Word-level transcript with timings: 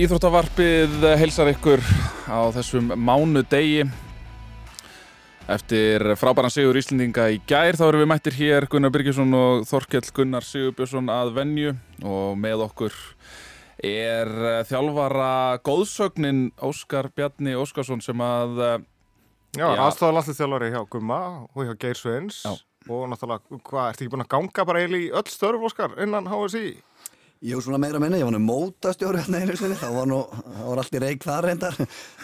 Íþróttavarpið 0.00 1.02
heilsar 1.20 1.50
ykkur 1.50 1.80
á 2.24 2.48
þessum 2.54 2.86
mánu 2.96 3.42
degi 3.44 3.82
Eftir 5.50 6.04
frábæran 6.16 6.52
Sigur 6.54 6.78
Íslendinga 6.80 7.26
í 7.34 7.40
gær 7.44 7.76
þá 7.76 7.82
erum 7.90 8.04
við 8.06 8.08
mættir 8.08 8.38
hér 8.38 8.66
Gunnar 8.72 8.94
Byrkjesson 8.94 9.36
og 9.36 9.66
Þorkell 9.68 10.08
Gunnar 10.16 10.46
Sigurbjörnsson 10.46 11.12
að 11.12 11.34
venju 11.36 11.74
og 12.00 12.40
með 12.40 12.64
okkur 12.70 12.96
er 13.84 14.32
þjálfara 14.70 15.60
góðsögnin 15.68 16.46
Óskar 16.64 17.10
Bjarni 17.12 17.58
Óskarsson 17.60 18.00
sem 18.00 18.24
að 18.24 18.56
Já, 19.58 19.66
Já. 19.66 19.80
aðstofað 19.84 20.16
landslýstjálfari 20.16 20.72
hjá 20.72 20.84
Gumma 20.94 21.22
og 21.44 21.66
hjá 21.66 21.74
Geir 21.76 22.00
Sveins 22.00 22.44
og 22.88 23.10
náttúrulega, 23.12 23.60
hvað, 23.60 23.90
ertu 23.90 24.06
ekki 24.06 24.14
búin 24.14 24.24
að 24.24 24.32
ganga 24.32 24.64
bara 24.64 24.80
eiginlega 24.80 25.10
í 25.10 25.16
öll 25.20 25.28
störf, 25.28 25.66
Óskar, 25.68 26.00
innan 26.00 26.30
HSI? 26.30 26.70
Jú, 27.40 27.56
svona 27.64 27.78
meira 27.80 27.96
minni, 27.96 28.18
ég 28.20 28.26
var 28.28 28.34
nú 28.34 28.38
mótastjóri 28.44 29.16
hérna 29.22 29.38
einu 29.40 29.54
sinni, 29.56 29.72
þá 29.80 29.86
var 29.94 30.08
nú, 30.10 30.18
þá 30.28 30.58
var 30.66 30.80
allt 30.82 30.96
í 30.98 31.00
reik 31.00 31.22
þar 31.24 31.46
reyndar, 31.48 31.78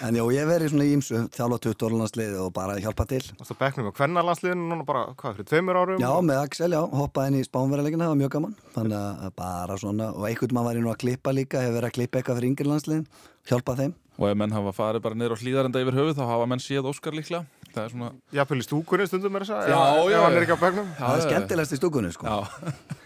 en 0.04 0.18
jú, 0.18 0.26
ég 0.34 0.44
verið 0.44 0.74
svona 0.74 0.84
í 0.84 0.90
ímsu, 0.92 1.22
þjálfa 1.32 1.56
20 1.64 1.86
orðlandsliði 1.88 2.42
og 2.44 2.50
bara 2.58 2.74
hjálpa 2.84 3.06
til. 3.08 3.22
Veist 3.38 3.54
að 3.54 3.58
bekknum 3.62 3.88
á 3.88 3.96
hvenna 3.96 4.24
landsliðinu 4.28 4.66
núna 4.74 4.84
bara, 4.84 5.06
hvað, 5.16 5.38
fyrir 5.38 5.48
tveimur 5.48 5.78
árum? 5.80 6.02
Já, 6.04 6.10
með 6.20 6.40
Axel, 6.42 6.68
já, 6.76 6.82
hoppaði 7.00 7.32
inn 7.32 7.38
í 7.40 7.46
spánverðarleikin, 7.48 8.04
það 8.04 8.12
var 8.12 8.20
mjög 8.20 8.34
gaman, 8.36 8.52
þannig 8.76 8.98
að 9.00 9.32
bara 9.40 9.78
svona, 9.80 10.10
og 10.12 10.28
einhvern 10.28 10.54
mann 10.58 10.68
var 10.68 10.76
ég 10.76 10.84
nú 10.84 10.92
að 10.92 11.00
klippa 11.06 11.32
líka, 11.32 11.64
hefur 11.64 11.78
verið 11.80 11.88
að 11.88 11.96
klippa 11.96 12.20
eitthvað 12.20 12.40
fyrir 12.42 12.50
yngri 12.52 12.68
landsliðin, 12.74 13.08
hjálpa 13.48 13.76
þeim. 13.80 13.96
og 14.20 14.28
ef 14.30 14.36
menn 14.40 14.52
hafa 14.56 14.76
farið 14.76 15.02
bara 15.08 15.16
niður 15.16 15.36
á 15.36 15.40
hlýðarenda 15.40 15.80
yfir 15.80 15.96
höfuð 15.96 16.14
þá 16.20 16.24
hafa 16.28 16.46
menn 16.48 16.60
séð 16.64 16.86
Óskar 16.92 17.12
líklega 17.16 17.44
Það 17.76 17.82
er 17.82 17.90
svona 17.92 18.06
Jafnvel 18.32 18.60
í 18.62 18.64
stúkunni 18.64 19.04
stundum 19.10 19.34
er 19.36 19.44
þess 19.44 19.52
að, 19.52 19.66
Já, 19.68 19.76
ef, 19.76 20.06
já, 20.08 20.16
ef 20.16 20.22
hann 20.24 20.32
já. 20.32 20.38
er 20.38 20.44
ekki 20.46 20.56
á 20.56 20.60
bekknum. 20.62 20.86
Já, 20.88 21.00
það 21.02 21.10
er 21.12 21.20
já, 21.20 21.26
skemmtilegast 21.26 21.74
í 21.76 21.78
stúkunni, 21.82 22.12
sko. 22.16 22.24
Já, 22.24 23.05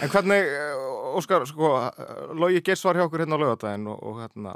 En 0.00 0.08
hvernig, 0.08 0.44
eh, 0.48 1.16
Óskar, 1.16 1.44
sko, 1.46 1.72
Lógi 2.38 2.62
Geirs 2.64 2.84
var 2.86 2.96
hjá 2.96 3.04
okkur 3.04 3.24
hérna 3.24 3.36
á 3.36 3.42
laugadaginn 3.42 3.88
og, 3.90 3.98
og 4.06 4.20
hérna, 4.22 4.54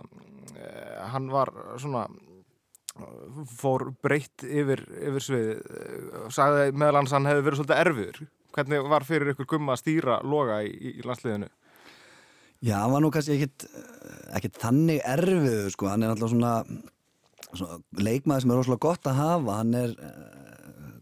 eh, 0.56 1.02
hann 1.12 1.26
var 1.32 1.50
svona, 1.76 2.06
fór 3.58 3.88
breytt 4.02 4.44
yfir, 4.46 4.84
yfir 5.02 5.26
sviðið, 5.26 5.58
eh, 5.58 6.28
sagði 6.32 6.70
meðal 6.72 7.00
hans 7.02 7.12
hann 7.12 7.28
hefði 7.28 7.44
verið 7.48 7.60
svolítið 7.60 7.82
erfiður. 7.82 8.22
Hvernig 8.54 8.88
var 8.88 9.04
fyrir 9.04 9.34
ykkur 9.34 9.50
Gumma 9.50 9.74
að 9.74 9.82
stýra 9.82 10.20
Loga 10.22 10.60
í, 10.62 10.70
í, 10.72 11.02
landsliðinu? 11.02 11.50
Já, 12.64 12.78
hann 12.78 12.94
var 12.94 13.02
nú 13.02 13.10
kannski 13.12 13.36
ekkit, 13.36 13.66
ekkit 14.38 14.60
þannig 14.62 15.02
erfiðu, 15.04 15.70
sko, 15.74 15.90
hann 15.90 16.06
er 16.06 16.14
alltaf 16.14 16.30
svona, 16.32 16.54
svona 17.50 17.80
leikmaður 17.98 18.46
sem 18.46 18.54
er 18.54 18.60
rosalega 18.62 18.86
gott 18.86 19.10
að 19.10 19.20
hafa, 19.20 19.58
hann 19.58 19.74
er, 19.74 19.96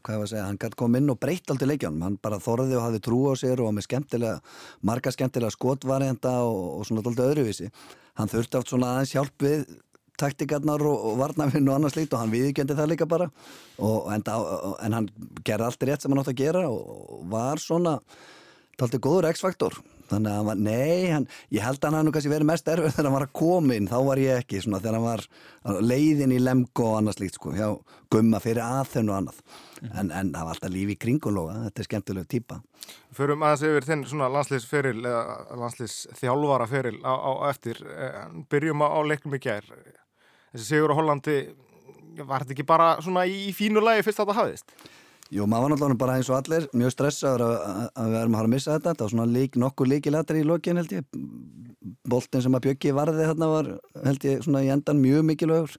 hvað 0.02 0.16
ég 0.16 0.20
var 0.22 0.26
að 0.28 0.32
segja, 0.32 0.48
hann 0.48 0.58
gæti 0.60 0.78
koma 0.82 1.00
inn 1.00 1.12
og 1.12 1.20
breytt 1.22 1.52
aldrei 1.52 1.70
leikjánum, 1.72 2.02
hann 2.06 2.18
bara 2.22 2.40
þorði 2.42 2.76
og 2.78 2.84
hafði 2.86 3.00
trú 3.06 3.20
á 3.30 3.34
sér 3.38 3.62
og 3.64 3.72
með 3.76 3.86
skemmtilega, 3.88 4.42
marga 4.90 5.14
skemmtilega 5.14 5.54
skotvarienda 5.54 6.34
og, 6.48 6.60
og 6.80 6.84
svona 6.88 7.04
aldrei 7.06 7.30
öðruvísi. 7.30 7.70
Hann 8.20 8.32
þurfti 8.32 8.60
átt 8.60 8.72
svona 8.72 8.92
aðeins 8.96 9.14
hjálp 9.16 9.46
við 9.46 9.64
taktikarnar 10.20 10.84
og, 10.86 11.08
og 11.08 11.16
varnavinn 11.22 11.70
og 11.70 11.78
annars 11.78 11.96
lít 11.96 12.12
og 12.12 12.22
hann 12.22 12.34
viðkendi 12.34 12.76
það 12.78 12.92
líka 12.92 13.08
bara. 13.08 13.30
Og, 13.78 14.10
en, 14.12 14.26
en 14.26 14.98
hann 14.98 15.10
gerði 15.46 15.68
allt 15.68 15.88
rétt 15.88 16.04
sem 16.04 16.12
hann 16.12 16.22
átt 16.22 16.32
að 16.34 16.42
gera 16.44 16.68
og 16.68 17.26
var 17.32 17.62
svona 17.62 17.98
Dalti 18.80 18.98
góður 19.04 19.28
X-faktor 19.28 19.74
þannig 20.10 20.32
að 20.32 20.38
hann 20.38 20.48
var, 20.48 20.62
nei, 20.66 21.10
hann, 21.12 21.28
ég 21.54 21.64
held 21.66 21.82
að 21.82 21.96
hann 21.96 22.08
nú 22.08 22.14
kannski 22.14 22.32
verið 22.32 22.50
mest 22.50 22.70
erfið 22.72 22.96
þegar 22.96 23.08
hann 23.08 23.16
var 23.18 23.26
að 23.28 23.34
koma 23.42 23.76
inn 23.78 23.90
þá 23.90 23.98
var 24.08 24.22
ég 24.22 24.42
ekki, 24.42 24.62
svona 24.64 24.82
þegar 24.82 24.98
hann 24.98 25.06
var 25.06 25.82
leiðin 25.92 26.34
í 26.34 26.40
lemgo 26.42 26.88
og 26.90 26.98
annað 27.00 27.18
slíkt 27.18 27.38
sko 27.38 27.54
hjá 27.56 27.68
gumma 28.12 28.42
fyrir 28.42 28.64
aðþönn 28.64 29.12
og 29.12 29.20
annað 29.20 29.40
en, 29.92 30.10
en 30.10 30.34
það 30.34 30.42
var 30.42 30.52
alltaf 30.54 30.74
lífi 30.74 30.96
í 30.96 31.00
kringulóga 31.06 31.64
þetta 31.68 31.82
er 31.82 31.90
skemmtilega 31.90 32.30
típa 32.34 32.60
Förum 33.12 33.44
aðeins 33.44 33.64
yfir 33.68 33.86
þinn 33.86 34.04
svona 34.08 34.28
landslýsferil 34.32 35.02
eða 35.04 35.58
landslýsþjálfara 35.60 36.68
feril 36.70 36.96
á, 37.04 37.12
á 37.12 37.32
eftir. 37.50 37.78
Byrjum 38.50 38.84
á, 38.84 38.88
leiknum 39.04 39.36
í 39.36 39.42
gær. 39.42 39.68
Þessi 40.52 40.64
sigur 40.64 40.94
á 40.96 40.98
Hollandi, 40.98 41.36
var 42.24 42.44
þetta 42.44 42.56
ekki 42.56 42.66
bara 42.68 42.88
svona 43.04 43.26
í 43.28 43.52
fínu 43.56 43.84
lagi 43.84 44.04
fyrst 44.06 44.22
að 44.22 44.32
þetta 44.32 44.40
hafðist? 44.40 44.74
Jú, 45.32 45.46
maður 45.48 45.62
var 45.62 45.72
náttúrulega 45.72 46.00
bara 46.02 46.14
eins 46.18 46.28
og 46.28 46.36
allir 46.36 46.66
mjög 46.76 46.90
stressaður 46.92 47.42
að, 47.46 47.52
að, 47.96 48.08
við 48.12 48.18
erum 48.18 48.34
að 48.34 48.38
fara 48.38 48.48
að 48.48 48.52
missa 48.52 48.74
þetta. 48.74 48.92
Það 48.92 49.04
var 49.04 49.12
svona 49.14 49.32
lík, 49.32 49.54
nokkur 49.62 49.88
líkilættir 49.88 50.38
í 50.42 50.44
lokin 50.44 50.80
held 50.80 50.92
ég. 50.92 51.06
Boltin 52.12 52.44
sem 52.44 52.56
að 52.58 52.66
Bjöggi 52.66 52.92
varði 52.94 53.28
þarna 53.30 53.48
var 53.48 53.70
held 54.04 54.26
ég 54.28 54.44
svona 54.44 54.60
í 54.66 54.68
endan 54.74 55.00
mjög 55.00 55.24
mikilvægur. 55.30 55.78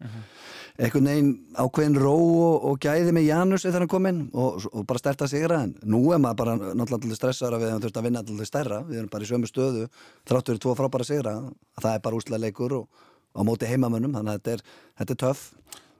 Einhvern 0.73 1.09
veginn 1.11 1.29
ákveðin 1.53 1.99
ró 2.01 2.15
og, 2.17 2.65
og 2.71 2.79
gæði 2.81 3.13
með 3.13 3.27
Janus 3.27 3.67
þegar 3.67 3.85
hann 3.85 3.91
kom 3.93 4.09
inn 4.09 4.23
og, 4.33 4.65
og 4.73 4.87
bara 4.89 5.03
sterta 5.03 5.29
sigra. 5.29 5.61
En 5.67 5.75
nú 5.85 6.01
er 6.15 6.23
maður 6.23 6.39
bara 6.41 6.55
náttúrulega 6.73 7.19
stressaður 7.19 7.59
að 7.59 7.65
við 7.65 7.73
höfum 7.75 7.83
þurft 7.85 7.99
að 8.01 8.07
vinna 8.07 8.23
alltaf 8.23 8.49
stærra. 8.49 8.81
Við 8.89 9.03
erum 9.03 9.11
bara 9.13 9.27
í 9.27 9.29
sömu 9.29 9.51
stöðu 9.51 9.85
þráttur 10.25 10.57
í 10.57 10.63
tvo 10.65 10.73
frábæra 10.79 11.07
sigra. 11.11 11.35
Það 11.77 11.91
er 11.93 12.05
bara 12.09 12.17
úslega 12.17 12.41
leikur 12.41 12.79
og 12.79 13.05
á 13.37 13.41
móti 13.45 13.69
heimamönnum 13.69 14.17
þannig 14.17 14.33
að 14.33 14.41
þetta 14.41 14.57
er, 14.57 14.65
þetta 15.03 15.13
er 15.13 15.21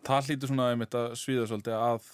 það 0.04 0.28
hlýtur 0.28 0.52
svona 0.52 0.72
einmitt 0.74 0.96
að 0.98 1.14
svíða 1.20 1.46
svolítið 1.50 1.78
að 1.78 2.10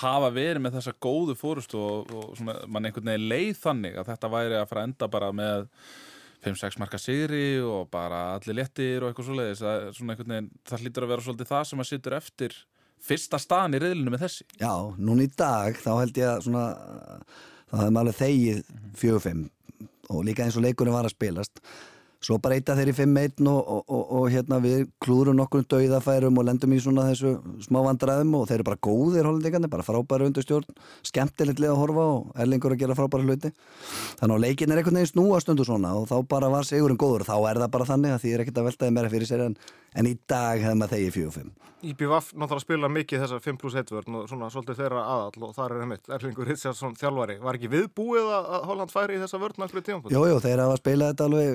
hafa 0.00 0.30
verið 0.32 0.64
með 0.64 0.78
þessa 0.78 0.94
góðu 1.04 1.36
fórustu 1.38 1.80
og, 1.80 2.14
og 2.16 2.32
svona, 2.38 2.56
mann 2.66 2.88
einhvern 2.88 3.12
veginn 3.12 3.28
leið 3.30 3.52
þannig 3.60 4.00
að 4.00 4.10
þetta 4.12 4.32
væri 4.32 4.58
að 4.58 4.68
fara 4.70 4.82
að 4.82 4.88
enda 4.88 5.08
bara 5.12 5.30
með 5.36 5.68
5-6 6.42 6.78
marka 6.82 6.98
sigri 6.98 7.46
og 7.62 7.90
bara 7.92 8.22
allir 8.36 8.58
léttir 8.58 9.02
og 9.02 9.10
eitthvað 9.10 9.28
svoleiðis. 9.28 9.62
Það, 9.62 10.12
veginn, 10.24 10.50
það 10.68 10.84
hlýtur 10.84 11.06
að 11.06 11.14
vera 11.14 11.26
svolítið 11.26 11.50
það 11.52 11.64
sem 11.70 11.84
að 11.84 11.90
sittur 11.90 12.18
eftir 12.18 12.58
fyrsta 13.02 13.40
staðan 13.42 13.76
í 13.78 13.82
reyðlinu 13.82 14.14
með 14.14 14.26
þessi. 14.26 14.46
Já, 14.62 14.74
núna 14.98 15.26
í 15.26 15.32
dag 15.38 15.78
þá 15.82 15.90
held 15.94 16.22
ég 16.22 16.30
að 16.30 16.44
svona 16.46 16.66
þá 17.72 17.78
hefði 17.80 17.94
maður 17.96 18.02
alveg 18.02 18.20
þegið 18.20 18.62
fjögur 19.00 19.24
fimm 19.24 19.48
og 20.12 20.24
líka 20.26 20.44
eins 20.44 20.58
og 20.58 20.66
leikurinn 20.66 20.94
var 20.94 21.08
að 21.08 21.14
spilast 21.14 21.62
svo 22.22 22.38
að 22.38 22.78
þeir 22.78 22.90
í 22.92 22.94
5-1 22.94 23.48
og, 23.50 23.60
og, 23.60 23.82
og, 23.90 24.02
og 24.18 24.26
hérna 24.30 24.58
við 24.62 24.84
klúrum 25.02 25.36
nokkur 25.38 25.64
dauðafærum 25.66 26.38
og 26.38 26.46
lendum 26.46 26.74
í 26.74 26.78
svona 26.82 27.08
þessu 27.10 27.34
smá 27.64 27.80
vandræðum 27.82 28.36
og 28.38 28.46
þeir 28.48 28.60
eru 28.60 28.68
bara 28.68 28.82
góðir 28.86 29.28
hollendingarnir, 29.28 29.72
bara 29.72 29.86
frábæra 29.86 30.28
undirstjórn 30.30 30.78
skemmtilegt 31.08 31.62
lið 31.62 31.74
að 31.74 31.80
horfa 31.82 32.06
og 32.14 32.32
erlingur 32.44 32.76
að 32.76 32.84
gera 32.84 32.98
frábæra 32.98 33.26
hluti. 33.26 33.52
Þannig 34.20 34.36
að 34.36 34.44
leikin 34.46 34.72
er 34.72 34.82
einhvern 34.82 35.00
veginn 35.00 35.12
snúast 35.12 35.50
undur 35.50 35.68
svona 35.68 35.96
og 35.98 36.06
þá 36.10 36.16
bara 36.30 36.52
var 36.52 36.68
sigurinn 36.68 37.00
góður. 37.00 37.26
Þá 37.26 37.36
er 37.50 37.62
það 37.64 37.72
bara 37.74 37.88
þannig 37.90 38.14
að 38.14 38.22
því 38.22 38.34
er 38.36 38.44
ekkert 38.44 38.62
að 38.62 38.68
veltaði 38.70 38.94
meira 38.94 39.12
fyrir 39.12 39.30
sér 39.32 39.46
en, 39.48 39.58
en 39.94 40.08
í 40.10 40.16
dag 40.28 40.62
hefði 40.62 40.78
maður 40.78 40.96
þegið 40.96 41.18
4-5 41.20 41.62
IBVF 41.82 42.28
náttúrulega 42.38 42.62
spila 42.62 42.88
mikið 42.92 43.22
þessar 43.24 43.40
5 43.42 43.56
plus 43.58 43.74
1 43.80 43.88
vörn 43.90 44.16
og 44.20 44.26
svona 44.30 44.48
svolítið 44.54 44.78
þeirra 44.78 45.00
aðall 45.02 45.46
og 45.48 45.54
þar 45.56 45.72
er 45.74 45.80
einmitt 45.82 46.10
Erlingur 46.14 46.46
Hitsjarsson 46.46 46.94
þjálfari. 46.98 47.34
Var 47.42 47.58
ekki 47.58 47.70
viðbúið 47.72 48.28
að 48.36 48.44
að 48.54 48.66
Holland 48.68 48.92
færi 48.92 49.16
í 49.16 49.22
þessa 49.22 49.40
vörn 49.42 49.58
náttúrulega 49.58 49.86
tímanbúið? 49.88 50.14
Jú, 50.14 50.22
jú, 50.30 50.36
þeir 50.44 50.62
hafa 50.62 50.76
spilað 50.78 51.10
þetta 51.10 51.26
alveg 51.26 51.48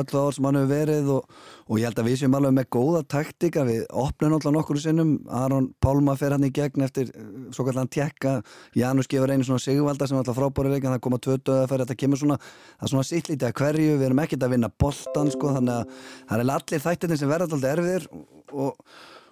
öllu 0.00 0.22
ár 0.24 0.34
sem 0.34 0.48
hann 0.48 0.58
hefur 0.58 0.72
verið 0.72 1.12
og, 1.14 1.22
og 1.70 1.78
ég 1.78 1.86
held 1.86 2.00
að 2.02 2.08
við 2.10 2.18
séum 2.18 2.36
alveg 2.40 2.56
með 2.56 2.66
góða 2.74 3.02
taktika. 3.14 3.64
Við 3.68 3.84
opnum 4.02 4.34
alltaf 4.38 4.56
nokkur 4.56 4.82
sinnum. 4.82 5.12
Aron 5.40 5.70
Pálma 5.78 6.16
fer 6.18 6.34
hann 6.34 6.48
í 6.48 6.50
gegn 6.50 6.86
eftir 6.88 7.14
svo 7.54 7.62
kallan 7.68 7.90
tjekka, 7.94 8.40
Janus 8.74 9.10
gefur 9.10 9.30
einu 9.30 9.46
svona 9.46 9.62
sigvalda 9.62 10.10
sem 10.10 10.18
alltaf 10.18 10.38
frábæri 10.38 10.74
leik 10.74 10.88
það 10.88 10.98
koma 11.06 11.22
tvö 11.22 11.38
döða 11.38 11.70
fyrir, 11.70 11.86
þetta. 11.86 12.00
Kemur 12.00 12.18
svona 12.18 12.40
svona 12.82 13.06
sittlítið 13.06 13.46
að 13.52 13.56
hverju, 13.60 13.94
við 14.00 14.06
erum 14.08 14.22
ekkert 14.24 14.46
að 14.46 14.54
vinna 14.56 14.70
boltan 14.82 15.30
sko, 15.30 15.54
þannig 15.54 15.74
að 15.78 15.86
er 17.70 17.80
erfiðir 17.80 18.10
og 18.50 18.84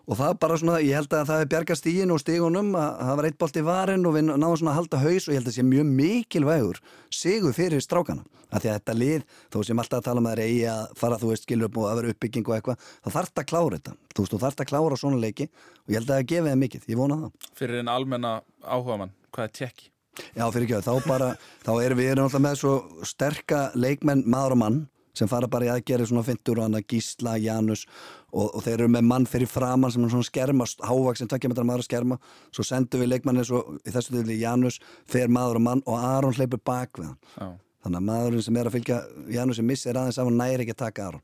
Og 0.09 0.17
það 0.17 0.37
bara 0.41 0.57
svona, 0.57 0.79
ég 0.81 0.97
held 0.97 1.13
að 1.13 1.27
það 1.29 1.43
er 1.43 1.49
bjarga 1.53 1.75
stígin 1.77 2.13
og 2.15 2.21
stígunum 2.23 2.71
að 2.81 3.01
það 3.03 3.19
var 3.19 3.27
eitt 3.29 3.39
bolt 3.43 3.59
í 3.61 3.63
varin 3.67 4.07
og 4.09 4.15
við 4.15 4.23
náðum 4.31 4.55
svona 4.57 4.73
að 4.73 4.79
halda 4.79 5.01
haus 5.03 5.27
og 5.27 5.35
ég 5.35 5.37
held 5.37 5.45
að 5.45 5.51
það 5.51 5.59
sé 5.59 5.65
mjög 5.69 5.91
mikilvægur 5.99 6.81
sigur 7.13 7.57
fyrir 7.57 7.85
strákana. 7.85 8.25
Af 8.49 8.65
því 8.65 8.71
að 8.71 8.79
þetta 8.79 8.95
lið, 8.97 9.27
þó 9.53 9.59
sem 9.69 9.83
alltaf 9.83 10.01
að 10.01 10.07
tala 10.07 10.23
um 10.23 10.31
að 10.31 10.39
er 10.39 10.43
eigi 10.47 10.65
að 10.73 10.97
fara, 10.97 11.21
þú 11.21 11.33
veist, 11.35 11.45
skilur 11.45 11.69
upp 11.69 11.77
og 11.77 11.91
að 11.91 12.01
vera 12.01 12.15
uppbygging 12.15 12.49
og 12.49 12.57
eitthvað, 12.57 12.89
þá 13.05 13.09
þarf 13.19 13.29
þetta 13.29 13.45
að 13.45 13.51
klára 13.53 13.77
þetta. 13.77 13.97
Þú 14.15 14.25
veist, 14.25 14.33
þú 14.33 14.41
þarf 14.41 14.57
þetta 14.57 14.65
að 14.65 14.73
klára 14.73 15.01
svona 15.03 15.21
leiki 15.21 15.49
og 15.53 15.93
ég 15.93 15.99
held 15.99 16.09
að 16.09 16.15
það 16.15 16.29
gefi 16.33 16.49
það 16.49 16.61
mikið, 16.65 16.89
ég 16.89 17.01
vona 17.03 17.21
það. 17.21 17.49
fyrir 17.61 17.83
en 17.83 17.93
almenna 17.93 18.35
áhuga 18.65 19.01
mann, 19.03 19.17
hvað 19.37 19.51
er 19.51 19.57
tjekki? 19.61 19.91
Já, 20.33 20.47
fyrir 20.49 20.65
ekki, 20.65 20.81
þá 20.89 21.05
bara, 21.05 21.29
þá 21.69 21.73
erum 21.85 22.01
við 22.01 22.15
erum 22.15 22.31
alltaf 22.31 22.47
með 22.49 22.57
svo 22.63 22.73
sterka 23.05 23.67
leikmenn 23.77 24.25
maður 24.25 24.57
og 24.57 24.63
mann 24.65 24.81
sem 25.17 25.31
fara 25.31 25.49
bara 25.51 25.69
í 25.69 25.71
aðgerið 25.73 26.11
svona 26.11 26.25
fintur 26.27 26.61
og 26.61 26.69
hana 26.69 26.83
Gísla, 26.83 27.37
Janus 27.41 27.85
og, 28.33 28.51
og 28.53 28.61
þeir 28.65 28.75
eru 28.79 28.91
með 28.97 29.07
mann 29.09 29.29
fyrir 29.29 29.51
framann 29.51 29.93
sem 29.95 30.05
er 30.05 30.13
svona 30.13 30.29
skerma, 30.29 30.67
hávaksin, 30.85 31.31
takkja 31.31 31.53
með 31.53 31.63
maður 31.65 31.85
að 31.85 31.89
skerma. 31.89 32.19
Svo 32.55 32.67
sendum 32.67 33.03
við 33.03 33.13
leikmannir 33.15 33.49
svo 33.49 33.63
í 33.83 33.95
þessu 33.95 34.15
tilfelli 34.15 34.41
Janus, 34.43 34.81
fer 35.09 35.33
maður 35.33 35.61
og 35.61 35.67
mann 35.69 35.85
og 35.87 35.99
Aron 35.99 36.37
hleypur 36.37 36.63
bak 36.65 37.01
við 37.01 37.11
hann. 37.11 37.19
Já. 37.39 37.49
þannig 37.85 38.01
að 38.01 38.09
maðurinn 38.09 38.43
sem 38.43 38.57
er 38.59 38.69
að 38.69 38.75
fylgja 38.75 38.97
Janus 39.31 39.61
sem 39.61 39.69
missir 39.71 39.97
aðeins 39.97 40.19
af 40.19 40.27
hann 40.27 40.41
næri 40.41 40.65
ekki 40.65 40.75
að 40.75 40.83
taka 40.83 41.07
Aron. 41.09 41.23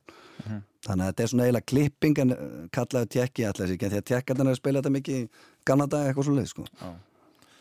Þannig 0.85 1.05
að 1.05 1.09
þetta 1.11 1.25
er 1.25 1.31
svona 1.33 1.45
eiginlega 1.49 1.71
klipping 1.71 2.19
en 2.23 2.35
kallaðu 2.75 3.11
tjekki 3.15 3.47
allir 3.49 3.71
sig, 3.71 3.81
því 3.81 3.99
að 3.99 4.07
tjekkarnir 4.11 4.47
er 4.47 4.53
að 4.53 4.61
spila 4.61 4.83
þetta 4.83 4.95
mikið 4.95 5.19
í 5.19 5.27
gamla 5.65 5.87
dag 5.91 6.09
eitthvað 6.09 6.29
svo 6.29 6.35
leið 6.37 6.51
sko. 6.53 6.67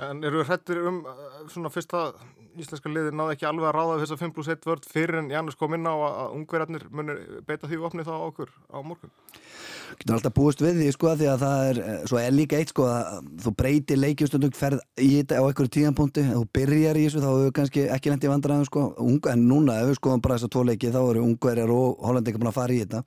En 0.10 0.24
eru 0.28 0.44
hrættir 0.46 0.82
um 0.88 1.02
uh, 1.08 1.28
svona 1.52 1.72
fyrsta 1.74 2.10
íslenska 2.60 2.92
liði 2.92 3.14
náðu 3.16 3.34
ekki 3.34 3.48
alveg 3.50 3.70
að 3.70 3.76
ráða 3.78 4.00
þessa 4.04 4.20
5 4.20 4.34
plus 4.36 4.50
1 4.54 4.68
vörð 4.70 4.90
fyrir 4.90 5.20
en 5.24 5.32
Janus 5.34 5.58
kom 5.58 5.74
inn 5.74 5.90
á 5.90 5.94
að, 5.94 6.12
að 6.24 6.36
ungverjarnir 6.38 6.90
muni 6.94 7.16
beita 7.48 7.70
því 7.70 7.82
opni 7.88 8.06
þá 8.06 8.14
okkur 8.20 8.52
á 8.70 8.78
morgun? 8.86 9.14
getur 10.00 10.16
alltaf 10.18 10.34
búist 10.36 10.62
við 10.64 10.80
því 10.80 10.90
sko 10.96 11.14
því 11.18 11.30
að 11.30 11.44
það 11.44 11.68
er, 11.70 11.80
eh, 11.84 12.00
svo 12.10 12.20
er 12.20 12.34
líka 12.34 12.58
eitt 12.58 12.74
sko 12.74 12.88
að 12.90 13.30
þú 13.44 13.54
breytir 13.60 14.00
leikjumstundum 14.00 14.56
ferð 14.58 14.82
í 14.98 15.10
þetta 15.20 15.40
á 15.40 15.44
einhverju 15.44 15.74
tíðanpunkti, 15.78 16.26
þú 16.34 16.44
byrjar 16.58 17.00
í 17.00 17.06
þessu 17.08 17.24
þá 17.24 17.30
hefur 17.30 17.56
kannski 17.60 17.86
ekki 17.96 18.14
lendi 18.14 18.32
vandræðum 18.32 18.68
sko. 18.68 18.84
Unga, 18.98 19.34
en 19.34 19.48
núna 19.50 19.80
ef 19.82 19.92
við 19.92 20.00
skoðum 20.00 20.22
bara 20.22 20.38
þess 20.38 20.50
að 20.50 20.54
tvo 20.56 20.66
leiki 20.70 20.94
þá 20.94 21.02
eru 21.04 21.26
ungverjar 21.28 21.74
og 21.74 22.04
hollandi 22.04 22.32
ekki 22.32 22.42
búin 22.42 22.52
að 22.52 22.60
fara 22.60 22.74
í 22.74 22.82
þetta. 22.84 23.04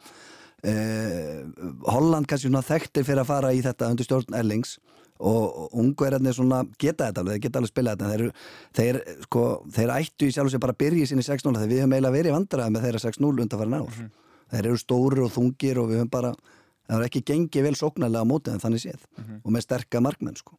Eh, 0.66 1.42
Holland 1.86 2.26
kannski 2.26 2.50
þekktir 2.50 3.04
fyrir 3.04 3.22
að 3.22 3.30
fara 3.30 3.52
í 3.52 3.62
þetta 3.62 3.90
undir 3.90 4.08
stjórn 4.08 4.38
Erlings 4.38 4.78
og 5.18 5.72
ungverðarnir 5.80 6.34
svona 6.36 6.62
geta 6.78 7.08
þetta 7.08 7.22
alveg, 7.22 7.36
þeir 7.36 7.44
geta 7.46 7.60
alveg 7.60 7.72
spila 7.72 7.94
þetta 7.96 8.10
þeir, 8.12 8.24
þeir, 8.76 8.98
sko, 9.24 9.44
þeir 9.76 9.92
ættu 9.96 10.28
í 10.28 10.34
sjálf 10.34 10.50
og 10.50 10.54
sér 10.54 10.62
bara 10.62 10.74
að 10.76 10.82
byrja 10.84 11.06
í 11.06 11.10
sinni 11.10 11.24
6-0 11.24 11.54
þegar 11.56 11.70
við 11.72 11.80
höfum 11.82 11.96
eiginlega 11.96 12.16
verið 12.18 12.36
vandræði 12.36 12.74
með 12.74 12.86
þeirra 12.86 13.02
6-0 13.06 13.30
undan 13.46 13.62
farin 13.62 13.78
ár. 13.80 14.00
Þeir 14.52 14.68
eru 14.70 14.80
stórir 14.82 15.22
og 15.24 15.32
þungir 15.34 15.80
og 15.82 15.88
við 15.90 16.02
höfum 16.02 16.12
bara 16.12 16.34
það 16.86 17.00
er 17.00 17.06
ekki 17.08 17.24
gengið 17.26 17.66
vel 17.66 17.76
sóknarlega 17.78 18.22
á 18.22 18.30
mótið 18.30 18.52
en 18.54 18.62
þannig 18.62 18.84
séð. 18.84 19.06
Og 19.42 19.50
með 19.54 19.64
sterka 19.66 20.02
markmenn 20.04 20.36
sko. 20.38 20.58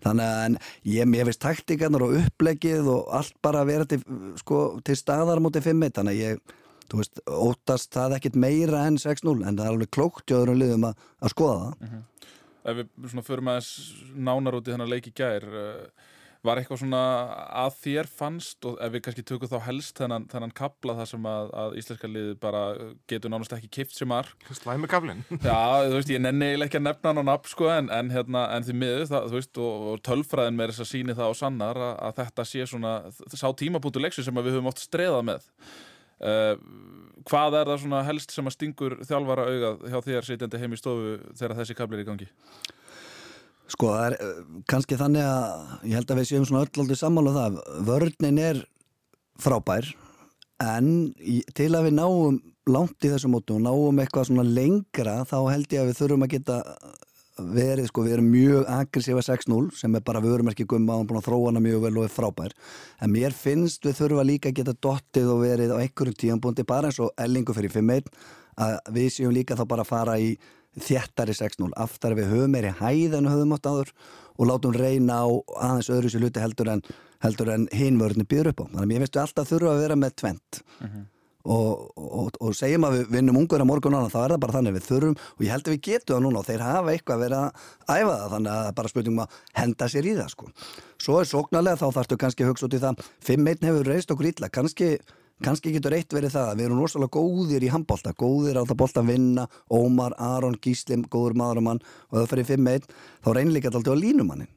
þannig 0.00 0.24
að 0.24 0.54
ég, 0.88 1.10
ég 1.18 1.26
veist 1.28 1.42
taktikarnar 1.42 2.06
og 2.06 2.14
upplegið 2.16 2.86
og 2.88 3.10
allt 3.12 3.34
bara 3.42 3.60
að 3.60 3.66
vera 3.68 3.84
til, 3.84 4.00
sko, 4.40 4.80
til 4.84 4.96
staðar 4.96 5.42
mótið 5.44 5.66
5-1 5.68 5.98
þannig 5.98 6.14
að 6.14 6.22
ég 6.22 6.40
veist, 6.94 7.20
óttast 7.28 7.92
það 7.92 8.16
ekkit 8.16 8.38
meira 8.40 8.86
enn 8.88 8.96
6-0 8.98 9.44
en 9.44 9.58
það 9.58 9.66
er 9.66 9.74
alveg 9.74 9.90
klókt 9.92 10.32
ef 12.64 12.80
við 12.80 13.12
svona 13.12 13.26
förum 13.26 13.52
aðeins 13.52 13.74
nánar 14.14 14.58
út 14.58 14.68
í 14.68 14.74
þennan 14.74 14.90
leik 14.90 15.10
í 15.10 15.14
gær 15.16 15.46
uh, 15.48 16.08
var 16.46 16.56
eitthvað 16.60 16.80
svona 16.80 17.00
að 17.60 17.74
þér 17.82 18.08
fannst 18.08 18.64
og 18.68 18.78
ef 18.80 18.92
við 18.94 19.02
kannski 19.04 19.24
tökum 19.28 19.50
þá 19.50 19.58
helst 19.66 19.98
þennan, 20.00 20.24
þennan 20.30 20.54
kapla 20.56 20.94
þar 20.96 21.10
sem 21.10 21.26
að, 21.28 21.50
að 21.62 21.76
íslenska 21.82 22.08
liði 22.08 22.36
bara 22.40 22.62
getur 23.10 23.32
nánast 23.32 23.52
ekki 23.56 23.68
kipt 23.76 23.96
sem 23.96 24.08
mark? 24.08 24.46
Slæmi 24.56 24.88
kaflin 24.90 25.20
Já, 25.48 25.84
þú 25.84 25.98
veist, 25.98 26.12
ég 26.14 26.24
nenni 26.24 26.52
ekki 26.64 26.80
að 26.80 26.86
nefna 26.86 27.12
hann 27.12 27.20
á 27.20 27.30
nafn 27.32 27.52
sko, 27.52 27.68
en, 27.74 27.92
en, 27.92 28.12
hérna, 28.14 28.46
en 28.56 28.66
því 28.66 28.78
miður, 28.80 29.06
það, 29.12 29.28
þú 29.28 29.40
veist, 29.40 29.62
og, 29.66 29.86
og 29.92 30.02
tölfræðin 30.08 30.58
með 30.60 30.72
þess 30.72 30.86
að 30.86 30.90
síni 30.94 31.18
það 31.18 31.36
á 31.36 31.40
sannar 31.42 31.84
að, 31.84 31.94
að 32.08 32.18
þetta 32.22 32.48
sé 32.48 32.68
svona, 32.72 32.96
sá 33.36 33.48
tímabútu 33.60 34.02
leiksu 34.02 34.24
sem 34.24 34.40
við 34.40 34.56
höfum 34.56 34.72
oft 34.72 34.84
streðað 34.86 35.26
með 35.34 35.48
uh, 36.24 36.54
Hvað 37.30 37.54
er 37.58 37.68
það 37.68 37.80
svona 37.82 37.98
helst 38.06 38.32
sem 38.32 38.46
að 38.48 38.54
stingur 38.54 38.94
þjálfara 39.04 39.44
augað 39.50 39.82
hjá 39.92 39.98
þér 40.06 40.26
sitjandi 40.26 40.60
heim 40.62 40.72
í 40.72 40.78
stofu 40.80 41.16
þegar 41.36 41.56
þessi 41.58 41.76
kabli 41.76 41.98
er 41.98 42.02
í 42.02 42.06
gangi? 42.08 42.28
Sko, 43.70 43.90
það 43.92 44.06
er 44.06 44.16
uh, 44.24 44.38
kannski 44.72 44.98
þannig 44.98 45.26
að 45.26 45.74
ég 45.90 45.98
held 45.98 46.14
að 46.14 46.20
við 46.22 46.30
séum 46.30 46.46
svona 46.48 46.64
öll 46.64 46.84
aldrei 46.84 46.98
sammála 46.98 47.34
um 47.34 47.36
það. 47.36 47.58
Vörnin 47.90 48.40
er 48.42 48.62
frábær 49.40 49.90
en 50.60 50.88
í, 51.20 51.40
til 51.56 51.70
að 51.76 51.88
við 51.88 51.96
náum 51.98 52.40
langt 52.70 53.04
í 53.04 53.12
þessu 53.12 53.30
mótu 53.32 53.56
og 53.56 53.64
náum 53.64 54.00
eitthvað 54.00 54.30
svona 54.30 54.46
lengra 54.46 55.20
þá 55.28 55.38
held 55.52 55.72
ég 55.72 55.84
að 55.84 55.90
við 55.90 56.00
þurfum 56.00 56.26
að 56.26 56.34
geta 56.34 56.58
verið, 57.54 57.88
sko, 57.90 58.04
við 58.06 58.16
erum 58.16 58.28
mjög 58.32 58.68
aggressífa 58.70 59.24
6-0 59.26 59.70
sem 59.78 59.96
er 59.96 60.04
bara 60.06 60.22
vörumerki 60.24 60.66
gumma 60.68 60.98
og 61.00 61.08
búin 61.08 61.20
að 61.20 61.28
þróa 61.28 61.50
hana 61.50 61.62
mjög 61.64 61.84
vel 61.86 61.92
og 61.98 62.06
er 62.06 62.14
frábær. 62.14 62.54
En 63.00 63.12
mér 63.14 63.36
finnst 63.36 63.84
við 63.86 63.98
þurfum 63.98 64.22
að 64.22 64.30
líka 64.32 64.54
geta 64.54 64.76
dottið 64.76 65.32
og 65.34 65.42
verið 65.44 65.74
á 65.74 65.80
einhverjum 65.80 66.18
tíanbúndi 66.22 66.66
bara 66.68 66.90
eins 66.90 67.00
og 67.02 67.12
ellingu 67.20 67.56
fyrir 67.56 67.74
5-1 67.74 68.10
að 68.60 68.78
við 68.96 69.12
séum 69.16 69.34
líka 69.34 69.58
þá 69.58 69.64
bara 69.68 69.86
að 69.86 69.92
fara 69.92 70.18
í 70.20 70.34
þjættari 70.80 71.34
6-0 71.34 71.70
aftar 71.82 72.14
við 72.18 72.30
höfum 72.30 72.52
meiri 72.54 72.74
hæð 72.78 73.16
en 73.18 73.30
höfum 73.30 73.54
átt 73.56 73.66
áður 73.66 73.94
og 74.38 74.50
látum 74.50 74.76
reyna 74.76 75.22
á 75.24 75.28
aðeins 75.66 75.90
öðru 75.90 76.10
sér 76.12 76.22
luti 76.24 76.42
heldur 76.42 76.70
en, 76.70 76.84
en 77.20 77.66
hinvörðinu 77.74 78.28
býður 78.28 78.52
upp 78.52 78.62
á. 78.62 78.66
Þannig 78.70 78.84
að 78.84 78.92
mér 78.92 79.02
finnst 79.04 79.16
við 79.16 79.24
alltaf 79.24 79.50
þurfa 79.50 79.72
að 79.74 79.82
vera 79.84 79.98
með 79.98 80.14
tvent 80.22 80.62
og, 81.44 81.92
og, 81.96 82.34
og 82.40 82.56
segjum 82.56 82.84
að 82.84 82.96
við 82.98 83.12
vinnum 83.14 83.38
ungur 83.40 83.62
að 83.62 83.68
morgun 83.70 83.96
ána 83.96 84.10
þá 84.12 84.18
er 84.22 84.34
það 84.34 84.42
bara 84.42 84.56
þannig 84.58 84.74
við 84.76 84.88
þurfum 84.88 85.14
og 85.16 85.44
ég 85.44 85.54
held 85.54 85.68
að 85.68 85.74
við 85.74 85.80
getum 85.86 86.14
það 86.16 86.24
núna 86.26 86.42
og 86.42 86.48
þeir 86.48 86.64
hafa 86.66 86.92
eitthvað 86.92 87.16
að 87.16 87.24
vera 87.24 87.40
að 87.40 88.02
æfa 88.02 88.18
það 88.18 88.34
þannig 88.34 88.50
að 88.50 88.60
það 88.60 88.68
er 88.68 88.76
bara 88.80 88.92
spurningum 88.92 89.22
að 89.24 89.38
henda 89.60 89.88
sér 89.88 90.10
í 90.10 90.12
það 90.18 90.28
sko. 90.34 90.50
svo 91.00 91.16
er 91.20 91.30
sóknarlega 91.30 91.80
þá 91.80 91.86
þarfstu 91.96 92.20
kannski 92.20 92.44
að 92.44 92.52
hugsa 92.52 92.68
út 92.68 92.76
í 92.76 92.82
það 92.84 93.02
5-1 93.30 93.66
hefur 93.70 93.90
reist 93.94 94.14
okkur 94.14 94.30
ítla 94.30 94.52
kannski, 94.52 94.90
kannski 95.40 95.74
getur 95.76 95.96
eitt 95.96 96.12
verið 96.12 96.36
það 96.36 96.52
að 96.52 96.60
við 96.60 96.68
erum 96.68 96.84
rosalega 96.84 97.16
góðir 97.16 97.64
í 97.64 97.72
handbólta 97.72 98.12
góðir 98.12 98.60
á 98.60 98.68
það 98.68 98.80
bólta 98.84 99.00
að 99.00 99.12
vinna 99.14 99.48
Ómar, 99.72 100.16
Aron, 100.20 100.60
Gíslim, 100.60 101.06
góður 101.08 101.38
maður 101.40 101.62
og 101.62 101.68
mann 101.70 101.84
og 102.10 102.18
það 102.20 102.32
fyrir 102.34 102.50
5-1 102.52 102.90
þá 103.24 103.30
reynleika 103.32 103.70
þetta 103.70 103.80
alltaf 103.80 103.96
á 103.96 104.02
línumannin 104.04 104.56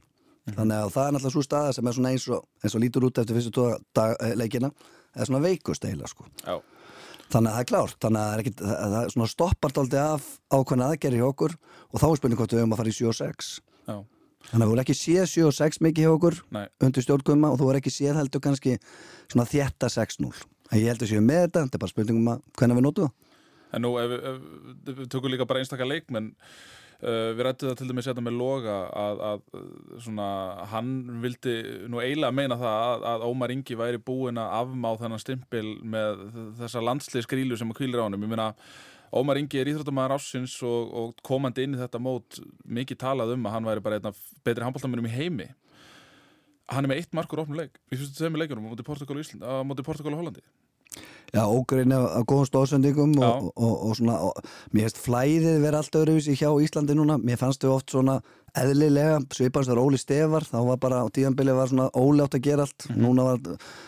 þannig 0.52 0.76
að 0.76 0.90
það 0.92 1.06
er 1.06 1.14
náttúrulega 1.16 1.34
svo 1.38 1.46
staða 1.46 1.76
sem 1.76 1.88
er 1.88 1.96
svona 1.96 2.12
eins 2.12 2.26
og, 2.28 2.44
eins 2.60 2.76
og 2.76 2.82
lítur 2.84 3.06
út 3.08 3.20
eftir 3.22 3.38
fyrstu 3.38 3.54
tóða 3.96 4.34
leikina 4.36 4.74
eða 5.14 5.28
svona 5.30 5.44
veikust 5.44 5.86
eiginlega 5.86 6.12
sko. 6.12 6.28
Já, 6.44 6.58
Þannig 7.34 7.50
að 7.50 7.56
það 7.56 7.64
er 7.64 7.70
klárt, 7.72 8.00
þannig 8.04 8.22
að 8.22 8.26
það, 8.28 8.34
er 8.34 8.42
ekkit, 8.44 8.60
það, 8.64 8.94
það 8.94 9.12
svona 9.14 9.30
stoppar 9.32 9.74
daldi 9.74 10.00
af 10.00 10.26
ákveðna 10.54 10.90
aðgerri 10.94 11.22
hjá 11.22 11.28
okkur 11.32 11.56
og 11.58 12.02
þá 12.04 12.06
er 12.10 12.20
spurning 12.20 12.42
hvort 12.42 12.54
við 12.54 12.62
höfum 12.62 12.76
að 12.76 12.82
fara 12.84 12.92
í 12.92 12.98
7 12.98 13.08
og 13.10 13.18
6. 13.18 13.50
já, 13.90 13.96
Þannig 14.44 14.54
að 14.54 14.64
við 14.68 14.72
vorum 14.74 14.84
ekki 14.84 14.96
séð 15.00 15.26
7 15.32 15.46
og 15.48 15.56
6 15.58 15.82
mikið 15.88 16.06
hjá 16.06 16.12
okkur 16.14 16.38
nei 16.54 16.66
undir 16.84 17.06
stjórngumma 17.06 17.50
og 17.54 17.58
þú 17.58 17.70
voru 17.70 17.82
ekki 17.82 17.94
séð 17.96 18.20
heldur 18.20 18.44
kannski 18.44 18.76
svona 19.32 19.48
þétta 19.50 19.90
6-0. 19.94 20.30
En 20.70 20.82
ég 20.82 20.92
heldur 20.92 21.10
séu 21.10 21.24
með 21.24 21.48
þetta, 21.48 21.66
þetta 21.66 21.80
er 21.80 21.84
bara 21.86 21.94
spurning 21.94 22.20
um 22.22 22.32
að 22.36 22.44
hvernig 22.60 22.80
við 22.80 22.86
notum 22.86 23.08
það. 23.08 23.40
En 23.74 23.82
nú, 23.82 23.94
ef, 23.98 24.14
ef, 24.14 24.40
ef 24.92 24.98
við 25.00 25.10
tökum 25.16 25.34
líka 25.34 25.48
bara 25.50 25.64
einstaka 25.64 25.88
leikmenn 25.90 26.30
uh, 27.04 27.30
við 27.36 27.44
rættum 27.48 27.70
það 27.70 27.78
til 27.80 27.88
dæmis 27.90 28.08
hérna 28.10 28.24
með 28.26 28.38
Loga 28.40 28.78
að, 29.00 29.22
að 29.30 29.44
uh, 29.60 29.68
svona, 30.06 30.30
hann 30.72 30.94
vildi 31.24 31.56
nú 31.92 32.02
eiginlega 32.02 32.36
meina 32.36 32.58
það 32.60 32.80
að, 32.88 33.06
að 33.12 33.28
Ómar 33.28 33.54
Ingi 33.54 33.78
væri 33.80 34.02
búinn 34.02 34.42
að 34.42 34.56
afmá 34.62 34.90
þennan 35.02 35.24
stimpil 35.24 35.68
með 35.96 36.26
þessa 36.62 36.84
landsliðskrílu 36.88 37.60
sem 37.60 37.74
að 37.74 37.80
kvílir 37.82 38.02
á 38.02 38.06
honum. 38.08 38.26
Ég 38.26 38.34
meina, 38.34 38.50
Ómar 39.14 39.38
Ingi 39.38 39.62
er 39.62 39.70
íþróttamæðar 39.70 40.16
ásins 40.18 40.56
og, 40.66 40.96
og 40.98 41.20
komandi 41.26 41.68
inn 41.68 41.76
í 41.78 41.82
þetta 41.82 42.02
mót 42.02 42.40
mikið 42.66 43.04
talað 43.04 43.36
um 43.36 43.46
að 43.46 43.58
hann 43.58 43.70
væri 43.70 43.86
bara 43.86 44.00
einn 44.00 44.10
af 44.10 44.24
betri 44.46 44.66
handbóltamennum 44.66 45.10
í 45.12 45.14
heimi. 45.14 45.52
Hann 46.72 46.88
er 46.88 46.90
með 46.90 47.04
eitt 47.04 47.14
markur 47.14 47.44
opnum 47.44 47.60
leik 47.60 47.78
í 47.92 48.00
fyrstu 48.00 48.18
tveimur 48.18 48.42
leikunum 48.42 48.66
á 48.66 48.72
móti 48.72 48.86
Portugal 48.88 49.20
og, 49.20 49.26
Ísland, 49.26 49.44
á 49.46 49.62
móti 49.68 49.86
Portugal 49.86 50.16
og 50.16 50.24
Hollandi. 50.24 50.42
Já, 51.34 51.48
ógurinn 51.50 51.94
af, 51.96 52.04
af 52.20 52.26
góðum 52.30 52.46
stóðsendingum 52.46 53.14
Já. 53.18 53.26
og, 53.26 53.48
og, 53.58 53.74
og 53.88 53.96
svona, 53.98 54.20
og, 54.28 54.52
mér 54.70 54.86
finnst 54.86 55.00
flæðið 55.02 55.64
vera 55.64 55.80
allt 55.82 55.96
öðruvísi 55.98 56.36
hjá 56.38 56.52
Íslandi 56.62 56.94
núna, 56.98 57.18
mér 57.18 57.40
fannst 57.42 57.66
þau 57.66 57.72
oft 57.80 57.90
svona 57.90 58.20
eðlilega, 58.54 59.18
svipast 59.34 59.70
þar 59.70 59.80
Óli 59.82 59.98
Stefar 59.98 60.46
þá 60.46 60.58
var 60.68 60.78
bara, 60.82 61.00
á 61.02 61.08
tíðanbili 61.14 61.54
var 61.58 61.70
svona 61.72 61.88
Óli 61.98 62.22
átt 62.22 62.36
að 62.38 62.44
gera 62.46 62.66
allt, 62.68 62.86
núna 62.94 63.24
var 63.26 63.40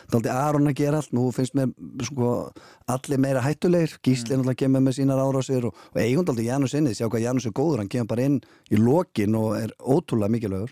daldi 0.09 0.29
Aron 0.33 0.69
að 0.71 0.79
gera 0.79 0.97
allt, 1.01 1.11
nú 1.13 1.27
finnst 1.35 1.53
mér 1.57 1.69
sko, 2.07 2.29
allir 2.89 3.19
meira 3.21 3.43
hættulegir 3.45 3.93
Gísli 4.05 4.33
náttúrulega 4.33 4.61
kemur 4.63 4.81
með 4.87 4.97
sínar 4.97 5.21
árásir 5.21 5.67
og, 5.69 5.73
og 5.93 5.99
eigund 6.01 6.29
aldrei 6.33 6.47
Janus 6.47 6.73
inni, 6.79 6.95
sjá 6.97 7.05
hvað 7.05 7.25
Janus 7.27 7.45
er 7.45 7.55
góður 7.59 7.79
hann 7.83 7.91
kemur 7.93 8.09
bara 8.09 8.25
inn 8.25 8.39
í 8.73 8.75
lokin 8.81 9.37
og 9.37 9.49
er 9.59 9.69
ótrúlega 9.81 10.33
mikilvægur. 10.33 10.71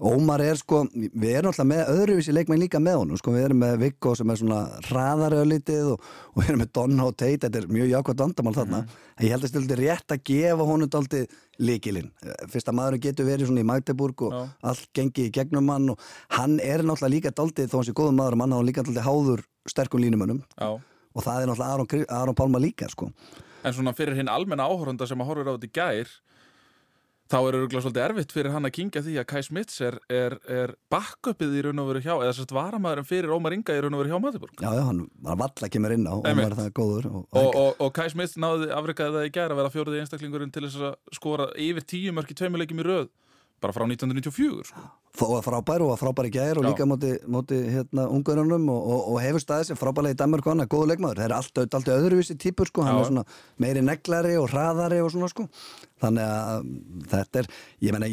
Ómar 0.00 0.40
er 0.44 0.56
sko, 0.60 0.76
við 0.94 1.32
erum 1.34 1.50
alltaf 1.52 1.68
með 1.68 1.92
öðruvísi 1.92 2.32
leikmenn 2.32 2.62
líka 2.64 2.80
með 2.80 2.96
honum, 3.02 3.20
sko, 3.20 3.34
við 3.36 3.44
erum 3.50 3.60
með 3.64 3.74
Viggo 3.84 4.14
sem 4.16 4.30
er 4.32 4.40
svona 4.40 4.62
hraðari 4.88 5.42
öllítið 5.42 5.84
og, 5.92 5.98
og 6.32 6.40
við 6.40 6.48
erum 6.54 6.62
með 6.64 6.72
Donna 6.80 7.02
og 7.10 7.14
Tate, 7.18 7.44
þetta 7.44 7.60
er 7.60 7.68
mjög 7.76 7.92
jákvæmt 7.92 8.24
vandamál 8.24 8.56
þarna, 8.56 8.80
en 9.18 9.24
ég 9.26 9.32
held 9.36 9.44
að 9.44 11.28
líkilinn 11.58 12.10
fyrst 12.52 12.70
að 12.70 12.76
maður 12.78 12.98
getur 13.08 13.26
verið 13.28 13.50
svona 13.50 13.64
í 13.64 13.68
Magdeburg 13.68 14.22
og 14.28 14.34
Já. 14.34 14.42
allt 14.70 14.86
gengi 14.94 15.26
í 15.26 15.32
gegnum 15.34 15.72
hann 15.72 15.90
og 15.94 16.04
hann 16.36 16.58
er 16.62 16.84
náttúrulega 16.86 17.14
líka 17.16 17.34
daldið 17.34 17.72
þó 17.72 17.76
hann 17.80 17.88
sé 17.88 17.96
góðum 17.98 18.20
maður 18.20 18.36
og 18.36 18.42
mann 18.42 18.54
hafa 18.56 18.68
líka 18.68 18.84
daldið 18.86 19.08
háður 19.08 19.44
sterkum 19.68 20.02
línumönnum 20.04 20.40
Já. 20.54 20.70
og 20.78 21.26
það 21.26 21.42
er 21.42 21.50
náttúrulega 21.50 21.74
Aron, 21.74 22.06
Aron 22.20 22.38
Pálma 22.38 22.62
líka 22.62 22.88
sko. 22.92 23.10
En 23.66 23.74
svona 23.74 23.94
fyrir 23.96 24.14
hinn 24.14 24.30
almenna 24.30 24.68
áhörunda 24.70 25.06
sem 25.08 25.18
að 25.18 25.32
horfir 25.32 25.50
á 25.50 25.54
þetta 25.56 25.68
í 25.68 25.74
gær 25.74 26.12
þá 27.28 27.36
er 27.38 27.56
örgulega 27.58 27.82
svolítið 27.84 28.04
erfitt 28.04 28.32
fyrir 28.32 28.54
hann 28.54 28.68
að 28.68 28.74
kingja 28.78 29.02
því 29.04 29.14
að 29.20 29.26
Kai 29.32 29.42
Smits 29.44 29.82
er, 29.84 29.98
er, 30.12 30.36
er 30.48 30.72
backupið 30.92 31.56
í 31.58 31.64
raun 31.66 31.82
og 31.82 31.90
veru 31.90 32.02
hjá 32.04 32.14
eða 32.16 32.34
sérst 32.38 32.54
varamæðurinn 32.56 33.08
fyrir 33.08 33.34
Ómar 33.36 33.56
Inga 33.56 33.76
í 33.76 33.82
raun 33.84 33.96
og 33.96 34.02
veru 34.02 34.12
hjá 34.14 34.22
Matiburg 34.24 34.54
já, 34.56 34.70
já, 34.72 34.82
hann 34.88 35.04
var 35.28 35.40
valla 35.44 35.70
kemur 35.74 35.96
inn 35.96 36.08
á 36.08 36.14
var 36.24 36.58
það 36.58 36.72
góður 36.78 37.10
og, 37.12 37.22
og, 37.28 37.48
og, 37.52 37.70
og 37.84 37.94
Kai 37.98 38.08
Smits 38.12 38.38
náði 38.40 38.70
afreikaði 38.74 39.18
það 39.18 39.28
í 39.28 39.34
gær 39.36 39.54
að 39.54 39.60
vera 39.62 39.74
fjóruði 39.76 40.02
einstaklingurinn 40.04 40.54
til 40.54 40.64
þess 40.66 40.86
að 40.90 41.18
skora 41.18 41.50
yfir 41.68 41.88
tíu 41.92 42.16
mörk 42.16 42.32
í 42.32 42.38
tveimuleikim 42.38 42.80
í 42.80 42.88
röð 42.88 43.10
bara 43.60 43.74
frá 43.74 43.84
1994 43.84 44.70
sko. 44.70 44.88
Þó 45.16 45.24
var 45.32 45.46
frábær 45.46 45.84
og 45.84 45.92
var 45.92 46.00
frábær 46.00 46.28
í 46.28 46.32
gær 46.34 46.60
og 46.60 46.66
líka 46.68 46.86
móti, 46.88 47.14
móti 47.30 47.60
hérna, 47.72 48.08
ungurunum 48.12 48.68
og, 48.72 48.82
og, 48.82 49.06
og 49.12 49.22
hefur 49.24 49.44
staðið 49.44 49.70
sem 49.70 49.80
frábærlega 49.80 50.16
í 50.16 50.20
Danmark 50.20 50.46
og 50.46 50.54
hann 50.54 50.64
er 50.66 50.72
góðu 50.72 50.90
leikmaður, 50.92 51.22
það 51.22 51.28
er 51.28 51.36
alltaf, 51.38 51.70
alltaf 51.78 52.02
öðruvísi 52.02 52.38
típur 52.40 52.70
sko, 52.70 52.84
hann 52.86 52.98
Já. 52.98 53.04
er 53.04 53.10
svona 53.12 53.24
meiri 53.64 53.86
neglari 53.86 54.36
og 54.40 54.50
hraðari 54.52 55.00
og 55.04 55.14
svona 55.14 55.30
sko 55.32 55.48
þannig 56.02 56.28
að 56.28 56.60
um, 56.60 56.76
þetta 57.14 57.42
er 57.42 57.50
ég 57.86 57.96
menna, 57.96 58.12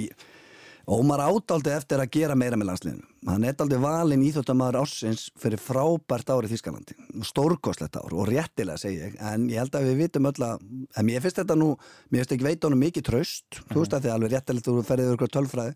Ómar 0.85 1.23
ádaldi 1.25 1.71
eftir 1.73 1.97
að 1.97 2.11
gera 2.13 2.35
meira 2.37 2.57
með 2.61 2.67
landsliðinu. 2.69 3.07
Hann 3.25 3.45
er 3.47 3.55
aldrei 3.63 3.79
valinn 3.81 4.25
íþjóttamæður 4.27 4.75
ársins 4.83 5.23
fyrir 5.41 5.57
frábært 5.57 6.29
árið 6.29 6.53
Þískalandi. 6.53 6.97
Stórkoslegt 7.25 7.97
ár 7.97 8.13
og 8.13 8.29
réttilega 8.29 8.77
segi 8.77 8.99
ég. 9.01 9.15
En 9.17 9.47
ég 9.49 9.63
held 9.63 9.73
að 9.73 9.87
við 9.89 10.03
vitum 10.03 10.29
öll 10.29 10.45
að, 10.45 10.61
en 10.93 11.07
mér 11.07 11.23
finnst 11.25 11.41
þetta 11.41 11.57
nú, 11.57 11.71
mér 12.13 12.21
finnst 12.21 12.35
ekki 12.37 12.45
veit 12.51 12.69
honum 12.69 12.85
mikið 12.85 13.07
traust. 13.09 13.61
Þú 13.71 13.79
veist 13.81 13.97
að 13.97 14.05
þið 14.05 14.13
alveg 14.13 14.35
réttilegt 14.35 14.69
þú 14.69 14.75
ferðið 14.91 15.15
ykkur 15.15 15.33
tölfræði. 15.39 15.75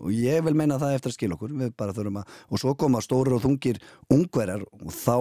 Og 0.00 0.10
ég 0.14 0.42
vil 0.44 0.56
meina 0.58 0.78
það 0.80 0.96
eftir 0.96 1.12
að 1.12 1.16
skila 1.18 1.36
okkur. 1.36 1.52
Við 1.60 1.74
bara 1.78 1.94
þurfum 1.96 2.20
að, 2.22 2.38
og 2.50 2.62
svo 2.62 2.74
koma 2.78 3.02
stórir 3.04 3.36
og 3.36 3.44
þungir 3.44 3.78
ungverjar 4.12 4.64
og 4.66 4.88
þá 4.94 5.16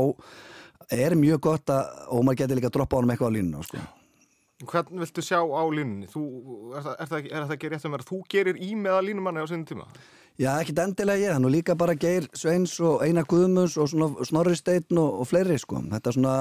er 0.93 1.15
mjög 1.19 1.43
gott 1.49 1.73
að 1.73 2.07
Ómar 2.13 2.37
geti 2.39 2.57
líka 2.57 2.71
að 2.71 2.79
droppa 2.79 2.99
honum 2.99 3.13
eitthvað 3.13 3.31
á 3.31 3.35
línuna, 3.37 3.67
sko. 3.67 3.83
Hvern 4.63 4.99
viltu 5.01 5.23
sjá 5.25 5.39
á 5.41 5.63
línunni? 5.73 6.09
Þú, 6.11 6.23
er, 6.73 6.83
það, 6.83 6.93
er, 6.93 7.07
það, 7.11 7.29
er 7.29 7.45
það 7.45 7.55
ekki 7.57 7.71
rétt 7.73 7.87
mér 7.91 8.03
að 8.03 8.11
þú 8.11 8.19
gerir 8.31 8.59
í 8.59 8.69
með 8.79 8.97
að 8.97 9.07
línumanni 9.09 9.43
á 9.43 9.47
sinni 9.49 9.67
tíma? 9.67 9.87
Já, 10.39 10.49
ekkit 10.55 10.79
endilega 10.81 11.21
ég, 11.21 11.33
hann 11.35 11.45
og 11.45 11.53
líka 11.53 11.75
bara 11.77 11.93
Geir 11.99 12.25
Sveins 12.33 12.73
og 12.81 13.03
Einar 13.05 13.27
Guðmunds 13.29 13.75
og 13.77 13.91
svona 13.91 14.25
Snorri 14.25 14.55
Steinn 14.57 14.97
og, 14.97 15.19
og 15.21 15.29
fleiri 15.29 15.59
sko. 15.61 15.83
Þetta 15.91 16.13
svona, 16.15 16.37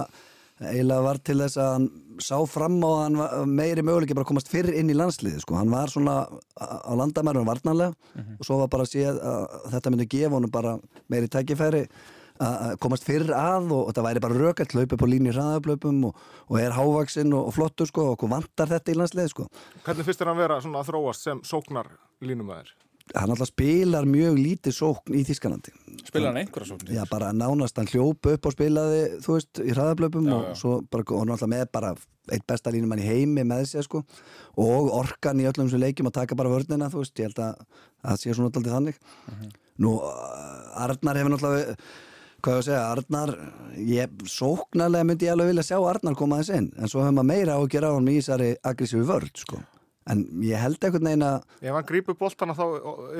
eiginlega 0.71 1.05
var 1.05 1.21
til 1.25 1.39
þess 1.43 1.59
að 1.61 1.71
hann 1.73 1.91
sá 2.23 2.37
fram 2.47 2.79
á 2.85 2.89
að 2.89 3.03
hann 3.03 3.21
var 3.21 3.51
meiri 3.51 3.85
möguleiki 3.85 4.17
bara 4.17 4.29
komast 4.29 4.51
fyrr 4.53 4.71
inn 4.77 4.91
í 4.93 4.97
landsliði 4.97 5.43
sko. 5.43 5.57
hann 5.59 5.73
var 5.73 5.91
svona 5.93 6.23
á 6.59 6.93
landamærunum 6.99 7.49
varnarlega 7.49 7.95
og 8.39 8.47
svo 8.47 8.59
var 8.63 8.73
bara 8.73 8.87
að 8.87 8.93
sé 8.93 9.07
að 9.11 9.71
þetta 9.75 9.95
myndi 9.95 10.11
gefa 10.13 10.37
honum 10.37 10.53
bara 10.53 10.77
meiri 11.13 11.31
tækifæri 11.33 11.87
að 12.43 12.77
komast 12.83 13.07
fyrr 13.07 13.31
að 13.37 13.73
og 13.75 13.91
þetta 13.91 14.07
væri 14.07 14.23
bara 14.25 14.39
rökalt 14.39 14.75
hlaupa 14.75 14.97
upp 14.97 15.05
á 15.05 15.13
línu 15.13 15.35
hraðablöpum 15.35 16.07
og, 16.09 16.23
og 16.49 16.61
er 16.61 16.75
hávaksinn 16.75 17.35
og, 17.37 17.51
og 17.51 17.57
flottur 17.57 17.91
sko 17.91 18.07
og 18.15 18.25
vantar 18.31 18.71
þetta 18.73 18.95
í 18.95 18.99
landsliði 18.99 19.35
sko 19.35 19.49
Hvernig 19.85 20.09
finnst 20.09 20.23
þér 20.23 20.33
hann 20.33 20.41
vera 20.43 20.61
svona 20.65 20.83
að 20.83 20.93
þróast 20.93 21.29
sem 21.29 21.43
sóknar 21.47 21.93
línumæður? 22.25 22.73
Hann 23.15 23.31
alltaf 23.35 23.51
spilar 23.51 24.07
mjög 24.09 24.39
lítið 24.39 24.75
sókn 24.77 25.17
í 25.19 25.23
Þískalandi 25.29 25.73
Spilar 26.07 26.31
hann 26.33 26.41
einhverja 26.43 26.71
sóknir? 26.73 26.95
Já, 26.97 27.03
bara 27.11 27.33
nánast 27.37 27.77
hann 27.79 27.91
hljóp 27.91 28.27
upp 28.33 28.47
og 28.49 28.55
spilaði, 28.57 29.03
þú 29.25 29.37
veist, 29.37 29.61
í 29.63 29.75
hraðablöpum 29.75 30.27
Já, 30.29 30.35
og 30.37 30.47
já. 30.49 30.55
svo 30.63 30.73
bara, 30.91 31.05
og 31.13 31.27
náttúrulega 31.29 31.53
með 31.55 31.67
bara 31.77 31.95
eitt 32.33 32.47
besta 32.47 32.71
línum 32.73 32.93
hann 32.95 33.03
í 33.03 33.09
heimi 33.09 33.45
með 33.45 33.65
sér, 33.73 33.85
sko 33.87 34.05
og 34.63 34.93
orkan 34.95 35.41
í 35.43 35.49
öllum 35.51 35.69
sem 35.73 35.81
leikjum 35.83 36.09
að 36.11 36.17
taka 36.21 36.39
bara 36.39 36.53
vörnina, 36.53 36.89
þú 36.93 37.03
veist, 37.03 37.17
ég 37.19 37.29
held 37.31 37.43
að 37.43 37.67
það 38.07 38.23
sé 38.23 38.35
svona 38.39 38.51
alltaf 38.53 38.73
þannig 38.77 39.03
Mhm. 39.29 39.53
Nú, 39.83 39.97
uh, 40.05 40.85
Arnar 40.85 41.17
hefur 41.17 41.33
náttúrulega 41.33 41.77
hvað 42.43 42.53
ég 42.53 42.59
að 42.61 42.67
segja, 42.67 42.83
Arnar 42.93 43.31
ég, 43.79 44.17
sóknarlega 44.29 45.07
myndi 45.09 45.27
ég 45.27 45.33
alveg 45.33 45.49
vilja 45.53 45.65
sjá 45.65 45.79
Arnar 45.89 46.15
koma 46.19 46.39
þess 46.43 46.57
inn, 46.59 46.73
en 46.77 46.89
svo 46.91 47.01
hefur 47.03 47.15
maður 47.17 47.31
meira 47.33 47.55
á 47.57 47.61
að 47.63 47.69
gera 47.73 47.89
á 47.91 47.95
hann 47.97 48.09
í 48.13 48.17
þessari 48.21 48.51
aggressífi 48.63 49.07
vörð, 49.09 49.31
sko 49.45 49.61
en 50.11 50.25
ég 50.43 50.59
held 50.59 50.83
einhvern 50.83 51.09
veginn 51.11 51.27
að 51.27 51.45
Ef 51.61 51.77
hann 51.77 51.87
grípur 51.89 52.19
boltana 52.19 52.57
þá 52.59 52.65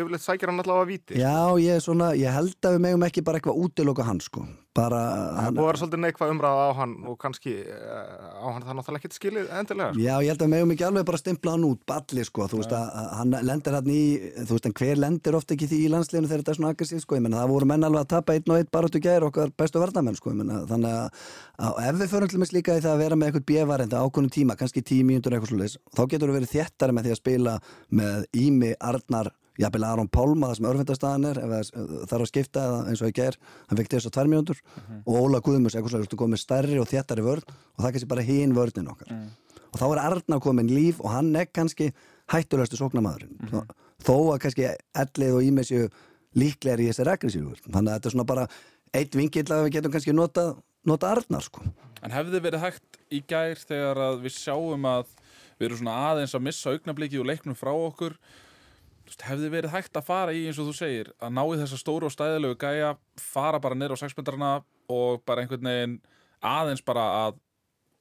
yfirleitt 0.01 0.25
sækir 0.25 0.51
hann 0.51 0.63
allavega 0.63 0.87
að 0.87 0.91
víti. 0.91 1.21
Já, 1.21 1.37
ég, 1.63 1.83
svona, 1.85 2.13
ég 2.19 2.35
held 2.35 2.59
að 2.67 2.77
við 2.77 2.85
megum 2.87 3.07
ekki 3.07 3.25
bara 3.27 3.39
eitthvað 3.41 3.63
útiloka 3.67 4.07
hann 4.09 4.23
sko 4.25 4.47
bara, 4.77 5.01
hann, 5.37 5.57
vera 5.59 5.81
svolítið 5.81 6.01
neikvað 6.01 6.33
umræða 6.33 6.65
á 6.65 6.71
hann 6.79 6.93
og 7.11 7.17
kannski 7.21 7.55
eh, 7.61 8.13
á 8.41 8.47
hann 8.47 8.65
það 8.65 8.79
náttúrulega 8.79 9.01
ekkert 9.03 9.17
skilið 9.19 9.51
endilega. 9.59 9.91
sko. 9.93 10.03
Já, 10.03 10.15
ég 10.25 10.31
held 10.33 10.43
að 10.43 10.47
við 10.47 10.53
megum 10.55 10.73
ekki 10.75 10.87
alveg 10.89 11.07
bara 11.11 11.21
stimpla 11.21 11.55
hann 11.57 11.67
út 11.69 11.83
balli 11.93 12.25
sko, 12.25 12.47
þú 12.49 12.61
veist 12.63 12.73
að 12.79 12.87
hann 13.19 13.37
lendir 13.49 13.77
hann 13.77 13.91
í 13.93 14.05
þú 14.39 14.57
veist 14.57 14.69
en 14.71 14.77
hver 14.81 15.03
lendir 15.03 15.37
ofta 15.37 15.57
ekki 15.57 15.69
því 15.73 15.81
í 15.83 15.91
landsliðinu 15.93 16.31
þegar 16.31 16.45
þetta 16.45 16.55
er 16.55 16.61
svona 16.61 16.73
aggressív 16.73 17.03
sko, 17.05 17.19
ég 17.19 17.27
menna 17.27 17.43
það 17.43 17.53
voru 17.53 17.71
menn 17.73 17.89
alveg 17.89 18.07
að 18.07 18.13
tapa 18.15 18.39
einn 18.39 18.55
og 18.55 18.63
einn 18.63 18.73
bara 18.73 18.89
út 18.89 18.99
og 18.99 19.07
gæri 19.09 19.29
okkar 19.29 19.55
bestu 19.61 19.83
varnamenn 19.83 20.19
sko, 20.19 20.33
ég 20.33 20.41
menna 20.41 20.63
þannig 20.71 20.97
að, 20.97 21.85
ef 21.91 22.01
við 22.01 22.15
förum 22.17 22.33
til 22.33 22.43
með 22.43 22.57
líka 22.57 22.79
í 22.79 22.85
það 22.85 22.97
að 22.97 23.05
vera 23.05 23.21
með 23.21 23.33
eitthvað 23.33 23.47
bjövarenda 23.53 24.03
ákvönum 24.07 24.33
tíma, 24.33 24.57
kannski 24.57 24.85
tíu 24.87 25.05
mínútur 25.05 25.37
eitthvað 25.37 25.53
svoleiðis, 25.53 25.79
þá 25.93 26.03
getur 26.09 26.33
við 26.33 26.41
verið 26.41 26.57
þéttari 26.57 26.97
með 26.97 27.09
því 27.09 27.15
að 27.15 27.23
spila 27.23 27.57
með 27.93 28.27
Ími, 28.43 28.75
Arnar 28.81 29.33
jafnvel 29.61 29.85
Aron 29.85 30.09
Pálma, 30.09 30.51
það 30.51 30.59
sem 30.59 30.69
örfindastæðan 30.71 31.29
er 31.29 31.41
ef 31.43 31.53
það 31.53 31.93
þarf 32.11 32.25
að 32.25 32.31
skipta 32.31 32.65
eins 32.89 33.03
og 33.03 33.11
ég 33.11 33.19
ger 33.19 33.39
hann 33.69 33.81
fikk 33.81 33.93
þess 33.93 34.09
að 34.09 34.17
tvær 34.17 34.31
mínútur. 34.33 34.63
Og 35.05 35.19
Óla 35.19 35.43
Guðmus 35.45 35.77
eitthvað 35.77 36.07
svo, 36.07 36.21
komið 36.23 36.43
stærri 36.43 36.81
og 36.81 36.89
þéttari 36.91 37.27
vörn 37.27 37.45
og 37.45 37.83
það 37.83 37.89
er 37.89 37.97
kannski 37.97 38.13
bara 38.15 38.27
hinn 38.27 38.57
vörnin 38.57 38.91
okkar. 38.93 39.13
Og 39.73 39.81
þá 39.81 39.87
er 39.89 40.03
Arnar 40.07 40.43
komin 40.45 40.73
líf 40.73 41.01
og 41.01 41.13
hann 41.13 41.31
er 41.37 41.49
kannski 41.49 41.93
hættulegastu 42.33 42.79
sóknamaðurinn 42.81 43.53
þó, 43.53 43.63
þó 44.05 44.17
að 44.35 44.43
kannski 44.45 44.69
ellið 45.03 45.37
og 45.37 45.47
ímið 45.49 45.69
séu 45.69 45.89
líklegri 46.39 46.87
í 46.87 46.93
þessari 46.93 47.13
aggressífur 47.15 47.63
þannig 47.67 47.89
að 47.89 47.97
þetta 47.97 48.09
er 48.11 48.15
svona 48.15 48.29
bara 48.29 48.47
eitt 48.93 49.17
vingill 49.17 49.49
að 49.49 49.67
við 49.67 49.75
getum 49.77 49.95
kannski 49.95 50.15
nota, 50.17 50.47
nota 50.89 51.13
Arnar 51.13 51.45
sko. 51.45 51.65
En 52.03 52.15
hefði 52.15 52.41
verið 52.45 52.65
hægt 52.65 53.01
í 53.13 53.21
gær 53.29 53.61
þegar 53.61 54.01
að 54.09 54.23
við 54.25 54.37
sjáum 54.37 54.89
að 54.89 55.13
við 55.59 55.69
erum 55.69 55.83
svona 55.83 55.99
aðeins 56.11 56.35
að 56.37 56.47
missa 56.49 56.73
augnabliki 56.73 57.21
og 57.21 57.29
leiknum 57.29 57.59
frá 57.59 57.73
okkur 57.73 58.17
veist, 59.13 59.27
hefði 59.29 59.51
verið 59.53 59.75
hægt 59.75 59.99
að 59.99 60.09
fara 60.09 60.33
í 60.33 60.47
eins 60.47 60.59
og 60.61 60.71
þú 60.71 60.75
segir 60.77 61.13
að 61.21 61.37
ná 61.37 61.43
í 61.45 61.61
þessa 61.61 61.79
stóru 61.81 62.09
og 62.09 62.15
stæðilegu 62.15 62.59
gæja 62.61 62.97
fara 63.21 63.61
bara 63.61 63.77
niður 63.77 63.97
á 63.99 64.03
sexmendarna 64.03 64.51
og 64.89 65.23
bara 65.27 65.43
einhvern 65.43 65.69
veginn 65.69 66.01
aðeins 66.43 66.83
bara 66.85 67.07
að 67.27 67.39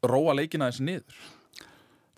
róa 0.08 0.36
leikina 0.38 0.72
þessi 0.72 0.88
niður 0.88 1.22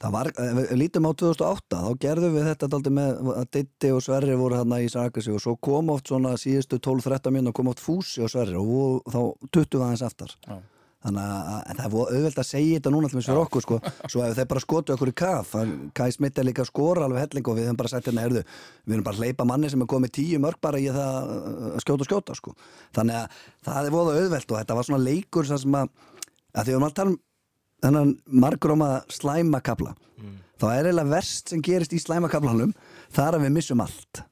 Það 0.04 0.12
var, 0.12 0.28
lítum 0.76 1.06
á 1.08 1.12
2008 1.16 1.78
þá 1.80 2.00
gerðum 2.04 2.34
við 2.36 2.48
þetta 2.50 2.68
daldi 2.74 2.92
með 2.92 3.20
að 3.38 3.46
Ditti 3.56 3.92
og 3.96 4.02
Sverri 4.04 4.34
voru 4.36 4.58
þarna 4.60 4.82
í 4.84 4.90
Sarkasi 4.92 5.32
og 5.32 5.40
svo 5.40 5.54
kom 5.64 5.94
oft 5.94 6.12
svona 6.12 6.34
síðustu 6.36 6.76
12-13 6.76 7.32
minn 7.32 7.48
og 7.48 7.56
kom 7.56 7.70
oft 7.72 7.80
Fúsi 7.80 8.20
og 8.20 8.32
Sverri 8.34 8.58
og 8.60 9.08
þá 9.08 9.48
tuttu 9.48 9.80
við 9.80 9.86
aðeins 9.86 10.04
aftar 10.04 10.36
Já. 10.44 10.58
Þannig 11.04 11.24
að 11.24 11.80
það 11.80 11.84
er 11.86 11.96
auðvelt 12.16 12.40
að 12.42 12.48
segja 12.48 12.78
þetta 12.78 12.94
núna 12.94 13.10
allmest 13.10 13.30
fyrir 13.30 13.42
okkur 13.44 13.66
sko, 13.66 13.80
svo 14.08 14.24
ef 14.24 14.38
þeir 14.38 14.50
bara 14.54 14.64
skotu 14.64 14.96
okkur 14.96 15.12
í 15.12 15.16
kaf 15.24 15.56
Kai 15.98 16.08
Smith 16.16 16.40
er 16.40 16.48
líka 16.48 16.64
að 16.64 16.72
skora 16.72 17.08
alveg 17.08 17.26
helling 17.26 17.50
og 17.52 17.58
við 17.60 17.68
höfum 17.68 17.82
bara 17.82 17.92
sagt 17.92 18.08
hérna, 18.10 18.24
heyrðu, 18.24 18.46
við 18.86 18.96
erum 18.98 19.08
bara 19.08 19.20
að 19.20 19.28
hleypa 19.28 19.48
manni 19.50 19.74
sem 19.74 19.84
er 19.84 19.92
komið 19.94 20.16
tíu 20.20 20.40
mörg 20.44 20.62
bara 20.64 20.80
í 20.80 20.88
það 20.94 21.34
að 21.74 21.84
skjóta 21.84 22.06
og 22.06 22.10
skjóta 22.10 22.38
sko, 22.40 22.56
þannig 22.96 23.20
að 23.20 23.44
það 23.68 23.90
er 23.90 23.96
voru 23.98 24.18
auðvelt 24.18 24.52
og 24.56 24.60
þetta 24.62 24.80
var 24.80 24.90
svona 24.90 25.04
leikur 25.04 25.50
sem 25.52 25.80
að, 25.82 25.94
að 26.54 26.64
því 26.64 26.72
við 26.72 26.78
erum 26.78 26.88
að 26.88 26.98
tala 27.02 27.14
um 27.14 27.22
þennan 27.84 28.14
margróma 28.44 28.92
slæmakabla 29.12 29.96
þá 30.62 30.68
er 30.72 30.88
eiginlega 30.88 31.12
verst 31.12 31.52
sem 31.52 31.64
gerist 31.66 31.96
í 31.96 32.00
slæmakablanum 32.00 32.72
það 33.12 33.26
er 33.28 33.38
að 33.38 33.44
við 33.48 33.58
missum 33.58 33.84
allt 33.84 34.24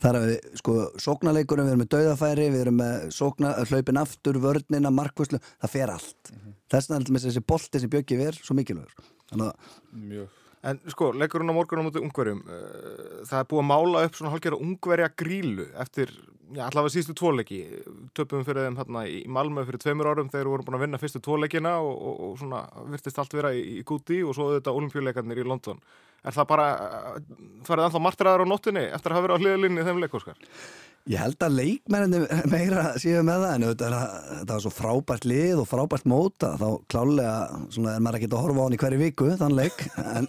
það 0.00 0.10
er 0.10 0.18
að 0.18 0.26
við, 0.30 0.50
sko, 0.60 0.76
sóknarleikurum 1.04 1.68
við 1.68 1.74
erum 1.74 1.82
með 1.84 1.92
dauðafæri, 1.94 2.50
við 2.54 2.64
erum 2.64 2.78
með 2.80 3.06
sókna, 3.16 3.54
hlaupin 3.70 4.00
aftur, 4.00 4.40
vörnina, 4.42 4.92
markvöslu 4.94 5.40
það 5.46 5.74
fer 5.76 5.94
allt, 5.94 6.34
þess 6.72 6.90
vegna 6.90 7.00
er 7.00 7.04
alltaf 7.04 7.26
þessi 7.28 7.46
bolti 7.52 7.82
sem 7.82 7.92
bjöggi 7.92 8.20
ver 8.20 8.38
svo 8.40 8.56
mikilvægur. 8.58 9.10
Þannig 9.30 9.50
að, 9.50 9.74
Mjög 10.10 10.36
En 10.60 10.76
sko, 10.92 11.08
leikurinn 11.16 11.48
á 11.48 11.56
morgun 11.56 11.80
á 11.80 11.84
mútið 11.86 12.04
ungverjum, 12.04 12.40
uh, 12.44 13.22
það 13.24 13.38
er 13.38 13.46
búið 13.48 13.62
að 13.62 13.68
mála 13.70 14.02
upp 14.04 14.18
svona 14.18 14.32
hálfgerða 14.34 14.58
ungverja 14.66 15.06
grílu 15.22 15.64
eftir, 15.80 16.12
já, 16.52 16.66
allavega 16.66 16.92
síðustu 16.92 17.16
tvoleiki, 17.16 17.60
töpum 18.18 18.44
fyrir 18.44 18.66
þeim 18.66 18.76
hérna 18.82 19.06
í 19.08 19.22
Malmö 19.24 19.64
fyrir 19.64 19.80
tveimur 19.80 20.10
árum 20.10 20.28
þegar 20.28 20.50
voru 20.52 20.66
búin 20.66 20.76
að 20.76 20.84
vinna 20.84 21.00
fyrstu 21.00 21.22
tvoleikina 21.24 21.78
og, 21.80 21.94
og, 21.96 22.20
og 22.26 22.36
svona 22.42 22.60
virtist 22.92 23.22
allt 23.22 23.38
vera 23.38 23.54
í, 23.56 23.64
í 23.80 23.86
gúti 23.88 24.20
og 24.20 24.36
svo 24.36 24.50
auðvitað 24.50 24.82
olimpíuleikarnir 24.82 25.40
í 25.40 25.48
London. 25.48 25.80
Er 26.28 26.36
það 26.36 26.50
bara, 26.52 26.68
uh, 26.76 27.42
farið 27.64 27.88
ennþá 27.88 28.04
martraðar 28.04 28.44
á 28.44 28.52
nóttunni 28.52 28.84
eftir 28.90 29.14
að 29.14 29.16
hafa 29.16 29.28
verið 29.30 29.40
á 29.40 29.42
hliðalinni 29.46 29.80
í 29.80 29.88
þeim 29.88 30.04
leik, 30.04 30.20
Óskar? 30.20 30.44
Ég 31.08 31.20
held 31.20 31.44
að 31.44 31.56
leikmenninni 31.56 32.20
meira 32.52 32.84
séu 33.00 33.22
með 33.26 33.44
það 33.44 33.54
en 33.54 33.66
þetta 33.70 34.52
var 34.52 34.62
svo 34.64 34.72
frábært 34.74 35.26
lið 35.28 35.62
og 35.62 35.68
frábært 35.70 36.08
móta 36.10 36.52
þá 36.60 36.66
klálega, 36.92 37.34
svona 37.72 37.96
er 37.96 38.04
maður 38.04 38.20
ekki 38.20 38.30
að 38.30 38.44
horfa 38.44 38.60
á 38.60 38.64
hann 38.66 38.76
í 38.76 38.80
hverju 38.84 39.00
viku, 39.00 39.30
þann 39.40 39.56
leik 39.58 39.84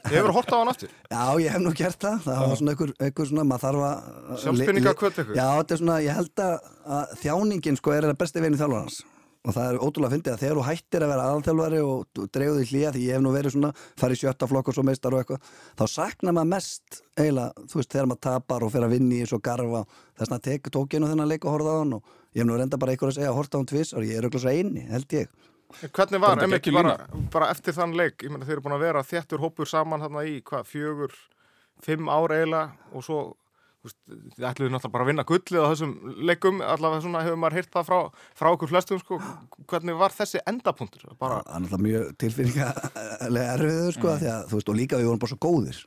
hefur 0.08 0.36
hort 0.38 0.54
á 0.54 0.58
hann 0.58 0.74
aftur. 0.74 0.94
Já, 1.14 1.24
ég 1.44 1.56
hef 1.56 1.64
nú 1.66 1.74
gert 1.78 2.02
það, 2.02 2.20
það 2.28 2.44
var 2.48 2.62
svona 2.62 2.76
einhver, 2.76 2.94
einhver 3.00 3.32
svona, 3.32 3.48
maður 3.52 3.66
þarf 3.68 3.88
að 3.88 4.44
Sjálfsbynninga 4.46 4.96
hvöt 5.02 5.24
ykkur. 5.26 5.36
Já, 5.38 5.48
þetta 5.60 5.76
er 5.76 5.82
svona, 5.84 5.98
ég 6.06 6.22
held 6.22 6.46
að, 6.48 6.70
að 7.00 7.18
þjáningin 7.26 7.82
sko 7.82 7.98
er 7.98 8.08
það 8.10 8.22
besti 8.24 8.46
veginn 8.46 8.62
þjálfarans 8.62 9.02
og 9.42 9.56
það 9.56 9.68
er 9.68 9.80
ótrúlega 9.82 10.08
að 10.10 10.16
fyndið 10.16 10.34
að 10.34 10.42
þegar 10.44 10.58
þú 10.58 10.64
hættir 10.68 11.04
að 11.04 11.12
vera 11.12 11.26
aðalþjálfari 11.28 11.80
og 11.82 12.22
dreguð 12.36 12.60
í 12.62 12.66
hlýja 12.70 12.92
því 12.94 13.06
ég 13.08 13.18
hef 13.18 13.24
nú 13.26 13.32
verið 13.34 13.56
svona, 13.56 13.72
farið 13.98 14.18
í 14.18 14.22
sjötta 14.22 14.50
flokk 14.52 14.70
og 14.70 14.78
svo 14.78 14.84
meistar 14.86 15.16
og 15.16 15.24
eitthvað, 15.24 15.48
þá 15.82 15.86
saknar 15.90 16.36
maður 16.38 16.52
mest 16.52 17.00
eiginlega, 17.18 17.66
þú 17.72 17.80
veist, 17.80 17.92
þegar 17.96 18.10
maður 18.12 18.22
tapar 18.28 18.66
og 18.68 18.74
fer 18.76 18.86
að 18.86 18.94
vinni 18.94 19.22
í 19.22 19.30
svo 19.30 19.42
garfa, 19.42 19.84
þess 20.20 20.36
að 20.38 20.44
tek 20.46 20.70
tókinu 20.78 21.10
þennan 21.10 21.32
leik 21.32 21.48
og 21.48 21.56
horfða 21.56 21.74
á 21.74 21.80
hann 21.82 21.96
og 21.98 22.14
ég 22.36 22.44
hef 22.44 22.50
nú 22.52 22.60
reynda 22.60 22.82
bara 22.82 22.94
einhver 22.94 23.10
að 23.10 23.18
segja 23.18 23.34
horta 23.34 23.58
á 23.58 23.60
hann 23.60 23.72
tvis 23.74 23.96
og 23.98 24.06
ég 24.06 24.20
er 24.20 24.30
auðvitað 24.30 24.46
svo 24.46 24.54
eini, 24.54 24.86
held 24.94 25.18
ég. 25.18 25.34
Hvernig 25.72 26.20
var, 26.20 26.36
Þetta 26.36 26.46
einmitt, 26.46 26.66
geggjuð 26.66 26.78
bara, 26.84 26.96
bara 27.32 27.50
eftir 27.56 27.76
þann 27.76 27.98
leik, 27.98 28.22
ég 28.22 28.32
meina 28.34 28.46
þeir 28.46 28.58
eru 28.60 28.66
búin 28.66 28.76
að 28.76 28.86
vera 28.86 29.06
þéttur 29.08 29.42
hópur 29.42 29.70
saman 29.72 30.04
þarna 30.04 30.26
í 30.28 30.42
hvað, 30.46 30.68
fjögur, 30.68 31.14
fimm 31.82 32.12
ár 32.12 32.34
eiginlega 32.36 32.92
og 32.92 33.06
svo, 33.08 33.22
þið 33.82 34.46
ætluðu 34.46 34.72
náttúrulega 34.74 34.94
bara 34.94 35.06
að 35.06 35.10
vinna 35.10 35.26
gullið 35.30 35.66
á 35.66 35.72
þessum 35.72 35.94
leikum, 36.30 36.62
allavega 36.62 37.04
svona 37.06 37.24
hefur 37.26 37.40
maður 37.42 37.58
heyrt 37.58 37.72
það 37.74 37.88
frá, 37.88 38.26
frá 38.38 38.50
okkur 38.52 38.72
flestum, 38.72 39.02
sko, 39.02 39.20
hvernig 39.72 39.98
var 39.98 40.16
þessi 40.16 40.42
endapunktur? 40.52 41.08
Bara, 41.22 41.42
það 41.48 41.56
er 41.56 41.64
náttúrulega 41.66 41.86
mjög 41.88 42.12
tilfinningalega 42.22 43.56
erfiður 43.56 43.98
sko, 43.98 44.16
því 44.22 44.32
að 44.36 44.54
veist, 44.54 44.72
og 44.72 44.78
líka 44.78 45.00
við 45.02 45.10
vorum 45.10 45.24
bara 45.24 45.34
svo 45.34 45.40
góðir. 45.48 45.82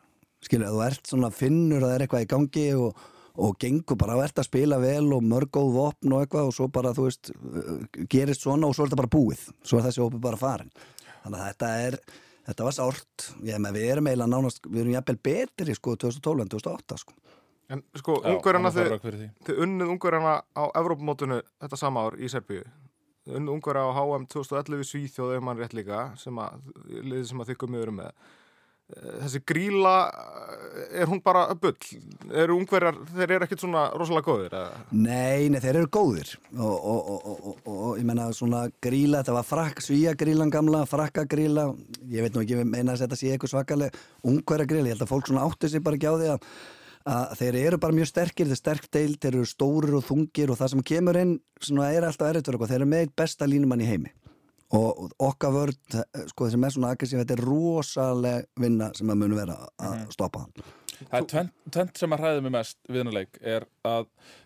Skilur, 0.44 0.66
að 0.68 0.74
þú 0.74 0.86
ert 0.88 1.12
svona 1.12 1.30
finnur 1.34 1.84
að 1.84 1.86
það 1.88 1.94
er 1.94 2.06
eitthvað 2.06 2.26
í 2.26 2.30
gangi 2.34 2.66
og, 2.80 3.06
og 3.44 3.54
gengur 3.62 4.00
bara 4.00 4.18
að 4.18 4.24
ert 4.26 4.42
að 4.42 4.48
spila 4.50 4.80
vel 4.82 5.06
og 5.14 5.24
mörg 5.30 5.54
góð 5.54 5.70
vopn 5.78 6.16
og 6.16 6.24
eitthvað 6.24 6.50
og 6.50 6.58
svo 6.58 6.68
bara, 6.74 6.92
þú 6.96 7.06
veist, 7.06 7.30
uh, 7.30 7.78
gerist 8.10 8.44
svona 8.44 8.68
og 8.68 8.76
svo 8.76 8.84
er 8.84 8.90
þetta 8.90 9.02
bara 9.04 9.14
búið, 9.14 9.46
svo 9.62 9.78
er 9.78 9.88
þessi 9.88 10.02
hópi 10.02 10.20
bara 10.22 10.40
farin 10.40 10.74
þannig 11.24 11.40
að 11.40 11.48
þetta 11.48 11.70
er 11.86 11.98
þetta 12.44 12.66
var 12.68 13.60
með 13.64 13.78
við 13.78 13.90
erum 13.94 14.08
eiginlega 14.10 14.30
nánast, 14.30 14.66
við 14.68 14.82
erum 14.82 14.96
jafnvel 14.98 15.20
betri 15.30 15.76
sko 15.76 15.94
2012 15.96 16.44
en 16.44 16.52
2008 16.52 17.00
sko 17.00 17.16
en 17.72 17.82
sko, 17.96 18.18
var 18.22 18.74
þið, 18.74 19.58
unnið 19.64 19.92
ungverjana 19.94 20.34
á 20.52 20.64
Evrópumótunu 20.80 21.40
þetta 21.62 21.80
sama 21.80 22.06
ár 22.08 22.18
í 22.20 22.30
Serbíu. 22.32 22.64
Þið 23.24 23.40
unnið 23.40 23.56
ungverja 23.56 23.88
á 23.88 23.96
HM 23.96 24.24
2011 24.34 24.84
í 24.84 24.88
Svíþjóð 24.90 25.36
ef 25.38 25.44
mann 25.44 25.60
rétt 25.60 25.76
líka, 25.76 26.06
sem 26.20 26.40
að, 26.44 26.64
liðið 26.92 27.28
sem 27.30 27.40
að 27.40 27.52
þið 27.52 27.60
komið 27.62 27.86
eru 27.86 27.94
með. 28.02 28.10
Eh, 28.92 29.12
Þessi 29.22 29.40
gríla, 29.48 29.94
eh, 30.12 31.00
er 31.00 31.08
hún 31.08 31.22
bara 31.24 31.46
bull? 31.56 31.72
Eru 32.36 32.58
ungverjar, 32.60 32.98
þeir 33.14 33.30
eru 33.38 33.46
ekkit 33.46 33.62
svona 33.64 33.86
rosalega 33.96 34.28
góðir? 34.28 34.52
eða? 34.58 34.82
Nei, 34.92 35.48
nei, 35.48 35.56
þeir 35.64 35.78
eru 35.80 35.88
góðir 35.88 36.34
og, 36.52 36.74
og, 36.74 37.08
og, 37.14 37.24
og, 37.24 37.40
og, 37.48 37.62
og 37.64 37.96
ég 37.96 38.04
menna 38.04 38.28
svona 38.36 38.66
gríla, 38.84 39.22
þetta 39.22 39.38
var 39.38 39.48
frakk, 39.48 39.80
svíja 39.80 40.12
grílan 40.20 40.52
gamla, 40.52 40.84
frakka 40.84 41.24
gríla, 41.24 41.70
ég 42.12 42.26
veit 42.26 42.36
nú 42.36 42.44
ekki, 42.44 42.58
ég 42.60 42.68
meina 42.68 42.92
að 42.92 43.06
þetta 43.06 43.16
sé 43.22 43.32
eitthvað 43.32 43.54
svakaleg 43.54 43.96
ungverja 44.20 44.68
gríla, 44.68 44.90
ég 44.92 44.98
held 44.98 45.06
að 45.08 45.14
fólk 45.14 45.32
svona 45.32 45.48
átti 45.48 45.72
sig 45.72 45.80
bara 45.80 45.96
ekki 45.96 46.12
á 46.12 46.20
því 46.20 46.32
að, 46.34 46.50
að 47.04 47.34
þeir 47.40 47.58
eru 47.66 47.78
bara 47.82 47.92
mjög 47.96 48.08
sterkir, 48.10 48.46
þeir 48.48 48.56
er 48.56 48.60
sterk 48.62 48.86
deil, 48.94 49.16
þeir 49.20 49.34
eru 49.38 49.48
stórir 49.48 49.96
og 49.98 50.04
þungir 50.06 50.52
og 50.54 50.60
það 50.60 50.72
sem 50.74 50.84
kemur 50.92 51.18
inn 51.20 51.34
svona 51.60 51.90
er 51.92 52.06
alltaf 52.08 52.30
fyrir 52.32 52.54
okkur, 52.56 52.70
þeir 52.70 52.80
eru 52.82 52.90
með 52.94 53.10
besta 53.20 53.48
línumann 53.50 53.82
í 53.84 53.88
heimi 53.90 54.12
og 54.74 55.10
okkar 55.22 55.52
vörd, 55.54 55.98
sko 56.32 56.48
sem 56.50 56.64
er 56.66 56.72
svona 56.74 56.94
aggressív 56.94 57.20
þetta 57.20 57.36
er 57.36 57.42
rosaleg 57.46 58.46
vinna 58.58 58.88
sem 58.96 59.12
að 59.12 59.20
munu 59.20 59.36
vera 59.38 59.58
að 59.78 60.00
stoppa 60.16 60.46
hann 60.46 60.72
Það 60.94 61.14
er 61.18 61.24
tvent, 61.30 61.50
tvent 61.74 61.98
sem 62.00 62.12
að 62.14 62.20
hræði 62.22 62.42
mig 62.46 62.52
mest 62.54 62.76
við 62.88 63.00
hennar 63.02 63.14
leik 63.16 63.38
er 63.42 63.64
að 63.90 64.04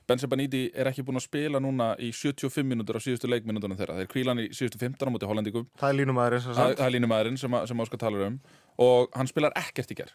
Benze 0.09 0.27
Banidi 0.33 0.63
er 0.75 0.89
ekki 0.91 1.05
búin 1.05 1.21
að 1.21 1.27
spila 1.27 1.61
núna 1.61 1.91
í 2.03 2.09
75 2.17 2.65
mínútur 2.67 2.97
á 2.97 3.05
síðustu 3.05 3.29
leikminúturinn 3.29 3.77
þeirra. 3.79 3.99
Þeir 4.01 4.09
kvíla 4.15 4.33
hann 4.33 4.41
í 4.43 4.47
síðustu 4.57 4.81
15 4.81 5.05
á 5.05 5.13
móti 5.13 5.29
hollendingum. 5.29 5.67
Það 5.79 5.93
er 5.93 5.99
línumæðurinn 6.01 6.43
sem 6.47 6.55
Það, 6.57 6.71
sagt. 6.73 6.79
það 6.81 6.87
er 6.89 6.95
línumæðurinn 6.97 7.39
sem, 7.45 7.57
að- 7.61 7.67
sem 7.69 7.83
Óskar 7.85 8.01
talar 8.01 8.25
um 8.31 8.39
og 8.89 9.13
hann 9.21 9.29
spilar 9.31 9.53
ekkert 9.61 9.93
í 9.93 9.99
ger. 10.01 10.15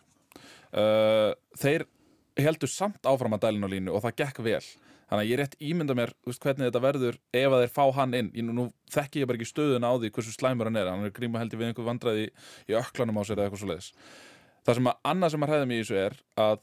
Uh, 0.73 1.31
þeir 1.61 1.85
heldur 2.39 2.71
samt 2.71 3.05
áfram 3.05 3.35
að 3.37 3.47
dælinu 3.47 3.69
línu 3.69 3.93
og 3.93 4.03
það 4.05 4.17
gekk 4.23 4.41
vel. 4.45 4.65
Þannig 5.09 5.27
að 5.27 5.29
ég 5.29 5.39
rétt 5.39 5.55
ímynda 5.61 5.95
mér 5.97 6.11
veist, 6.25 6.41
hvernig 6.41 6.69
þetta 6.69 6.81
verður 6.81 7.17
ef 7.37 7.53
að 7.53 7.63
þeir 7.63 7.73
fá 7.75 7.83
hann 7.99 8.15
inn. 8.17 8.29
Ég, 8.33 8.45
nú, 8.47 8.67
þekki 8.89 9.21
ég 9.21 9.29
bara 9.29 9.37
ekki 9.37 9.49
stöðuna 9.51 9.91
á 9.91 9.93
því 9.99 10.09
hversu 10.15 10.33
slæmur 10.33 10.69
hann 10.69 10.79
er. 10.79 10.89
Hann 10.89 11.05
er 11.05 11.13
gríma 11.13 11.41
held 11.41 11.53
ég 11.53 11.61
við 11.61 11.69
einhver 11.69 11.85
vandræði 11.85 12.23
í, 12.25 12.29
í 12.71 12.77
öklanum 12.79 13.19
á 13.19 13.23
sér 13.27 13.37
eða 13.37 13.49
eitthvað 13.49 13.61
svo 13.61 13.69
leiðis. 13.69 13.89
Það 14.63 14.79
sem 14.79 14.89
að 14.89 15.09
annað 15.11 15.33
sem 15.33 15.45
að 15.45 15.53
hræða 15.53 15.69
mig 15.69 15.77
í 15.77 15.83
þessu 15.83 15.99
er 16.01 16.17
að 16.41 16.61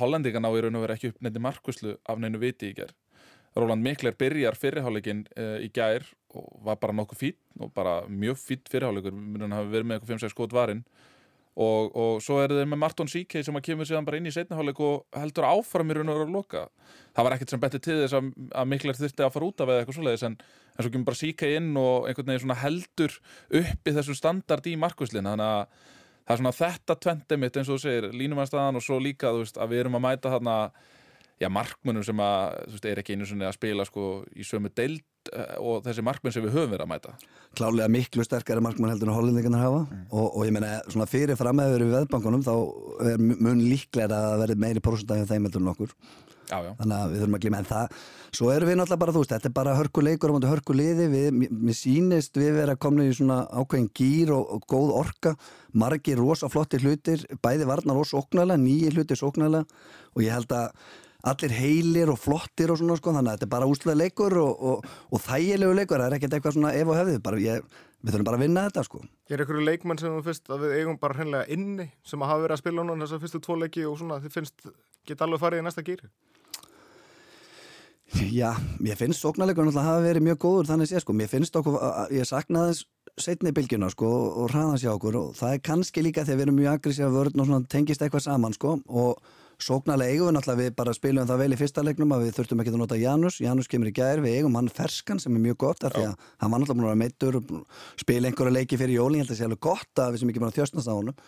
Hollendinga 0.00 0.42
ná 0.42 0.48
í 0.50 0.62
raun 0.64 0.78
og 0.80 0.82
vera 0.82 0.96
ekki 0.96 1.12
upp 1.12 1.20
nefndi 1.22 1.42
markvislu 1.44 1.92
af 2.10 2.18
neinu 2.18 2.40
viti 2.42 2.72
í 2.72 2.74
gær. 2.74 2.90
Róland 3.56 3.86
Mikler 3.86 4.16
byrjar 4.18 4.58
fyrirháleikin 4.58 5.22
uh, 5.38 5.60
í 5.62 5.70
gær 5.70 6.02
og 6.34 6.48
var 6.66 6.80
bara 6.82 6.96
nokkuð 6.96 7.20
fýtt 7.20 7.62
og 7.62 7.70
bara 7.76 8.00
mjög 8.10 8.40
fýtt 8.42 8.66
fyrirháleikur, 8.72 9.14
mér 11.56 11.72
hann 11.72 11.86
hafi 11.86 11.96
verið 11.96 11.96
með 11.96 11.96
eitthvað 11.96 11.96
5-6 11.96 11.96
skot 11.96 11.96
varinn 11.96 11.96
og, 11.96 11.96
og 11.96 12.22
svo 12.22 12.42
eru 12.42 12.58
þeir 12.58 12.68
með 12.68 12.80
Marton 12.82 13.08
Sike 13.08 13.42
sem 13.42 13.56
að 13.56 13.64
kemur 13.64 13.88
síðan 13.88 14.04
bara 14.04 14.18
inn 14.20 14.28
í 14.28 14.34
seinniháleik 14.34 14.80
og 14.80 15.06
heldur 15.16 15.46
áfram 15.48 15.90
í 15.90 15.96
raun 15.96 16.12
og 16.12 16.30
loka. 16.30 16.68
Það 17.16 17.24
var 17.24 17.36
ekkert 17.36 17.50
sem 17.50 17.60
betur 17.60 17.80
til 17.80 17.96
þess 18.02 18.16
að, 18.16 18.30
að 18.52 18.66
Mikler 18.68 18.98
þurfti 18.98 19.24
að 19.24 19.32
fara 19.32 19.46
út 19.46 19.60
af 19.60 19.68
eða 19.68 19.80
eitthvað 19.80 19.96
svoleiðis 19.96 20.26
en, 20.28 20.36
en 20.76 20.84
svo 20.84 20.92
kemur 20.92 21.06
bara 21.06 21.20
Sike 21.22 21.52
inn 21.56 21.70
og 21.80 22.08
einhvern 22.10 22.32
veginn 22.34 22.56
heldur 22.60 23.16
uppi 23.48 23.94
þessum 23.96 24.18
standard 24.18 24.68
í 24.68 24.76
markvislinn 24.76 25.30
þannig 25.30 25.46
að 25.46 25.94
það 26.26 26.34
er 26.34 26.42
svona 26.42 26.56
þetta 26.58 26.98
tventi 27.06 27.38
mitt 27.40 27.56
eins 27.56 27.70
og 27.70 27.78
þú 27.78 27.82
segir, 27.86 28.08
línumannstæðan 28.12 28.76
og 28.76 28.84
svo 28.84 29.00
líka 29.00 29.32
veist, 29.32 29.56
að 29.56 29.72
við 29.72 29.84
erum 29.84 29.96
að 29.96 30.06
mæta 30.08 30.32
þarna 30.34 30.56
já, 31.42 31.48
markmönnum 31.52 32.04
sem 32.06 32.22
að, 32.24 32.56
þú 32.66 32.76
veist, 32.76 32.88
er 32.92 33.02
ekki 33.02 33.16
einu 33.16 33.28
svona 33.28 33.50
að 33.50 33.56
spila 33.58 33.86
sko 33.88 34.06
í 34.36 34.46
sömu 34.46 34.70
deild 34.72 35.02
eh, 35.32 35.56
og 35.60 35.82
þessi 35.86 36.04
markmenn 36.06 36.32
sem 36.36 36.44
við 36.46 36.54
höfum 36.56 36.74
verið 36.74 36.86
að 36.86 36.92
mæta. 36.94 37.16
Klálega 37.56 37.88
miklu 37.92 38.24
sterkari 38.26 38.62
markmann 38.64 38.92
heldur 38.94 39.10
en 39.12 39.16
hollendingarnar 39.18 39.64
hafa. 39.66 39.82
Og, 40.10 40.28
og 40.36 40.46
ég 40.48 40.54
meina 40.56 40.78
svona 40.88 41.08
fyrir 41.10 41.36
framöður 41.40 41.86
í 41.86 41.90
veðbankunum 41.94 42.44
þá 42.46 42.54
er 43.12 43.20
mun 43.26 43.64
líklega 43.66 44.22
að 44.32 44.40
verði 44.46 44.60
meiri 44.64 44.84
prósundæði 44.84 45.28
þeim 45.32 45.50
heldur 45.50 45.64
en 45.66 45.74
okkur. 45.74 45.98
Já, 46.46 46.60
já, 46.62 46.68
þannig 46.78 46.94
að 46.94 47.08
við 47.10 47.18
þurfum 47.20 47.34
að 47.36 47.40
glíma. 47.42 47.58
En 47.58 47.66
það 47.66 47.94
svo 48.36 48.50
erum 48.54 48.68
við 48.70 48.76
náttúrulega 48.78 49.00
bara, 49.02 49.12
þú 49.16 49.22
veist, 49.24 49.32
þetta 49.32 49.48
er 49.48 49.54
bara 49.56 49.72
hörkuleikur 49.80 50.30
á 50.30 50.34
móti 50.36 50.50
hörkuliði, 50.52 51.06
við, 51.10 51.24
mér- 51.40 51.74
sýnist 51.74 52.38
við 52.38 52.52
vera 52.60 52.76
komin 52.78 53.08
í 53.10 53.16
svona 53.18 53.40
ákveðin 53.50 53.88
gýr 53.98 54.30
og, 54.36 54.52
og 54.54 54.68
góð 54.70 54.92
orka, 55.00 55.32
margir 55.74 56.20
rosa 56.22 56.46
flottir 56.52 56.84
hlutir, 56.86 57.24
bæði 57.42 57.66
varnar 57.66 57.98
og 57.98 58.06
sóknarlega, 58.06 58.62
nýji 58.62 58.92
hlutir 58.94 59.18
sóknarlega 59.18 59.66
og 60.14 60.22
ég 60.22 60.36
held 60.36 60.54
að 60.54 60.70
allir 61.32 61.52
heilir 61.56 62.12
og 62.12 62.18
flottir 62.22 62.70
og 62.72 62.78
svona 62.80 62.96
sko, 63.00 63.12
þannig 63.16 63.32
að 63.32 63.36
þetta 63.40 63.46
er 63.48 63.54
bara 63.56 63.68
úslega 63.70 63.98
leikur 64.00 64.36
og, 64.42 64.62
og, 64.70 64.86
og 65.12 65.22
þægilegu 65.26 65.74
leikur, 65.80 65.98
það 66.02 66.06
er 66.12 66.16
ekkert 66.20 66.36
eitthvað 66.38 66.56
svona 66.58 66.74
ef 66.78 66.92
og 66.92 66.98
hefðið, 67.00 67.18
bara 67.26 67.40
ég, 67.42 67.64
við 68.06 68.12
þurfum 68.14 68.28
bara 68.30 68.38
að 68.40 68.44
vinna 68.46 68.66
þetta 68.68 68.84
sko. 68.86 69.02
Er 69.30 69.42
einhverju 69.42 69.64
leikmenn 69.66 69.98
sem 70.02 70.14
þú 70.14 70.22
finnst 70.28 70.52
að 70.54 70.62
við 70.66 70.76
eigum 70.80 71.00
bara 71.02 71.18
hreinlega 71.18 71.50
inni 71.56 71.88
sem 72.06 72.22
að 72.22 72.30
hafa 72.32 72.44
verið 72.46 72.56
að 72.58 72.62
spila 72.62 72.86
núna 72.86 73.06
þessar 73.08 73.24
fyrstu 73.26 73.42
tvo 73.46 73.58
leiki 73.64 73.86
og 73.90 73.98
svona 73.98 74.20
þið 74.22 74.36
finnst 74.38 74.68
geta 75.06 75.26
alveg 75.26 75.42
farið 75.42 75.62
í 75.62 75.66
næsta 75.66 75.86
gýri? 75.86 76.10
Já, 78.30 78.52
mér 78.78 78.94
finnst 79.00 79.18
sóknarleikur 79.24 79.66
náttúrulega 79.66 79.88
hafa 79.90 80.04
verið 80.04 80.22
mjög 80.28 80.38
góður 80.44 80.68
þannig 80.70 80.88
sé 80.92 81.00
sko, 81.02 81.14
mér 81.18 81.26
finnst 81.32 81.56
okkur, 81.58 81.74
að- 81.82 81.96
að- 82.04 82.12
ég 82.14 82.28
saknaði 82.28 82.76
setni 83.18 83.50
bylgjuna 83.56 83.88
sko 83.90 84.06
og 84.44 84.52
hraðans 84.52 84.84
hjá 84.84 84.92
okkur 84.94 85.16
og 85.18 85.32
það 85.34 85.56
er 85.56 85.64
kannski 85.66 86.04
líka 86.06 86.22
þegar 86.22 86.38
við 86.38 86.44
erum 86.46 86.58
mjög 86.60 86.76
aggressífa 86.76 87.10
vörn 87.10 87.40
og 87.42 87.46
svona 87.48 87.66
tengist 87.72 88.00
eitthvað 88.06 88.22
saman 88.28 88.54
sko 88.54 88.76
og 88.86 89.18
sóknarlega 89.62 90.12
eigum 90.12 90.28
við 90.28 90.34
náttúrulega 90.36 90.62
við 90.62 90.74
bara 90.76 90.92
spilum 90.96 91.28
það 91.28 91.40
vel 91.40 91.54
í 91.54 91.58
fyrsta 91.60 91.84
leiknum 91.84 92.12
að 92.12 92.24
við 92.26 92.34
þurftum 92.36 92.62
ekki 92.62 92.72
að 92.72 92.80
nota 92.82 92.98
Janus, 93.00 93.38
Janus 93.40 93.70
kemur 93.72 93.88
í 93.88 93.94
gær, 93.96 94.20
við 94.24 94.38
eigum 94.40 94.58
hann 94.58 94.68
ferskan 94.72 95.20
sem 95.22 95.36
er 95.36 95.44
mjög 95.46 95.58
gott 95.64 95.86
af 95.86 95.94
því 95.96 96.04
að 96.10 96.26
hann 96.42 96.52
var 96.52 96.62
náttúrulega 96.62 96.76
búin 96.76 96.86
að 96.86 96.92
vera 96.92 97.02
meittur 97.02 97.38
og 97.40 97.54
spila 98.02 98.30
einhverja 98.30 98.56
leiki 98.58 98.80
fyrir 98.80 98.98
jóli, 98.98 99.20
ég 99.20 99.24
held 99.24 99.30
að 99.30 99.34
það 99.34 99.40
sé 99.40 99.48
alveg 99.48 99.62
gott 99.68 100.02
að 100.02 100.12
við 100.12 100.22
sem 100.22 100.32
ekki 100.34 100.44
bara 100.44 100.56
þjóstnast 100.58 100.92
á 100.92 100.94
honum. 100.96 101.22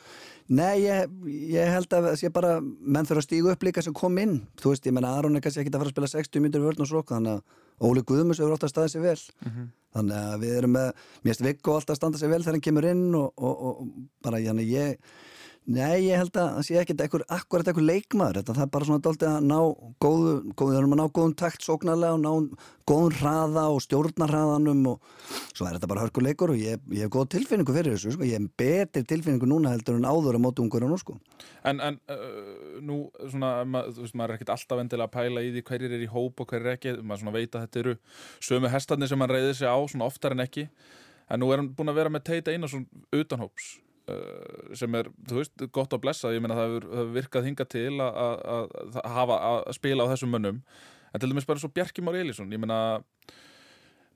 Nei, 0.48 0.76
ég, 0.80 1.16
ég 1.52 1.72
held 1.72 1.92
að 1.92 2.06
það 2.08 2.20
sé 2.20 2.32
bara 2.32 2.52
menn 2.64 3.08
þurfa 3.08 3.20
að 3.20 3.26
stígu 3.26 3.50
upp 3.52 3.64
líka 3.68 3.84
sem 3.84 3.96
kom 3.96 4.20
inn. 4.20 4.38
Þú 4.60 4.72
veist, 4.72 4.86
ég 4.88 4.94
menna 4.96 5.10
Aron 5.16 5.36
er 5.36 5.44
kannski 5.44 5.60
ekki 5.60 5.74
að 5.74 5.82
fara 5.82 5.92
að 5.92 5.96
spila 5.96 6.12
60 6.14 6.44
myndir 6.44 6.64
vörn 6.64 6.84
og 6.84 6.88
srók, 6.88 7.12
þannig 7.12 7.36
að 7.36 7.66
Óli 7.84 8.02
Guðmus 8.02 8.40
hefur 8.40 8.54
alltaf 8.56 8.72
staðið 8.72 8.94
sér 8.94 9.04
vel. 9.04 9.18
Þannig 9.94 10.16
að 10.18 10.40
við 10.42 10.54
erum 10.58 10.72
með, 10.74 10.88
mér 11.22 11.34
finnst 11.34 11.44
Viggo 11.44 11.74
alltaf 11.76 11.94
að 11.94 12.00
standa 12.00 12.20
sér 12.20 12.32
vel 12.32 12.40
þegar 12.42 12.56
hann 12.56 12.64
kemur 12.64 12.88
inn 12.88 13.04
og, 13.14 13.28
og, 13.36 13.60
og 13.68 13.92
bara, 14.24 14.40
þannig 14.48 14.72
ég 14.72 15.12
Nei, 15.68 16.06
ég 16.06 16.16
held 16.16 16.32
að 16.32 16.46
það 16.54 16.64
sé 16.64 16.76
ekkert 16.80 17.02
akkurat 17.28 17.66
ekkur 17.68 17.84
leikmaður, 17.84 18.38
þetta. 18.38 18.54
Það 18.56 18.62
er 18.64 18.70
bara 18.72 18.86
svona 18.88 19.02
dálítið 19.04 19.28
að 19.28 19.42
ná 19.44 19.56
góðu, 20.00 20.30
góðu, 20.56 20.68
við 20.70 20.76
erum 20.78 20.94
að 20.94 21.00
ná 21.00 21.10
góðum 21.18 21.34
takt 21.42 21.66
sóknarlega 21.66 22.14
og 22.16 22.22
ná 22.22 22.62
góðum 22.88 23.16
hraða 23.18 23.64
og 23.74 23.82
stjórnarhraðanum 23.84 24.86
og 24.88 25.10
svo 25.52 25.66
er 25.68 25.76
þetta 25.76 25.90
bara 25.90 26.04
hörkuleikur 26.06 26.54
og 26.54 26.62
ég, 26.62 26.80
ég 26.88 27.04
hef 27.04 27.10
góð 27.12 27.26
tilfinningu 27.34 27.74
fyrir 27.76 27.98
þessu, 27.98 28.14
sko, 28.14 28.24
ég 28.24 28.40
hef 28.40 28.46
betri 28.62 29.02
tilfinningu 29.10 29.50
núna 29.50 29.74
heldur 29.74 29.98
en 29.98 30.08
áður 30.08 30.38
á 30.38 30.44
móti 30.46 30.64
ungur 30.64 30.86
en 30.86 30.92
nú, 30.94 30.96
sko. 31.02 31.18
En, 31.68 31.82
en 31.84 31.98
uh, 32.16 32.78
nú, 32.80 32.96
svona, 33.26 33.50
ma, 33.68 33.82
þú 33.92 34.06
veist, 34.06 34.16
maður 34.16 34.32
er 34.32 34.38
ekkert 34.38 34.54
alltaf 34.54 34.80
endilega 34.80 35.10
að 35.10 35.18
pæla 35.18 35.42
í 35.44 35.50
því 35.58 35.64
hverjir 35.68 35.96
er 35.98 36.06
í 36.06 36.08
hóp 36.14 36.40
og 36.40 36.48
hverjir 36.48 36.78
ekki, 36.78 36.94
maður 37.02 37.26
svona 37.26 37.36
veit 37.36 37.52
að 37.52 37.66
þetta 37.66 37.82
eru 37.82 37.94
sömu 38.48 38.72
hestarnir 38.72 39.12
sem 39.12 39.26
hann 39.26 39.34
reyðir 39.36 39.60
sig 39.60 39.68
á, 39.68 39.76
svona 39.84 40.08
oftar 40.08 40.32
en 40.32 40.46
ekki, 40.46 40.64
en 41.28 41.44
nú 41.44 41.52
er 41.52 41.60
hann 41.60 41.70
búin 41.76 41.92
að 41.92 42.00
vera 42.00 42.14
með 42.14 42.24
Teita 42.30 42.56
Einarsson 42.56 42.88
utanhóps, 43.12 43.74
uh, 43.76 43.87
sem 44.78 44.94
er, 44.98 45.10
þú 45.28 45.40
veist, 45.40 45.66
gott 45.74 45.96
að 45.96 46.02
blessa, 46.04 46.32
ég 46.34 46.44
meina 46.44 46.56
það 46.58 46.74
hefur, 46.76 47.10
virkað 47.16 47.48
hinga 47.50 47.66
til 47.68 47.90
að, 47.96 48.20
að, 48.24 48.38
að, 48.54 48.78
að 49.02 49.10
hafa 49.16 49.38
að 49.50 49.72
spila 49.78 50.06
á 50.08 50.10
þessum 50.12 50.34
mönnum, 50.36 50.62
en 51.12 51.22
til 51.22 51.30
dæmis 51.32 51.48
bara 51.48 51.62
svo 51.62 51.72
Bjarki 51.74 52.04
Már 52.04 52.18
Elísson, 52.20 52.52
ég 52.52 52.62
meina, 52.62 52.78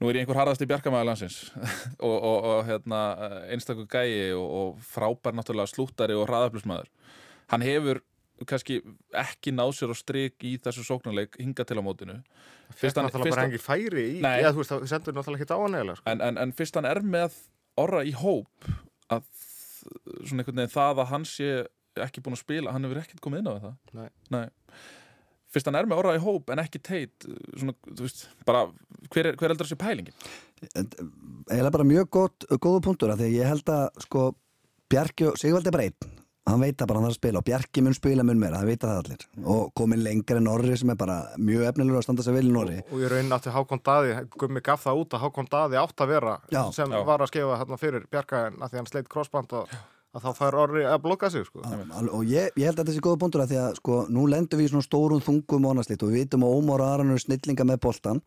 nú 0.02 0.11
er 0.11 0.18
ég 0.18 0.24
einhver 0.24 0.40
harðasti 0.40 0.66
bjarkamæður 0.70 1.11
landsins. 1.12 1.37
Og, 2.07 2.16
og, 2.16 2.38
og 2.52 2.64
hérna, 2.66 3.02
einstakur 3.55 3.87
gæi 3.87 4.33
og, 4.35 4.46
og 4.59 4.81
frábær 4.83 5.37
náttúrulega 5.38 5.70
slúttari 5.70 6.16
og 6.18 6.26
hraðaflusmaður 6.26 6.88
hann 7.52 7.64
hefur 7.64 8.00
kannski 8.48 8.81
ekki 9.14 9.52
náð 9.55 9.74
sér 9.78 9.92
á 9.92 9.96
strik 9.96 10.46
í 10.46 10.57
þessu 10.62 10.83
sóknarleik 10.87 11.37
hinga 11.38 11.66
til 11.68 11.78
á 11.78 11.83
mótinu. 11.85 12.18
Fyrst 12.74 12.98
hann- 12.98 13.07
náttúrulega 13.07 13.37
bara 13.37 13.46
engin 13.46 13.62
færi 13.62 14.05
í, 14.16 14.20
eða 14.22 14.52
þú 14.55 14.62
veist, 14.62 14.72
það 14.72 14.87
sendur 14.90 15.16
náttúrulega 15.18 15.46
ekki 15.46 15.61
hann 15.62 15.78
eða 15.78 15.96
sko. 15.98 16.11
en, 16.11 16.24
en, 16.28 16.38
en 16.42 16.52
fyrst 16.59 16.78
hann 16.78 16.88
er 16.88 17.02
með 17.05 17.37
orra 17.78 18.02
í 18.02 18.14
hóp 18.18 18.70
að 19.12 19.28
svona 19.83 20.42
einhvern 20.42 20.62
veginn 20.62 20.75
það 20.75 21.03
að 21.05 21.12
hann 21.12 21.29
sé 21.29 21.53
ekki 22.03 22.23
búin 22.25 22.37
að 22.37 22.42
spila, 22.45 22.73
hann 22.73 22.87
hefur 22.87 23.03
ekkert 23.03 23.23
komið 23.25 23.42
inn 23.42 23.51
á 23.53 23.55
það 23.62 24.07
Nei. 24.33 24.45
fyrst 25.53 25.68
hann 25.68 25.77
er 25.77 25.88
með 25.90 26.01
orra 26.01 26.14
í 26.16 26.23
hóp 26.25 26.53
en 26.53 26.62
ekki 26.62 26.81
teit 26.81 27.27
svona, 27.29 27.75
þú 27.85 28.07
veist, 28.07 28.25
bara 28.49 28.64
hver 29.12 29.29
er, 29.29 29.37
hver 29.37 29.53
heldur 29.53 29.68
þessi 29.68 29.81
pælingin? 29.83 30.16
Eða 31.53 31.75
bara 31.75 31.88
mjög 31.88 32.09
gott, 32.16 32.49
góðu 32.57 32.81
punktur 32.87 33.12
að 33.12 33.25
því 33.25 33.33
ég 33.35 33.51
held 33.53 33.73
að, 33.75 33.88
sko, 34.07 34.31
Bjarki 34.92 35.29
og 35.31 35.38
Sigvaldi 35.40 35.68
er 35.71 35.77
bara 35.77 35.88
einn, 35.88 36.12
hann 36.48 36.62
veit 36.62 36.74
það 36.74 36.88
bara 36.90 36.98
hann 37.00 37.07
þarf 37.07 37.14
að 37.14 37.20
spila 37.20 37.40
og 37.40 37.46
Bjarki 37.46 37.85
mun 37.87 37.94
spila 37.96 38.24
mun 38.26 38.40
meira, 38.40 38.61
það 38.62 38.70
veit 38.72 38.83
það 38.83 38.98
allir 38.98 39.24
og 39.55 39.70
komin 39.78 40.02
lengur 40.02 40.40
en 40.40 40.46
Norri 40.48 40.76
sem 40.81 40.90
er 40.92 40.98
bara 40.98 41.16
mjög 41.38 41.68
efnilegur 41.70 42.00
að 42.00 42.07
standa 42.09 42.26
sig 42.26 42.37
vel 42.37 42.44
í 42.48 42.52
Norri 42.52 42.78
og 42.88 42.98
ég 43.02 43.12
raun 43.12 43.33
átti 43.37 43.55
Hákon 43.55 43.83
Daði, 43.87 44.16
Gummi 44.38 44.62
gaf 44.64 44.85
það 44.87 45.02
út 45.05 45.16
að 45.16 45.24
Hákon 45.26 45.50
Daði 45.52 45.81
átt 45.83 46.02
að 46.02 46.12
vera 46.16 46.37
Já. 46.50 46.62
sem 46.74 46.90
Já. 46.90 47.02
var 47.07 47.22
að 47.22 47.33
skefa 47.33 47.59
hérna 47.62 47.78
fyrir 47.81 48.07
Bjarka 48.11 48.46
en 48.48 48.59
að 48.61 48.72
því 48.72 48.81
hann 48.83 48.90
sleitt 48.90 49.11
crossband 49.12 49.55
og 49.61 49.76
að 50.12 50.26
þá 50.26 50.33
fær 50.37 50.57
orri 50.61 50.83
að 50.85 50.98
blokka 51.07 51.31
sig 51.33 51.46
sko. 51.46 51.62
Al- 51.64 52.11
og 52.12 52.26
ég, 52.28 52.50
ég 52.59 52.66
held 52.68 52.76
að 52.76 52.83
þetta 52.83 52.96
sé 52.98 53.05
góða 53.05 53.20
punktur 53.22 53.44
að 53.46 53.55
því 53.55 53.61
að 53.62 53.78
sko, 53.78 54.00
nú 54.12 54.26
lendum 54.28 54.61
við 54.61 54.66
í 54.66 54.72
svona 54.74 54.85
stórum 54.85 55.22
þungum 55.24 55.70
og 55.70 55.78
við 55.88 56.18
vitum 56.18 56.44
að 56.44 56.57
Ómar 56.59 56.85
og 56.85 57.05
eru 57.07 57.16
snillinga 57.22 57.64
með 57.64 57.81
boltan 57.87 58.20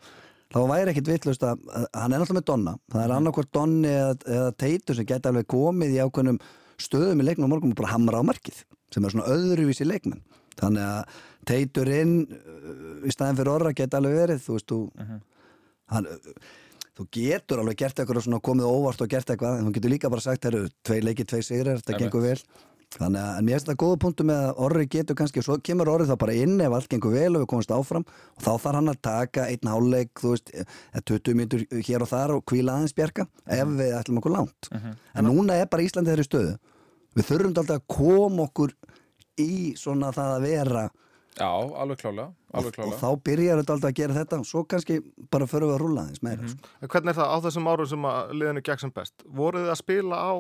þá 0.54 0.60
væri 0.70 0.94
ekkit 0.94 1.10
vitlaust 1.10 1.44
að, 1.46 1.62
að 1.70 1.86
hann 1.94 2.14
er 2.16 2.22
náttúrulega 2.22 2.40
með 2.40 2.48
Donna 2.50 2.74
það 2.94 3.04
er 3.04 3.14
annarkvort 3.16 3.52
Donni 3.54 3.92
eða, 3.92 4.14
eða 4.38 4.52
Teitur 4.62 4.98
sem 4.98 5.08
geta 5.10 5.32
alveg 5.32 5.48
komið 5.52 5.96
í 5.96 6.02
ákveðnum 6.06 6.40
stöðum 6.82 7.22
í 7.24 7.28
leiknum 7.28 7.48
á 7.48 7.54
morgun 7.54 7.74
og 7.76 7.80
bara 7.80 7.94
hamra 7.94 8.22
á 8.22 8.28
markið 8.28 8.64
sem 8.94 9.06
er 9.06 9.14
svona 9.14 9.30
öðruvísi 9.32 9.88
leikmenn. 9.88 10.24
Þannig 10.60 10.86
að 10.88 11.24
Teitur 11.46 11.90
inn 11.94 12.14
uh, 12.26 13.02
í 13.06 13.12
staðin 13.14 13.38
fyrir 13.38 13.54
orra 13.54 13.74
geta 13.78 14.00
alveg 14.00 14.16
verið 14.18 14.46
þú 14.46 14.56
veist, 14.56 14.72
þú 14.72 14.80
hann, 15.94 16.08
uh, 16.10 16.62
þú 16.96 17.08
getur 17.18 17.62
alveg 17.62 17.82
gert 17.84 18.00
eitthvað 18.00 18.24
svona 18.26 18.42
komið 18.44 18.70
óvart 18.72 19.04
og 19.04 19.12
gert 19.12 19.30
eitthvað 19.30 19.60
en 19.60 19.68
þú 19.68 19.76
getur 19.78 19.94
líka 19.94 20.12
bara 20.14 20.26
sagt, 20.26 20.48
herru, 20.48 20.64
tvei 20.88 21.02
leikir, 21.04 21.28
tvei 21.30 21.44
sigrar 21.46 21.82
þetta 21.82 22.00
gengur 22.02 22.24
vel 22.24 22.40
þannig 22.96 23.22
að 23.22 23.40
mér 23.44 23.56
finnst 23.56 23.68
þetta 23.68 23.82
góða 23.84 24.00
punktu 24.04 24.26
með 24.30 24.42
að 24.46 24.60
orri 24.66 24.86
getur 24.96 25.18
kannski 25.20 25.42
og 25.42 25.48
svo 25.48 25.58
kemur 25.66 25.92
orri 25.92 26.08
þá 26.08 26.16
bara 26.22 26.36
inn 26.40 26.56
ef 26.64 26.76
allt 26.78 26.90
gengur 26.92 27.16
vel 27.16 27.32
og 27.36 27.44
við 27.44 27.50
komumst 27.52 27.74
áfram 27.76 28.06
og 28.08 28.44
þá 28.46 28.52
þarf 28.52 28.78
hann 28.80 28.92
að 28.94 29.02
taka 29.10 29.48
einn 29.52 29.72
háleik, 29.72 30.12
þú 30.22 30.34
veist, 30.36 30.52
eh, 30.54 31.02
20 31.02 31.36
mínutur 31.40 31.66
hér 31.90 32.06
og 32.06 32.12
þar 32.12 32.36
og 32.38 32.46
kvíla 32.46 32.78
aðeins 32.78 32.96
bjarga 32.96 33.28
ef 33.48 33.68
við 33.80 33.96
ætlum 34.00 34.22
okkur 34.22 34.36
langt. 34.38 34.70
En 35.16 35.26
núna 35.26 35.60
er 35.60 35.68
bara 35.68 35.84
Íslandi 35.84 36.14
þeirri 36.14 36.28
stöðu. 36.30 36.58
Við 37.16 37.28
þurfum 37.30 37.56
alltaf 37.56 37.80
að 37.80 37.88
koma 37.88 38.48
okkur 38.50 38.74
í 39.40 39.76
svona 39.76 40.12
það 40.16 40.36
að 40.38 40.48
vera 40.50 40.90
Já, 41.36 41.52
alveg 41.52 42.00
klálega, 42.00 42.30
og, 42.56 42.68
og 42.80 42.94
þá 42.96 43.08
byrjar 43.28 43.60
þetta 43.60 43.74
alltaf 43.76 43.90
að 43.90 43.98
gera 43.98 44.16
þetta 44.16 44.38
og 44.40 44.46
svo 44.48 44.62
kannski 44.72 45.02
bara 45.34 45.48
förum 45.52 45.68
við 45.68 45.76
að 45.76 45.82
rúlla 45.82 46.06
aðeins 46.06 46.24
meira 46.24 46.48
sko. 46.48 46.70
En 46.80 46.92
hvernig 46.94 47.12
er 47.12 47.18
það 47.18 47.34
á 47.36 47.38
þessum 47.44 47.68
árum 47.72 47.90
sem 47.92 48.08
að 48.08 48.32
liðinu 48.40 48.64
gekk 48.70 48.84
sem 48.86 48.94
best? 48.96 49.26
Voruð 49.40 49.66
þið 49.66 49.74
að 49.74 49.82
spila 49.82 50.22
á 50.24 50.34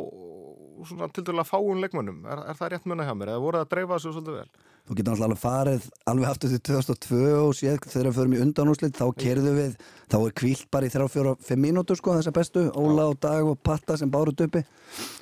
svona 0.87 1.09
til 1.11 1.25
dæla 1.27 1.43
fáun 1.47 1.83
leikmönnum? 1.83 2.21
Er, 2.31 2.45
er 2.53 2.59
það 2.61 2.71
rétt 2.75 2.87
munna 2.87 3.07
hjá 3.07 3.11
mér? 3.17 3.33
Eða 3.33 3.43
voruð 3.43 3.59
þið 3.59 3.67
að 3.67 3.73
dreifa 3.75 3.97
þessu 3.97 4.15
svolítið 4.15 4.39
vel? 4.39 4.71
Þú 4.85 4.95
getur 4.99 5.15
alltaf 5.15 5.41
farið 5.41 5.85
alveg 6.05 6.29
aftur 6.29 6.51
til 6.51 6.59
2002 6.67 7.19
og 7.39 7.55
séð 7.57 7.79
þegar 7.89 8.07
við 8.07 8.17
förum 8.19 8.35
í 8.35 8.41
undanúslit 8.43 8.99
þá 8.99 9.05
kerðu 9.17 9.53
við, 9.55 9.71
þá 10.13 10.17
er 10.19 10.35
kvílt 10.37 10.67
bara 10.75 10.85
í 10.85 10.93
3-4-5 10.93 11.57
mínútur 11.63 11.97
sko 11.97 12.13
þessa 12.13 12.33
bestu, 12.35 12.67
Óla 12.77 13.07
og 13.09 13.17
Dag 13.25 13.49
og 13.49 13.57
Patta 13.65 13.97
sem 13.97 14.11
bárut 14.13 14.43
uppi. 14.45 14.61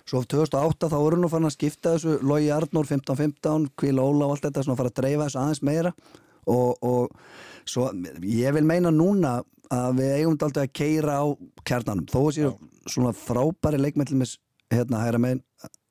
Svo 0.04 0.26
2008 0.28 0.91
þá 0.91 0.97
voru 0.97 1.21
nú 1.21 1.32
fann 1.32 1.47
að 1.47 1.56
skipta 1.56 1.95
þessu 1.95 2.17
Logi 2.28 2.52
Arnór 2.52 2.91
15-15, 2.91 3.71
Kvíla 3.80 4.04
Óla 4.04 4.28
og 4.28 4.36
allt 4.36 4.49
þetta 4.49 4.65
svona 4.67 4.76
að 4.76 4.84
fara 4.84 4.91
að 4.91 4.99
dreifa 4.99 5.30
þessu 5.30 5.41
aðeins 5.45 5.63
meira. 5.69 5.95
Og, 6.43 6.84
og 6.84 7.63
svo 7.63 7.88
ég 8.19 8.58
vil 8.58 8.67
meina 8.67 8.91
núna 8.91 9.38
að 9.71 9.99
við 10.02 10.15
eigum 10.17 10.36
alltaf 10.36 10.65
að 10.65 10.73
keira 10.76 11.21
á 11.23 11.26
kjarnanum. 11.63 12.10
Þó 12.12 12.19
að 12.26 12.34
séu 12.36 12.56
svona 12.84 13.15
frábæri 13.15 13.80
leikmætlumis 13.80 14.41
hérna 14.73 15.06
hæra 15.06 15.23
megin 15.23 15.43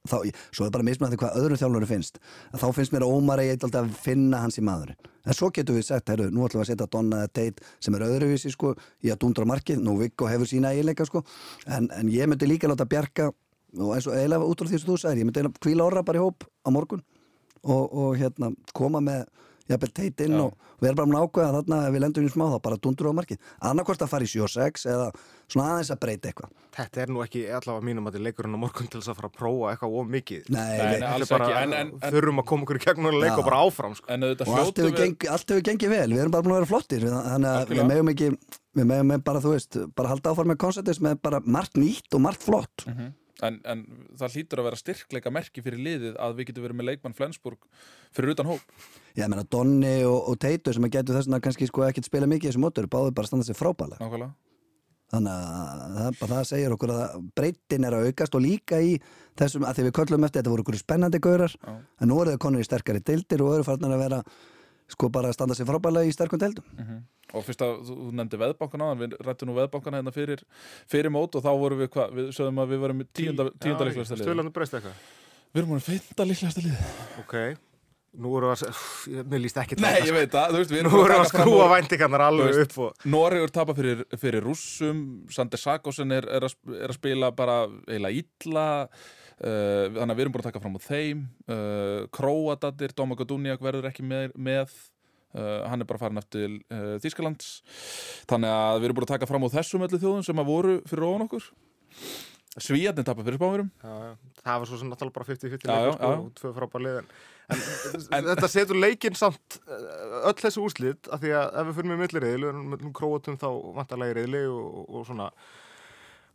þá, 0.08 0.16
svo 0.50 0.66
er 0.66 0.72
bara 0.74 0.86
mismunandi 0.86 1.18
hvað 1.20 1.38
öðrum 1.40 1.60
þjálfur 1.60 1.88
finnst. 1.90 2.18
Þá 2.58 2.66
finnst 2.76 2.94
mér 2.94 3.06
að 3.06 3.14
Ómar 3.16 3.42
eigi 3.42 3.54
alltaf 3.58 3.84
að 3.84 3.92
finna 4.02 4.42
hans 4.42 4.58
í 4.58 4.64
maðurinn. 4.66 5.10
En 5.22 5.38
svo 5.38 5.52
getur 5.54 5.78
við 5.78 5.86
sagt, 5.86 6.10
heyrðu, 6.10 6.32
nú 6.34 6.46
ætlum 6.46 6.62
við 6.62 6.66
að 6.66 6.70
setja 6.72 6.88
Donna 6.90 7.22
eða 7.22 7.32
Tate 7.38 7.68
sem 7.78 7.94
er 7.94 8.06
öðruvísi 8.08 8.50
sko 8.50 8.72
í 9.06 9.12
að 9.12 9.20
dundra 9.22 9.46
markið, 9.46 9.78
nú 9.84 9.94
Viggo 10.00 10.26
hefur 10.26 10.50
sína 10.50 10.72
eiginleika 10.74 11.06
sko, 11.06 11.22
en, 11.70 11.86
en 11.94 12.10
ég 12.10 12.26
myndi 12.30 12.48
líka 12.50 12.70
láta 12.70 12.88
bjarga 12.90 13.30
og 13.78 13.94
eins 13.94 14.08
og 14.10 14.16
eiginlega 14.18 14.48
út 14.50 14.58
frá 14.58 14.68
því 14.68 14.80
sem 14.80 14.90
þú 14.90 14.98
sagðir, 14.98 15.22
ég 15.22 15.28
myndi 15.30 15.52
kvíla 15.62 15.86
orra 15.86 16.02
bara 16.06 16.18
í 16.18 16.24
hóp 16.24 16.48
á 16.66 16.68
morgun 16.74 17.04
og, 17.62 17.84
og 17.86 18.18
hérna 18.18 18.50
koma 18.74 19.00
með 19.04 19.22
jafnvel 19.70 19.92
Tate 19.94 20.24
inn 20.26 20.34
Já. 20.38 20.42
og 20.42 20.56
við 20.82 20.88
erum 20.90 20.98
bara 21.02 21.10
með 21.12 21.22
ákveða 21.26 21.52
þarna 21.58 21.78
ef 21.86 21.92
við 21.94 22.02
lendum 22.02 22.26
í 22.26 22.32
smá 22.32 22.44
þá 22.50 22.58
bara 22.64 22.78
dundur 22.82 23.10
á 23.10 23.18
markið. 23.18 23.38
Annarkvort 23.62 24.02
að 24.02 24.10
fara 24.12 24.26
í 24.26 24.30
7-6 24.32 24.86
eða 24.90 25.06
svona 25.52 25.66
aðeins 25.74 25.92
að 25.94 26.00
breyta 26.02 26.30
eitthvað. 26.32 26.50
Þetta 26.72 27.02
er 27.04 27.12
nú 27.12 27.22
ekki 27.22 27.42
allavega 27.52 27.84
mínum 27.86 28.06
að 28.08 28.16
þið 28.16 28.24
leikurinn 28.26 28.56
á 28.56 28.60
morgun 28.62 28.88
til 28.90 29.00
þess 29.02 29.12
að 29.12 29.18
fara 29.20 29.28
að 29.30 29.36
prófa 29.38 29.70
eitthvað 29.74 29.96
of 30.00 30.10
mikið. 30.16 30.42
Nei, 30.48 30.58
Nei, 30.62 30.66
nei, 30.66 30.78
nei, 30.78 30.92
Þetta 30.92 31.06
er 31.06 31.12
alls 31.12 31.32
bara, 31.34 31.46
ekki, 31.46 31.62
en- 31.62 31.72
en- 31.78 31.92
en- 32.02 32.12
þurfum 32.16 32.42
að 32.42 32.46
koma 32.52 32.62
okkur 32.66 32.80
í 32.80 32.84
gegnum 32.86 33.06
og 33.12 33.18
leika 33.22 33.38
og 33.38 33.44
bara 33.50 33.60
áfram, 33.68 33.94
sko. 33.98 34.06
En 34.08 34.22
auðvitað 34.26 34.48
og 34.48 34.58
allt 34.62 34.76
hefur, 34.82 34.90
við... 34.90 34.98
gengi, 35.02 35.28
allt 35.36 35.48
hefur 35.54 35.66
gengið 35.70 35.92
vel, 35.92 36.08
við 36.16 36.20
erum 36.24 36.32
bara 36.32 36.42
búin 36.42 36.54
að 36.56 36.60
vera 36.62 36.70
flottir. 36.72 37.06
Þannig 37.12 37.50
að 37.52 37.74
við 37.76 37.86
megum 37.92 38.12
ekki 38.14 38.30
við 38.72 38.86
megum 38.88 39.10
með 39.12 39.24
bara, 39.28 39.40
þú 39.44 39.52
veist, 39.52 39.78
bara 39.94 40.08
halda 40.08 40.30
áfram 40.32 40.48
með 40.54 40.58
konceptis 40.64 41.00
með 41.04 41.18
bara 41.22 41.40
margt 41.44 41.74
nýtt 41.76 42.14
og 42.16 42.20
margt 42.24 42.42
flott. 42.42 42.86
Mhm. 42.88 43.12
En, 43.42 43.56
en 43.66 43.80
það 44.20 44.36
hlýtur 44.36 44.60
að 44.62 44.66
vera 44.68 44.78
styrkleika 44.78 45.32
merki 45.34 45.62
fyrir 45.64 45.80
liðið 45.82 46.18
að 46.22 46.36
við 46.38 46.46
getum 46.52 46.66
verið 46.68 46.78
með 46.78 46.88
leikmann 46.92 47.16
Flensburg 47.18 47.64
fyrir 48.14 48.36
utan 48.36 48.46
hóp. 48.52 48.62
ég 49.18 49.28
meina 49.32 49.42
Donni 49.50 49.96
og, 50.06 50.20
og 50.30 50.38
Teitu 50.38 50.72
sem 50.76 50.86
að 50.86 50.94
getur 50.98 51.18
þess 51.18 51.32
að 51.32 51.42
kannski 51.48 51.66
sko 51.66 51.82
ekkert 51.88 52.06
spila 52.06 52.28
mikið 52.30 52.48
í 52.48 52.52
þessu 52.52 52.62
mótur, 52.62 52.86
báðu 52.86 53.10
bara 53.16 53.26
að 53.26 53.32
standa 53.32 53.48
sér 53.48 53.58
frábæla 53.58 53.98
Nákvæmlega. 53.98 54.30
þannig 55.12 55.32
að 55.34 55.98
það, 55.98 56.22
það 56.30 56.46
segir 56.52 56.76
okkur 56.76 56.94
að 56.94 57.18
breytin 57.36 57.84
er 57.88 57.98
að 57.98 58.06
aukast 58.12 58.38
og 58.38 58.44
líka 58.46 58.78
í 58.80 58.94
þessum, 59.36 59.66
að 59.68 59.76
því 59.80 59.88
við 59.88 59.96
köllum 59.98 60.24
eftir 60.28 60.40
þetta 60.40 60.54
voru 60.54 60.64
okkur 60.64 60.78
spennandi 60.80 61.20
gaurar, 61.26 61.52
Já. 61.58 61.74
en 62.00 62.08
nú 62.12 62.22
eru 62.22 62.36
þau 62.36 62.42
konur 62.46 62.62
í 62.62 62.68
sterkari 62.70 63.02
deildir 63.04 63.42
og 63.44 63.56
eru 63.58 63.66
farnar 63.66 63.96
að 63.98 64.04
vera 64.06 64.22
sko 64.92 65.10
bara 65.12 65.32
að 65.32 65.38
standa 65.38 65.56
sér 65.58 65.68
frábæla 65.68 66.04
í 66.06 66.14
sterkum 66.14 66.40
deildum 66.42 66.68
Mm 66.76 67.02
Og 67.32 67.44
fyrst 67.46 67.62
að 67.64 67.78
þú 67.86 67.94
þú 67.96 68.10
nefndi 68.18 68.38
veðbankana, 68.42 68.86
við 69.00 69.16
rættum 69.24 69.48
nú 69.48 69.56
veðbankana 69.56 70.00
hérna 70.02 70.12
fyrir, 70.12 70.42
fyrir 70.90 71.12
mót 71.12 71.38
og 71.38 71.44
þá 71.44 71.52
vorum 71.62 71.80
við 71.80 71.88
hvað, 71.94 72.14
við 72.18 72.30
sögum 72.36 72.60
að 72.60 72.74
við 72.74 72.82
varum 72.82 73.00
í 73.00 73.06
tíunda, 73.08 73.46
tíunda 73.56 73.86
líklegasta 73.88 74.18
liðið. 74.18 74.26
Stöðlandi 74.28 74.52
breyst 74.52 74.76
eitthvað. 74.76 74.98
Við 75.52 75.62
erum 75.62 75.72
múin 75.72 75.84
fynda 75.86 76.26
líklegasta 76.28 76.64
liðið. 76.66 76.90
Ok. 77.22 77.36
Nú 78.20 78.34
við 78.34 78.44
að, 78.50 78.62
mér 79.32 79.40
líst 79.40 79.56
ekki 79.62 79.78
Nei, 79.80 80.02
ég 80.04 80.12
veit 80.12 80.34
það, 80.34 80.50
þú 80.52 80.58
veist, 80.60 80.72
við 80.74 80.82
Nú 80.84 80.90
erum 80.90 81.06
erum 81.06 81.14
við 81.14 81.22
að 81.22 81.30
skrúa 81.30 81.68
væntingarnar 81.72 82.24
alveg 82.26 82.58
upp 82.66 82.74
og... 82.84 83.06
Noregur 83.08 83.52
tapa 83.54 83.76
fyrir, 83.78 84.02
fyrir 84.20 84.44
rússum 84.44 84.98
Sander 85.32 85.60
Sakosen 85.62 86.12
er, 86.12 86.28
er, 86.28 86.44
að, 86.44 86.58
er 86.76 86.92
að 86.92 86.98
spila 86.98 87.32
bara 87.32 87.62
eiginlega 87.86 88.20
illa 88.20 88.66
uh, 89.42 89.84
þannig 89.98 90.14
að 90.14 90.18
við 90.18 90.24
erum 90.24 90.34
búin 90.34 90.44
að 90.44 90.48
taka 90.48 90.62
fram 90.62 90.78
á 90.78 90.86
þeim. 90.86 91.22
Uh, 91.50 92.00
Króatatir, 92.14 92.96
Dóma 92.96 93.18
Goduniak 93.18 93.62
verður 93.64 93.90
ekki 93.90 94.06
með, 94.06 94.34
með. 94.38 94.74
Uh, 95.32 95.62
hann 95.68 95.80
er 95.80 95.88
bara 95.88 95.96
farin 95.96 96.20
eftir 96.20 96.58
Þískalands 97.00 97.62
þannig 98.28 98.50
að 98.52 98.74
við 98.82 98.84
erum 98.84 98.98
búin 98.98 99.06
að 99.06 99.12
taka 99.14 99.28
fram 99.30 99.46
á 99.48 99.54
þessum 99.54 99.86
öllu 99.86 100.00
þjóðum 100.02 100.26
sem 100.26 100.42
að 100.42 100.50
voru 100.50 100.74
fyrir 100.90 101.06
ofan 101.08 101.24
okkur. 101.24 101.46
Svíjarnir 102.60 103.04
tapa 103.06 103.24
fyrir 103.24 103.40
já. 103.40 103.62
Það 104.44 104.58
var 104.60 104.68
svo 104.68 104.78
sem 104.78 104.90
náttúrulega 104.90 105.14
bara 105.16 105.24
50-50 105.24 105.62
Já, 105.64 105.72
já, 105.72 105.86
leikur 105.88 105.96
sko, 105.96 106.10
og 106.12 106.32
tvö 106.36 106.50
frábær 106.58 106.82
liðin. 106.84 107.06
En, 107.48 107.62
en 108.18 108.26
þetta 108.28 108.50
setur 108.52 108.76
leikinn 108.76 109.16
samt 109.16 109.56
eh, 109.64 110.18
öll 110.28 110.36
þessu 110.36 110.66
úrslit 110.66 111.08
af 111.08 111.22
því 111.22 111.32
að 111.38 111.56
ef 111.62 111.70
við 111.70 111.78
fyrir 111.78 111.90
með 111.92 112.02
millirriðil, 112.02 112.42
við 112.42 112.50
erum 112.50 112.66
með 112.74 112.84
króatum 112.98 113.38
þá 113.40 113.48
vantarlega 113.78 114.12
í 114.12 114.18
riðli 114.18 114.42
og, 114.52 114.82
og 114.84 115.08
svona 115.08 115.30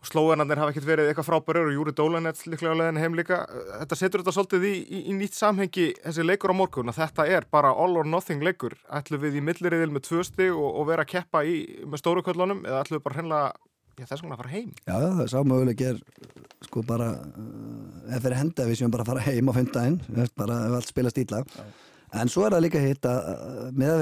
slóðanarnir 0.07 0.61
hafa 0.61 0.73
ekkert 0.73 0.87
verið 0.87 1.11
eitthvað 1.11 1.27
frábærir 1.29 1.69
og 1.69 1.75
Júri 1.75 1.93
Dólanets 1.97 2.47
líklega 2.47 2.73
á 2.73 2.79
leiðin 2.79 3.01
heim 3.03 3.17
líka. 3.17 3.37
Þetta 3.83 3.99
setur 3.99 4.23
þetta 4.23 4.35
svolítið 4.35 4.67
í, 4.69 4.73
í, 4.87 5.03
í 5.11 5.15
nýtt 5.17 5.37
samhengi 5.37 5.87
þessi 6.03 6.25
leikur 6.25 6.53
á 6.53 6.59
morgun 6.59 6.91
að 6.91 6.99
þetta 7.03 7.27
er 7.37 7.47
bara 7.51 7.73
all 7.75 7.99
or 7.99 8.07
nothing 8.07 8.43
leikur. 8.45 8.77
Ætlum 8.87 9.23
við 9.23 9.39
í 9.39 9.45
millirriðil 9.47 9.93
með 9.93 10.07
tvö 10.09 10.25
stig 10.27 10.53
og, 10.53 10.69
og 10.81 10.89
vera 10.91 11.05
að 11.07 11.13
keppa 11.15 11.43
í, 11.45 11.57
með 11.85 12.03
stóru 12.03 12.25
köllunum 12.25 12.63
eða 12.65 12.83
ætlum 12.83 12.99
við 12.99 13.05
bara 13.07 13.19
hreinlega, 13.19 13.47
þess 14.03 14.21
vegna 14.23 14.37
að 14.37 14.43
fara 14.43 14.55
heim. 14.55 14.71
Já, 14.87 14.95
það 15.03 15.33
sá 15.33 15.39
möguleik 15.43 15.81
er 15.87 15.97
sko 16.65 16.83
bara 16.85 17.11
uh, 17.13 18.13
ef 18.15 18.23
fyrir 18.23 18.39
henda 18.39 18.65
við 18.67 18.79
séum 18.79 18.93
bara 18.93 19.03
að 19.05 19.11
fara 19.11 19.25
heim 19.27 19.51
á 19.51 19.53
fimmdægin 19.57 19.99
bara 20.37 20.55
ef 20.67 20.77
allt 20.79 20.89
spilast 20.89 21.19
ítla 21.21 21.43
en 22.17 22.31
svo 22.31 22.45
er 22.47 22.55
það 22.55 22.65
líka 22.65 22.81
hitt 22.81 23.05
að 23.09 23.19
uh, 23.33 23.67
með 23.77 23.91
að 23.93 24.01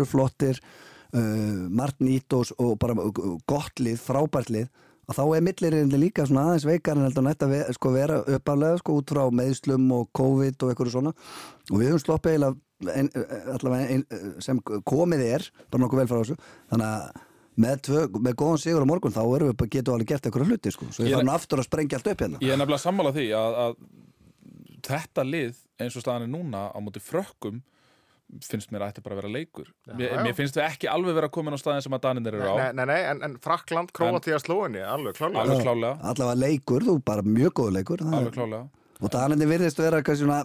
við 0.00 0.70
uh, 1.14 1.66
margt 1.80 2.00
nýtt 2.04 2.36
og, 2.36 2.54
bara 2.80 2.96
uh, 2.98 3.34
gott 3.50 3.82
lið, 3.82 3.98
frábært 4.02 4.52
lið 4.52 4.68
og 5.10 5.16
þá 5.16 5.22
er 5.34 5.42
millirinn 5.42 5.94
líka 5.98 6.26
svona 6.28 6.46
aðeins 6.48 6.66
veikar 6.68 6.98
en 6.98 7.08
heldur 7.08 7.24
nætt 7.26 7.42
að 7.42 7.54
ve 7.56 7.60
sko, 7.74 7.90
vera 7.94 8.20
uppaflega 8.22 8.78
sko, 8.78 8.98
út 9.00 9.10
frá 9.10 9.24
meðslum 9.34 9.88
og 9.96 10.04
COVID 10.14 10.62
og 10.62 10.70
eitthvað 10.70 10.92
svona. 10.94 11.12
Og 11.72 11.80
við 11.80 11.90
höfum 11.90 12.02
sloppið 12.04 12.44
ein, 12.46 13.10
allavega 13.56 14.20
sem 14.44 14.60
komið 14.62 15.24
er 15.26 15.48
bara 15.66 15.82
nokkuð 15.82 16.02
vel 16.04 16.10
frá 16.12 16.20
þessu. 16.20 16.38
Þannig 16.70 16.92
að 16.92 17.26
með, 17.60 17.80
tvö, 17.88 18.04
með 18.20 18.36
góðan 18.40 18.62
sigur 18.62 18.86
á 18.86 18.90
morgun 18.90 19.14
þá 19.14 19.22
erum 19.24 19.50
við 19.50 19.72
getum 19.74 19.96
alveg 19.96 20.12
gert 20.12 20.28
eitthvað 20.28 20.52
hluti 20.52 20.72
sko. 20.74 20.88
svo 20.94 21.08
þarf 21.08 21.26
nú 21.26 21.34
aftur 21.34 21.62
að 21.62 21.68
sprengja 21.68 21.98
allt 21.98 22.12
upp 22.12 22.24
hérna. 22.24 22.40
Ég 22.44 22.54
er 22.54 22.60
nefnilega 22.60 22.84
sammála 22.84 23.12
því 23.16 23.26
að, 23.36 23.58
að 23.64 23.74
þetta 24.86 25.26
lið 25.26 25.60
eins 25.80 25.96
og 25.96 26.04
staðan 26.04 26.26
er 26.28 26.32
núna 26.32 26.62
á 26.70 26.78
móti 26.80 27.02
frökkum 27.02 27.60
finnst 28.46 28.70
mér 28.72 28.84
að 28.86 28.92
þetta 28.92 29.02
bara 29.06 29.16
að 29.16 29.20
vera 29.22 29.32
leikur. 29.34 29.68
Mér, 29.92 30.06
já. 30.12 30.20
mér 30.26 30.36
finnst 30.38 30.56
við 30.58 30.64
ekki 30.66 30.88
alveg 30.92 31.16
vera 31.18 31.28
komin 31.32 31.56
á 31.56 31.58
staðin 31.60 31.84
sem 31.86 31.96
að 31.96 32.02
Daninir 32.06 32.36
eru 32.38 32.50
á. 32.50 32.56
Nei, 32.60 32.72
nei, 32.78 32.84
nei, 32.92 33.00
en, 33.10 33.22
en 33.26 33.36
Frakland, 33.42 33.92
Króatíða, 33.96 34.38
Slóinni, 34.44 34.82
alveg 34.86 35.18
klálega. 35.18 35.42
alveg 35.44 35.62
klálega, 35.66 35.92
allavega 36.12 36.40
leikur, 36.44 36.86
þú 36.86 36.96
bara 37.10 37.26
mjög 37.26 37.54
góð 37.60 37.70
leikur 37.78 38.04
það 38.06 38.18
alveg 38.20 38.36
klálega. 38.38 38.64
Og 39.00 39.12
Danindi 39.14 39.46
virðist 39.48 39.78
vera 39.80 40.02
kannski 40.04 40.26
svona, 40.26 40.42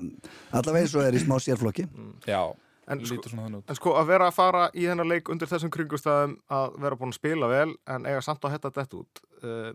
allavega 0.56 0.86
eins 0.86 0.96
og 0.96 1.04
er 1.06 1.18
í 1.18 1.24
smá 1.26 1.36
sérflokki. 1.44 1.88
Já, 2.30 2.42
En 2.88 3.00
sko- 3.02 3.16
lítur 3.18 3.32
svona 3.34 3.48
þannig 3.48 3.64
út. 3.64 3.70
En 3.74 3.76
sko 3.80 3.96
að 3.98 4.06
vera 4.12 4.28
að 4.30 4.36
fara 4.38 4.66
í 4.78 4.84
þennan 4.86 5.10
leik 5.10 5.30
undir 5.34 5.50
þessum 5.50 5.72
kringustæðum 5.74 6.36
að 6.54 6.76
vera 6.84 6.96
búin 7.00 7.10
að 7.14 7.18
spila 7.18 7.48
vel 7.50 7.72
en 7.90 8.06
eiga 8.06 8.22
samt 8.22 8.46
að 8.46 8.54
hætta 8.54 8.72
þetta 8.76 9.00
út 9.00 9.22
uh, 9.42 9.72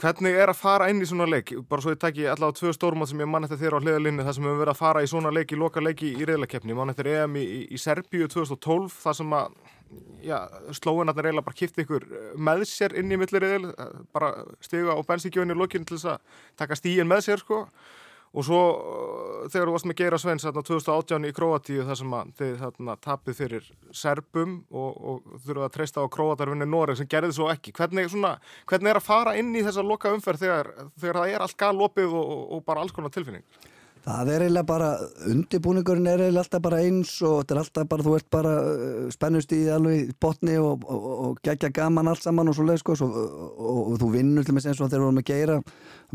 Hvernig 0.00 0.32
er 0.32 0.48
að 0.48 0.56
fara 0.56 0.86
inn 0.88 1.02
í 1.04 1.06
svona 1.08 1.26
leik? 1.28 1.50
Bara 1.68 1.84
svo 1.84 1.92
ég 1.92 1.98
taki 2.00 2.24
allavega 2.24 2.56
tvö 2.56 2.70
stórmátt 2.72 3.10
sem 3.10 3.20
ég 3.20 3.28
mann 3.28 3.44
eftir 3.44 3.58
þér 3.60 3.76
á 3.76 3.82
hliðalinni 3.82 4.24
þar 4.24 4.36
sem 4.36 4.46
við 4.46 4.50
höfum 4.50 4.62
verið 4.62 4.72
að 4.72 4.78
fara 4.78 5.02
í 5.04 5.10
svona 5.10 5.32
leik 5.36 5.52
í 5.52 5.58
loka 5.60 5.82
leiki 5.84 6.12
í 6.14 6.28
reyðlakeppni. 6.28 6.76
Mann 6.78 6.92
eftir 6.94 7.10
EM 7.12 7.36
í, 7.36 7.42
í, 7.44 7.60
í 7.76 7.80
Serbíu 7.80 8.30
2012 8.32 8.96
þar 9.02 9.18
sem 9.18 9.34
að 9.36 9.58
já, 10.24 10.38
slóinarnir 10.78 11.28
eiginlega 11.28 11.46
bara 11.50 11.58
kipti 11.58 11.84
ykkur 11.84 12.06
eh, 12.08 12.30
með 12.48 12.64
sér 12.70 12.96
inn 13.00 13.12
í 13.12 13.18
millirriðil, 13.20 13.72
bara 14.14 14.32
stiga 14.64 14.96
á 14.96 15.00
bensíkjóinu 15.04 15.56
í 15.56 15.60
lokinu 15.60 15.88
til 15.88 15.98
þess 15.98 16.14
að 16.14 16.46
taka 16.62 16.78
stíin 16.78 17.10
með 17.10 17.26
sér 17.26 17.44
sko 17.44 17.64
og 18.30 18.46
svo 18.46 18.60
uh, 18.60 19.48
þegar 19.50 19.70
þú 19.70 19.74
varst 19.74 19.88
með 19.90 19.98
Geira 20.00 20.20
Sveins 20.22 20.44
þarna 20.46 20.62
2018 20.68 21.26
í 21.26 21.32
Króatíu 21.34 21.86
þar 21.88 21.98
sem 21.98 22.14
þið 22.38 22.52
þarna 22.60 22.96
tapið 23.02 23.38
fyrir 23.40 23.72
Serbum 24.02 24.54
og, 24.70 25.00
og 25.00 25.34
þurfuð 25.46 25.66
að 25.66 25.74
treysta 25.74 26.04
á 26.06 26.12
Króatarvinni 26.14 26.68
Noreg 26.68 27.00
sem 27.00 27.10
gerði 27.10 27.34
svo 27.36 27.50
ekki. 27.50 27.74
Hvernig, 27.76 28.12
svona, 28.12 28.36
hvernig 28.70 28.92
er 28.92 29.00
að 29.00 29.08
fara 29.08 29.34
inn 29.40 29.50
í 29.56 29.64
þessa 29.66 29.84
loka 29.86 30.14
umferð 30.14 30.46
þegar, 30.46 30.72
þegar 31.00 31.20
það 31.22 31.34
er 31.34 31.46
allt 31.46 31.58
galopið 31.64 32.16
og, 32.22 32.32
og 32.56 32.64
bara 32.68 32.84
alls 32.84 32.94
konar 32.94 33.14
tilfinning 33.14 33.46
Það 34.00 34.30
er 34.32 34.42
eiginlega 34.46 34.64
bara, 34.64 34.86
undirbúningurinn 35.28 36.08
er 36.08 36.22
eiginlega 36.24 36.44
alltaf 36.46 36.62
bara 36.64 36.78
eins 36.80 37.10
og 37.20 37.42
þetta 37.42 37.54
er 37.54 37.58
alltaf 37.60 37.88
bara, 37.90 38.04
þú 38.06 38.14
ert 38.16 38.28
bara 38.32 38.52
uh, 38.64 39.10
spennust 39.12 39.52
í 39.52 39.58
alveg 39.68 40.14
botni 40.22 40.54
og, 40.56 40.86
og, 40.88 41.08
og 41.26 41.40
gegja 41.44 41.68
gaman 41.76 42.08
allt 42.08 42.24
saman 42.24 42.48
og 42.48 42.56
svo 42.56 42.64
leið 42.64 42.80
sko 42.80 42.96
og, 43.04 43.18
og, 43.60 43.90
þú 44.00 44.10
vinnur 44.14 44.46
til 44.46 44.54
með 44.56 44.70
og 44.70 44.78
þegar 44.78 44.94
við 44.94 45.04
vorum 45.04 45.20
að 45.20 45.26
geira 45.28 45.58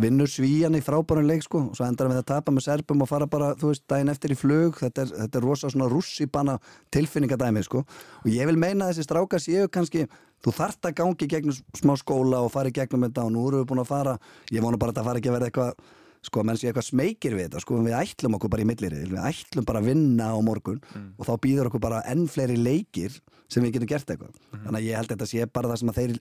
vinnur 0.01 0.31
svíjan 0.33 0.77
í 0.79 0.81
frábærum 0.85 1.29
leik 1.29 1.45
sko 1.45 1.61
og 1.67 1.77
svo 1.77 1.85
endar 1.85 2.09
við 2.09 2.23
að 2.23 2.29
tapa 2.33 2.53
með 2.55 2.65
serpum 2.65 3.03
og 3.05 3.11
fara 3.11 3.27
bara, 3.29 3.51
þú 3.59 3.69
veist, 3.69 3.85
daginn 3.91 4.13
eftir 4.13 4.33
í 4.33 4.39
flug. 4.39 4.79
Þetta 4.81 5.05
er, 5.05 5.11
þetta 5.19 5.39
er 5.39 5.45
rosa 5.45 5.69
svona 5.69 5.89
russibanna 5.91 6.55
tilfinningadæmi 6.95 7.63
sko. 7.67 7.83
Og 8.23 8.31
ég 8.33 8.49
vil 8.49 8.57
meina 8.57 8.87
að 8.87 8.95
þessi 8.95 9.05
stráka 9.05 9.41
séu 9.41 9.69
kannski 9.69 10.07
þú 10.45 10.55
þart 10.57 10.89
að 10.89 10.97
gangi 10.99 11.29
gegnum 11.29 11.61
smá 11.77 11.93
skóla 12.01 12.41
og 12.45 12.51
fara 12.53 12.73
í 12.73 12.75
gegnum 12.75 13.05
þetta 13.07 13.27
og 13.29 13.31
nú 13.33 13.45
erum 13.49 13.61
við 13.61 13.69
búin 13.69 13.83
að 13.85 13.91
fara 13.93 14.17
ég 14.53 14.65
vona 14.65 14.81
bara 14.81 14.93
að 14.93 14.97
þetta 14.97 15.07
fara 15.07 15.21
ekki 15.21 15.31
að 15.31 15.37
verða 15.37 15.51
eitthvað 15.51 15.93
sko 16.25 16.43
menn 16.45 16.57
sé 16.59 16.69
eitthvað 16.69 16.89
smekir 16.89 17.37
við 17.37 17.47
þetta 17.47 17.61
sko 17.63 17.79
við 17.85 17.95
ætlum 17.99 18.37
okkur 18.37 18.51
bara 18.53 18.65
í 18.65 18.67
millirið 18.69 19.13
við 19.13 19.23
ætlum 19.29 19.67
bara 19.67 19.81
að 19.81 19.89
vinna 19.91 20.31
á 20.33 20.37
morgun 20.43 20.81
og 21.15 21.23
þá 21.27 21.33
býður 21.45 21.69
okkur 21.69 21.83
bara 21.85 22.03
enn 22.11 22.25
fleiri 22.31 22.57
leikir 22.57 23.15
sem 23.51 23.63
við 23.63 23.77
getum 23.77 23.91
gert 23.91 24.11
eitthvað. 24.11 24.37
Þannig 24.51 24.79
að 24.79 24.87
ég 24.87 24.99
held 24.99 25.09
að 25.09 25.15
þetta 25.15 25.31
sé 25.31 25.49
bara 25.53 25.71
það 25.71 25.81
sem 25.81 25.91
að 25.91 25.99
þeir 25.99 26.15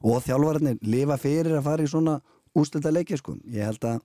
og 0.00 0.22
þjálfararnir 0.26 0.78
lifa 0.94 1.16
fyrir 1.20 1.56
að 1.58 1.66
fara 1.66 1.84
í 1.84 1.90
svona 1.90 2.14
ústilda 2.56 2.92
leiki 2.94 3.18
sko. 3.20 3.36
Ég 3.52 3.68
held 3.68 3.84
að, 3.88 3.98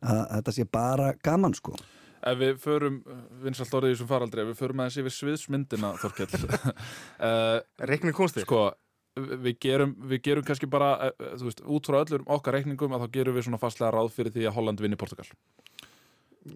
að, 0.00 0.20
að 0.20 0.36
þetta 0.36 0.54
sé 0.56 0.68
bara 0.78 1.08
gaman 1.26 1.56
sko. 1.58 1.74
Ef 2.20 2.36
við 2.36 2.58
förum, 2.60 3.00
vinsalt 3.40 3.72
orðið 3.78 3.94
í 3.94 3.96
þessum 3.96 4.10
faraldri, 4.10 4.42
ef 4.44 4.50
við 4.50 4.58
förum 4.58 4.82
aðeins 4.84 4.98
yfir 5.00 5.14
sviðsmyndina, 5.16 5.94
Þorkell, 6.02 6.42
uh, 6.44 7.60
Reikning 7.90 8.16
kunsti 8.16 8.44
sko, 8.44 8.66
við 9.18 9.56
gerum, 9.60 9.94
við 10.10 10.22
gerum 10.22 10.44
kannski 10.46 10.68
bara, 10.70 11.10
uh, 11.10 11.32
þú 11.40 11.48
veist, 11.48 11.60
út 11.66 11.86
frá 11.90 11.98
öllum 12.04 12.24
okkar 12.30 12.54
reikningum 12.58 12.92
að 12.94 13.04
þá 13.06 13.10
gerum 13.18 13.34
við 13.36 13.46
svona 13.48 13.58
fastlega 13.60 13.90
ráð 13.96 14.12
fyrir 14.14 14.32
því 14.36 14.46
að 14.48 14.54
Holland 14.58 14.80
vinni 14.80 14.96
Portugal. 15.00 15.26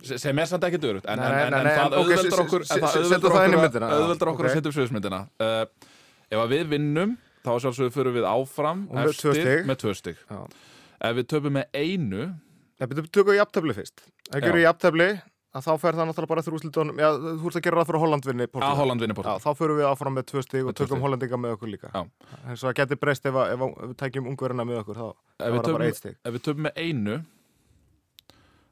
Se- 0.05 0.17
Sem 0.19 0.39
er 0.39 0.47
samt 0.49 0.65
ekki 0.65 0.79
dörugt, 0.81 1.05
en, 1.11 1.19
en, 1.21 1.35
en, 1.35 1.55
en 1.59 1.67
það 1.67 1.91
se- 1.91 1.99
okkur, 2.01 2.15
í 2.15 2.41
okkur, 2.47 2.63
myndina, 3.67 3.89
að- 3.91 3.99
setja 4.55 4.71
upp 4.71 4.77
sviðsmyndina. 4.79 5.21
Uh, 5.45 5.91
ef 6.31 6.39
að 6.45 6.55
við 6.55 6.65
vinnum, 6.73 7.17
þá 7.45 7.51
sjálfsögum 7.61 7.93
förum 7.93 8.15
við 8.17 8.25
áfram 8.31 8.87
Og 8.89 8.97
með 9.69 9.81
tvö. 9.85 10.15
Já. 10.31 10.39
Ef 11.05 11.17
við 11.19 11.29
töpum 11.35 11.53
með 11.59 11.67
einu, 11.77 12.31
Nei, 12.81 12.87
betur 12.91 13.07
tökum 13.13 13.35
við 13.35 13.43
jafntefli 13.43 13.75
fyrst 13.77 14.01
Ef 14.07 14.39
Já. 14.39 14.41
gerum 14.47 14.57
við 14.57 14.65
jafntefli 14.65 15.09
að 15.55 15.63
þá 15.69 15.73
fer 15.79 15.95
það 15.95 16.09
náttúrulega 16.11 16.31
bara 16.33 16.43
eftir 16.43 16.55
úrslitunum. 16.57 16.97
Já, 16.99 17.09
þú 17.15 17.47
ert 17.51 17.59
að 17.61 17.65
gera 17.67 17.79
það 17.81 17.87
fyrir 17.91 17.99
að 17.99 18.05
Holland 18.05 18.25
vinni 18.29 18.47
að 18.47 18.53
Portugal. 18.55 18.79
Holland 18.81 19.01
vinni 19.05 19.15
Já, 19.15 19.35
þá 19.45 19.51
förum 19.61 19.77
við 19.79 19.87
áfram 19.91 20.15
með 20.19 20.25
tvö 20.31 20.43
stig 20.43 20.65
og 20.67 20.75
tökum 20.75 20.97
stig. 20.97 21.05
Hollandinga 21.05 21.39
með 21.45 21.55
okkur 21.57 21.71
líka. 21.71 21.91
Já. 21.95 22.03
En 22.49 22.57
svo 22.59 22.69
það 22.71 22.75
getur 22.81 22.99
breyst 23.05 23.27
ef, 23.31 23.35
að- 23.35 23.53
ef, 23.55 23.61
að- 23.61 23.77
ef 23.85 23.89
við 23.93 23.97
tækjum 24.03 24.27
ungverina 24.33 24.65
með 24.67 24.81
okkur 24.83 24.97
þá 24.99 25.07
er 25.39 25.53
það 25.55 25.73
bara 25.73 25.85
eitt 25.87 25.97
stig. 26.01 26.17
ef 26.25 26.33
við 26.35 26.43
töpum 26.49 26.63
með 26.67 26.75
einu 26.77 27.25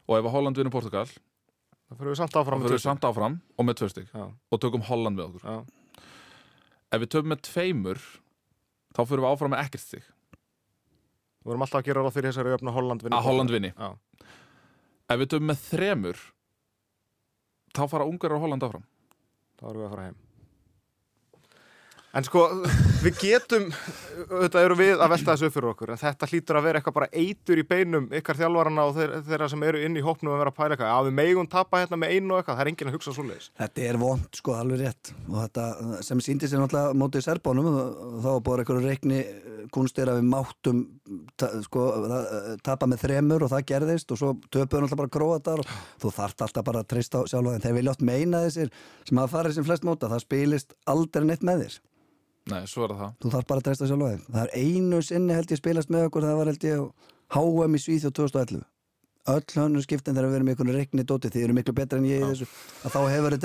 og 0.08 0.18
ef 0.18 0.24
að 0.24 0.30
Holland 0.34 0.56
vinur 0.58 0.70
Portugal 0.74 1.06
Þá 1.06 1.96
förum 2.00 2.12
við 2.12 2.16
samt 2.16 2.32
áfram 2.40 2.62
fyrir 2.62 2.72
við 2.78 2.82
samt 2.82 3.04
áfram 3.04 3.40
og 3.58 3.64
með 3.68 3.74
tvö 3.82 3.88
Já, 4.14 4.24
og 4.50 4.60
tökum 4.60 4.82
Holland 4.82 5.16
með 5.18 5.24
okkur. 5.28 5.42
Já, 5.44 5.64
ef 6.92 7.00
við 7.00 7.08
töpum 7.12 7.30
með 7.34 7.40
tveimur 7.46 7.98
þá 8.96 9.00
fyrir 9.06 9.22
við 9.22 9.30
áfram 9.32 9.50
með 9.52 9.62
ekkert 9.66 9.84
stygg 9.86 10.02
við 11.42 11.50
vorum 11.50 11.62
alltaf 11.62 11.80
að 11.82 11.84
gera 11.84 12.00
ráð 12.02 12.14
fyrir 12.16 12.32
þessari 12.32 12.54
öfna 12.56 12.72
Holland 12.72 13.02
þá 17.72 17.86
fara 17.88 18.08
ungar 18.08 18.36
og 18.36 18.44
Holland 18.44 18.66
áfram? 18.66 18.84
Þá 19.58 19.64
erum 19.70 19.80
við 19.80 19.88
að 19.88 19.94
fara 19.96 20.06
heim 20.08 20.20
En 22.12 22.24
sko, 22.26 22.42
við 23.00 23.14
getum, 23.22 23.70
auðvitað 24.28 24.64
eru 24.66 24.74
við 24.76 25.00
að 25.00 25.08
velta 25.14 25.32
þessu 25.32 25.46
upp 25.48 25.54
fyrir 25.54 25.68
okkur, 25.70 25.92
en 25.94 26.00
þetta 26.02 26.26
hlýtur 26.28 26.58
að 26.58 26.66
vera 26.66 26.76
eitthvað 26.82 26.96
bara 26.98 27.08
eitur 27.16 27.56
í 27.56 27.64
beinum 27.64 28.04
ykkar 28.18 28.36
þjálfarana 28.36 28.82
og 28.84 28.92
þeir, 28.98 29.14
þeirra 29.30 29.46
sem 29.48 29.62
eru 29.64 29.78
inn 29.86 29.96
í 29.96 30.02
hópnum 30.04 30.34
að 30.34 30.42
vera 30.42 30.52
að 30.52 30.58
pæla 30.58 30.74
eitthvað. 30.76 30.90
Já, 30.92 30.98
við 31.06 31.14
megum 31.16 31.48
tapa 31.48 31.80
hérna 31.80 31.96
með 32.02 32.12
einu 32.12 32.34
og 32.34 32.42
eitthvað, 32.42 32.58
það 32.58 32.64
er 32.66 32.70
enginn 32.72 32.90
að 32.90 32.96
hugsa 32.98 33.14
svo 33.16 33.24
leiðis. 33.30 33.46
Þetta 33.62 33.86
er 33.88 33.96
vond, 34.02 34.26
sko, 34.36 34.50
alveg 34.58 34.82
rétt 34.84 35.12
og 35.30 35.38
þetta 35.40 35.64
sem 36.10 36.20
síndi 36.28 36.50
sér 36.52 36.60
náttúrulega 36.60 36.98
mótið 37.00 37.24
Serbánum 37.30 37.68
þá 38.20 38.30
bara 38.44 38.60
einhverju 38.66 38.84
reikni 38.84 39.20
kunstir 39.72 40.10
að 40.12 40.18
við 40.20 40.28
máttum 40.34 40.78
ta, 41.40 41.48
sko, 41.64 41.80
það- 42.12 42.60
tapa 42.68 42.84
með 42.92 43.06
þremur 43.06 43.46
og 43.46 43.52
það 43.54 43.64
gerðist 43.72 44.12
og 44.12 44.18
svo 44.20 44.34
töpuðu 44.52 44.84
náttúrulega 44.84 45.00
bara 45.00 45.12
og 52.42 52.52
nei, 52.52 52.62
svo 52.66 52.86
er 52.88 52.94
það. 52.98 53.14
Þú 53.22 53.32
þarf 53.36 53.48
bara 53.52 53.62
að 53.62 53.66
treysta 53.68 53.86
á 53.86 53.90
sjálfa 53.90 54.10
þig 54.12 54.26
það 54.34 54.42
er 54.42 54.52
einu 54.58 55.00
sinni 55.06 55.36
held 55.38 55.54
ég 55.54 55.60
spilast 55.62 55.92
með 55.94 56.08
okkur 56.08 56.26
það 56.26 56.38
var 56.40 56.50
held 56.52 56.68
ég 56.68 57.08
HM 57.32 57.76
í 57.78 57.82
Svíþjóð 57.86 58.14
2011 58.18 58.64
öll 59.32 59.54
hönnur 59.54 59.84
skiptin 59.84 60.16
þegar 60.16 60.30
við 60.32 60.38
erum 60.40 60.48
í 60.48 60.52
einhvern 60.52 60.74
reikni 60.74 61.04
dóti 61.06 61.30
því 61.30 61.44
eru 61.46 61.54
miklu 61.54 61.74
betra 61.78 62.00
en 62.02 62.08
ég 62.08 62.24
í 62.24 62.30
þessu 62.32 62.48
að 62.82 62.96
þá 62.96 63.00
hefur 63.12 63.36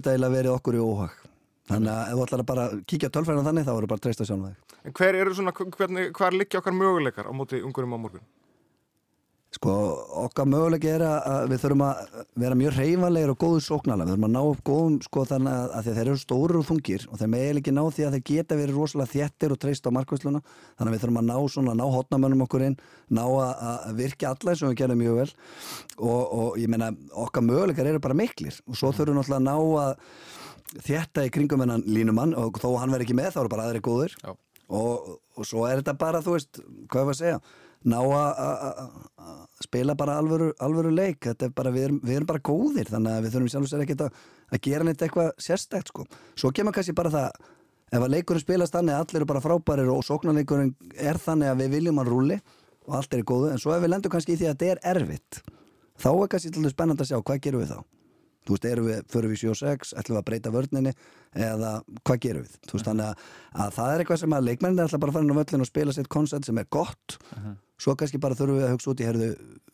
þetta 0.00 0.10
eiginlega 0.10 0.34
verið 0.34 0.54
okkur 0.56 0.74
í 0.74 0.82
óhag. 0.82 1.12
Þannig 1.68 1.92
að 1.92 2.08
ef 2.08 2.16
þú 2.16 2.24
ætlar 2.24 2.42
að 2.42 2.48
bara 2.48 2.64
kíkja 2.88 3.10
tölfræðina 3.14 3.46
þannig 3.46 3.66
þá 3.68 3.72
eru 3.74 3.88
bara 3.90 4.00
að 4.00 4.04
treysta 4.06 4.24
á 4.24 4.28
sjálfa 4.30 4.48
þig. 4.48 4.76
En 4.88 4.94
hver 4.98 5.18
eru 5.20 5.34
svona, 5.36 5.52
hvernig, 5.54 6.08
hver 6.16 6.34
liggja 6.34 6.62
okkar 6.62 6.74
möguleikar 6.74 7.28
á 7.28 7.32
móti 7.36 7.60
ungurum 7.62 7.94
á 7.94 7.98
morgun? 8.00 8.24
Sko, 9.48 9.72
okkar 10.26 10.44
möguleiki 10.44 10.90
er 10.92 11.00
að- 11.00 11.46
við 11.48 11.62
þurfum 11.62 11.82
að 11.86 12.24
vera 12.36 12.54
mjög 12.54 12.74
reyfanlegir 12.76 13.30
og 13.32 13.38
góðu 13.40 13.60
sóknala, 13.64 14.04
við 14.04 14.12
þurfum 14.12 14.26
að 14.28 14.34
ná 14.34 14.40
upp 14.44 14.60
góðum 14.68 14.96
sko 15.02 15.22
þannig 15.24 15.52
að, 15.56 15.70
að 15.78 15.86
þeir 15.88 16.00
eru 16.02 16.16
stóru 16.20 16.58
og 16.60 16.66
þungir 16.68 17.06
og 17.08 17.16
þeir 17.18 17.30
meðal 17.32 17.60
ekki 17.62 17.72
ná 17.72 17.80
því 17.88 18.04
að 18.04 18.12
þeir 18.18 18.24
geta 18.28 18.58
verið 18.58 18.76
rosalega 18.76 19.12
þjettir 19.14 19.54
og 19.54 19.58
treyst 19.62 19.88
á 19.88 19.90
markvæsluna 19.96 20.42
þannig 20.44 20.90
að 20.90 20.92
við 20.92 21.00
þurfum 21.04 21.20
að 21.22 21.28
ná 21.30 21.36
svona, 21.48 21.76
ná 21.80 21.84
hotnamönnum 21.96 22.44
okkur 22.44 22.64
inn 22.68 22.76
ná 23.08 23.22
að, 23.24 23.54
að 23.88 23.94
virka 24.02 24.28
alla 24.34 24.52
eins 24.52 24.62
og 24.62 24.68
við 24.74 24.80
gerum 24.82 25.00
mjög 25.00 25.16
vel. 25.22 25.32
Og, 25.96 26.22
og 26.38 26.58
ég 26.60 26.68
meina 26.68 26.90
okkar 27.16 27.46
möguleikar 27.48 27.88
eru 27.88 28.02
bara 28.04 28.14
miklir. 28.20 28.58
Og 28.68 28.76
svo 28.76 28.92
þurfum 28.92 29.16
við 29.16 29.22
náttúrulega 29.22 29.40
að 29.40 29.48
ná 29.48 29.56
að 29.86 30.82
þjetta 30.84 31.24
í 31.24 31.32
kringum 31.32 31.64
hennan 31.64 31.86
línumann 31.88 32.36
og 32.36 32.60
þó 32.60 32.68
hann 32.82 32.92
Já. 34.20 34.34
og, 34.68 35.16
og 35.40 35.48
svo 35.48 35.64
er 35.64 35.80
þetta 35.80 35.96
bara, 35.96 36.20
þú 36.20 36.36
veist, 36.36 36.60
hvað 36.92 37.08
var 37.08 37.16
að 37.16 37.20
segja 37.22 37.40
ná 37.84 37.98
að- 38.02 38.38
að 38.38 38.56
að- 38.66 38.90
að 39.28 39.44
spila 39.62 39.94
bara 39.94 40.16
alvöru, 40.18 40.52
alvöru 40.60 40.90
leik. 40.94 41.26
Er 41.26 41.50
bara, 41.50 41.70
við 41.70 41.84
erum, 41.88 42.00
við 42.00 42.16
erum 42.16 42.26
bara 42.26 42.38
góðir 42.38 42.88
þannig 42.90 43.12
að 43.18 43.22
við 43.26 43.32
þurfum 43.34 43.50
sjálf 43.52 43.64
og 43.66 43.70
sér 43.72 43.84
ekkert 43.84 44.00
að, 44.06 44.12
að 44.52 44.60
gera 44.62 44.84
neitt 44.84 45.02
eitthvað 45.02 45.30
sérstækt 45.38 45.88
sko, 45.92 46.06
svo 46.36 46.50
kemur 46.52 46.72
kannski 46.72 46.94
bara 46.94 47.10
það 47.10 47.30
ef 47.92 48.02
að 48.02 48.10
leikurinn 48.12 48.40
spilast 48.44 48.72
þannig 48.74 48.94
að 48.94 49.04
allir 49.04 49.16
eru 49.22 49.26
bara 49.30 49.40
frábærir 49.40 49.88
og 49.92 50.02
sóknarleikurinn 50.04 50.74
er 50.98 51.16
þannig 51.18 51.48
að 51.52 51.60
við 51.62 51.70
viljum 51.76 51.98
hann 52.02 52.06
rúli 52.10 52.40
og 52.88 52.94
allt 52.98 53.14
er 53.14 53.22
í 53.22 53.26
góðu 53.28 53.50
en 53.52 53.58
svo 53.62 53.72
ef 53.76 53.82
við 53.82 53.88
lendum 53.94 54.10
kannski 54.12 54.34
í 54.34 54.36
því 54.40 54.48
að 54.50 54.58
þetta 54.58 54.72
er 54.74 54.80
erfitt 54.96 55.38
þá 55.98 56.08
er 56.12 56.28
kannski 56.34 56.50
til 56.52 56.70
spennand 56.70 57.00
að 57.00 57.08
sjá 57.10 57.18
hvað 57.22 57.40
gerum 57.46 57.62
við 57.64 57.72
þá? 57.72 57.80
Þú 58.48 58.54
veist, 58.54 58.64
erum 58.64 58.86
við, 58.88 59.00
förum 59.12 59.32
við 59.32 59.40
7-6 59.44 59.90
ætlum 60.00 60.14
við 60.16 60.20
að 60.22 60.26
breyta 60.28 60.50
vörninni? 60.54 60.92
Eða 61.36 61.72
hvað 62.04 62.20
gerum 62.24 62.44
við, 62.46 62.54
þú 62.64 62.76
veist, 62.78 62.86
þannig 62.88 63.04
að, 63.10 63.24
að 63.64 63.72
það 63.76 63.90
er 63.94 64.04
eitthvað 64.04 64.20
sem 64.22 64.36
að 64.38 64.46
leikmennin 64.48 64.78
er 64.78 64.86
alltaf 64.88 65.00
bara 65.02 65.10
að 65.12 65.16
fara 65.18 65.24
inn 65.28 65.34
á 65.36 65.40
völlin 65.40 65.64
og 65.64 65.68
spila 65.68 65.92
sitt 65.96 66.08
koncept 66.08 66.48
sem 66.48 66.58
er 66.62 66.68
gott 66.72 67.18
svo 67.78 67.94
kannski 67.98 68.20
bara 68.22 68.38
þurfum 68.38 68.58
við 68.60 68.68
að 68.68 68.72
hugsa 68.76 68.92
út 68.92 69.02
í 69.02 69.08
herðu, 69.08 69.28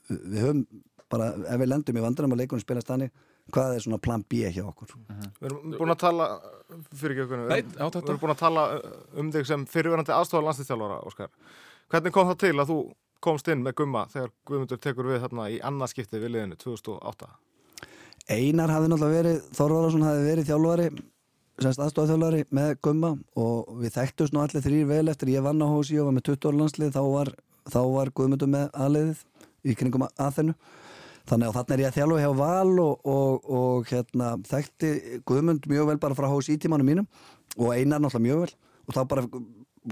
við 0.09 0.43
höfum 0.43 0.65
bara, 1.13 1.31
ef 1.49 1.63
við 1.63 1.71
lendum 1.71 2.01
í 2.01 2.05
vandræðum 2.05 2.35
og 2.37 2.41
leikunum 2.41 2.65
spilast 2.65 2.91
þannig 2.91 3.15
hvað 3.53 3.77
er 3.77 3.85
svona 3.85 4.01
plan 4.01 4.25
B 4.25 4.41
hjá 4.49 4.65
okkur 4.65 4.95
Við 4.97 5.49
erum 5.51 5.77
búin 5.77 5.93
að 5.93 6.01
tala, 6.01 6.29
fyrir 6.97 7.15
ekki 7.15 7.25
okkur, 7.27 7.47
við, 7.51 7.73
við 7.77 7.99
erum 8.01 8.21
búin 8.23 8.35
að 8.35 8.43
tala 8.43 8.67
um 9.21 9.33
þig 9.35 9.49
sem 9.51 9.67
fyrirverandi 9.69 10.15
aðstofar 10.17 10.47
landslýstjálfara, 10.49 11.01
Óskar. 11.05 11.33
Hvernig 11.93 12.15
kom 12.15 12.31
það 12.31 12.39
til 12.47 12.55
að 12.57 12.71
þú 12.73 12.79
komst 13.25 13.49
inn 13.53 13.65
með 13.65 13.77
gumma 13.81 14.05
þegar 14.13 14.33
Guðmundur 14.49 14.81
tekur 14.83 15.09
við 15.09 15.25
þarna 15.25 15.49
í 15.53 15.59
annað 15.65 15.93
skipti 15.95 16.21
við 16.21 16.35
liðinu 16.35 16.59
2008? 16.61 17.29
Einar 18.33 18.73
hafði 18.73 18.91
náttúrulega 18.91 19.19
verið, 19.19 19.41
Þorvarason 19.57 20.05
hafði 20.07 20.29
verið 20.29 20.49
þjálfari, 20.49 20.87
semst 21.61 21.83
aðstofþjálfari 21.85 22.45
með 22.57 22.71
Gumma 22.85 23.11
og 23.41 23.75
við 23.83 23.97
þekktust 23.99 24.35
nú 24.35 24.43
allir 24.43 24.65
þrýr 24.65 24.89
vel 24.89 25.13
eftir 25.13 25.33
ég 25.35 25.45
vann 25.45 25.61
á 25.61 25.69
hósi 25.69 25.99
og 26.01 26.09
var 26.09 26.17
með 26.17 26.27
20 26.31 26.49
ára 26.49 26.61
landslið, 26.63 26.95
þá 26.97 27.03
var, 27.13 27.33
þá 27.71 27.81
var 27.95 28.13
Guðmundur 28.17 28.51
með 28.51 28.67
aðliðið 28.73 29.23
í 29.65 29.77
kringum 29.79 30.07
aðþennu. 30.09 30.57
Þannig 31.25 31.49
að 31.49 31.57
þarna 31.57 31.75
er 31.75 31.83
ég 31.83 31.89
að 31.89 31.97
þjálfa 31.99 32.21
hjá 32.21 32.33
Val 32.37 32.81
og, 32.83 33.07
og, 33.09 33.47
og 33.59 33.87
hérna, 33.89 34.35
þekkti 34.45 34.91
Guðmund 35.25 35.69
mjög 35.71 35.89
vel 35.89 36.01
bara 36.03 36.17
frá 36.19 36.29
hósi 36.29 36.59
tímanum 36.61 36.91
mínum 36.91 37.07
og 37.57 37.71
Einar 37.73 38.03
náttúrulega 38.03 38.27
mjög 38.27 38.43
vel 38.43 38.53
og 38.85 38.99
þá 38.99 39.01
bara 39.09 39.25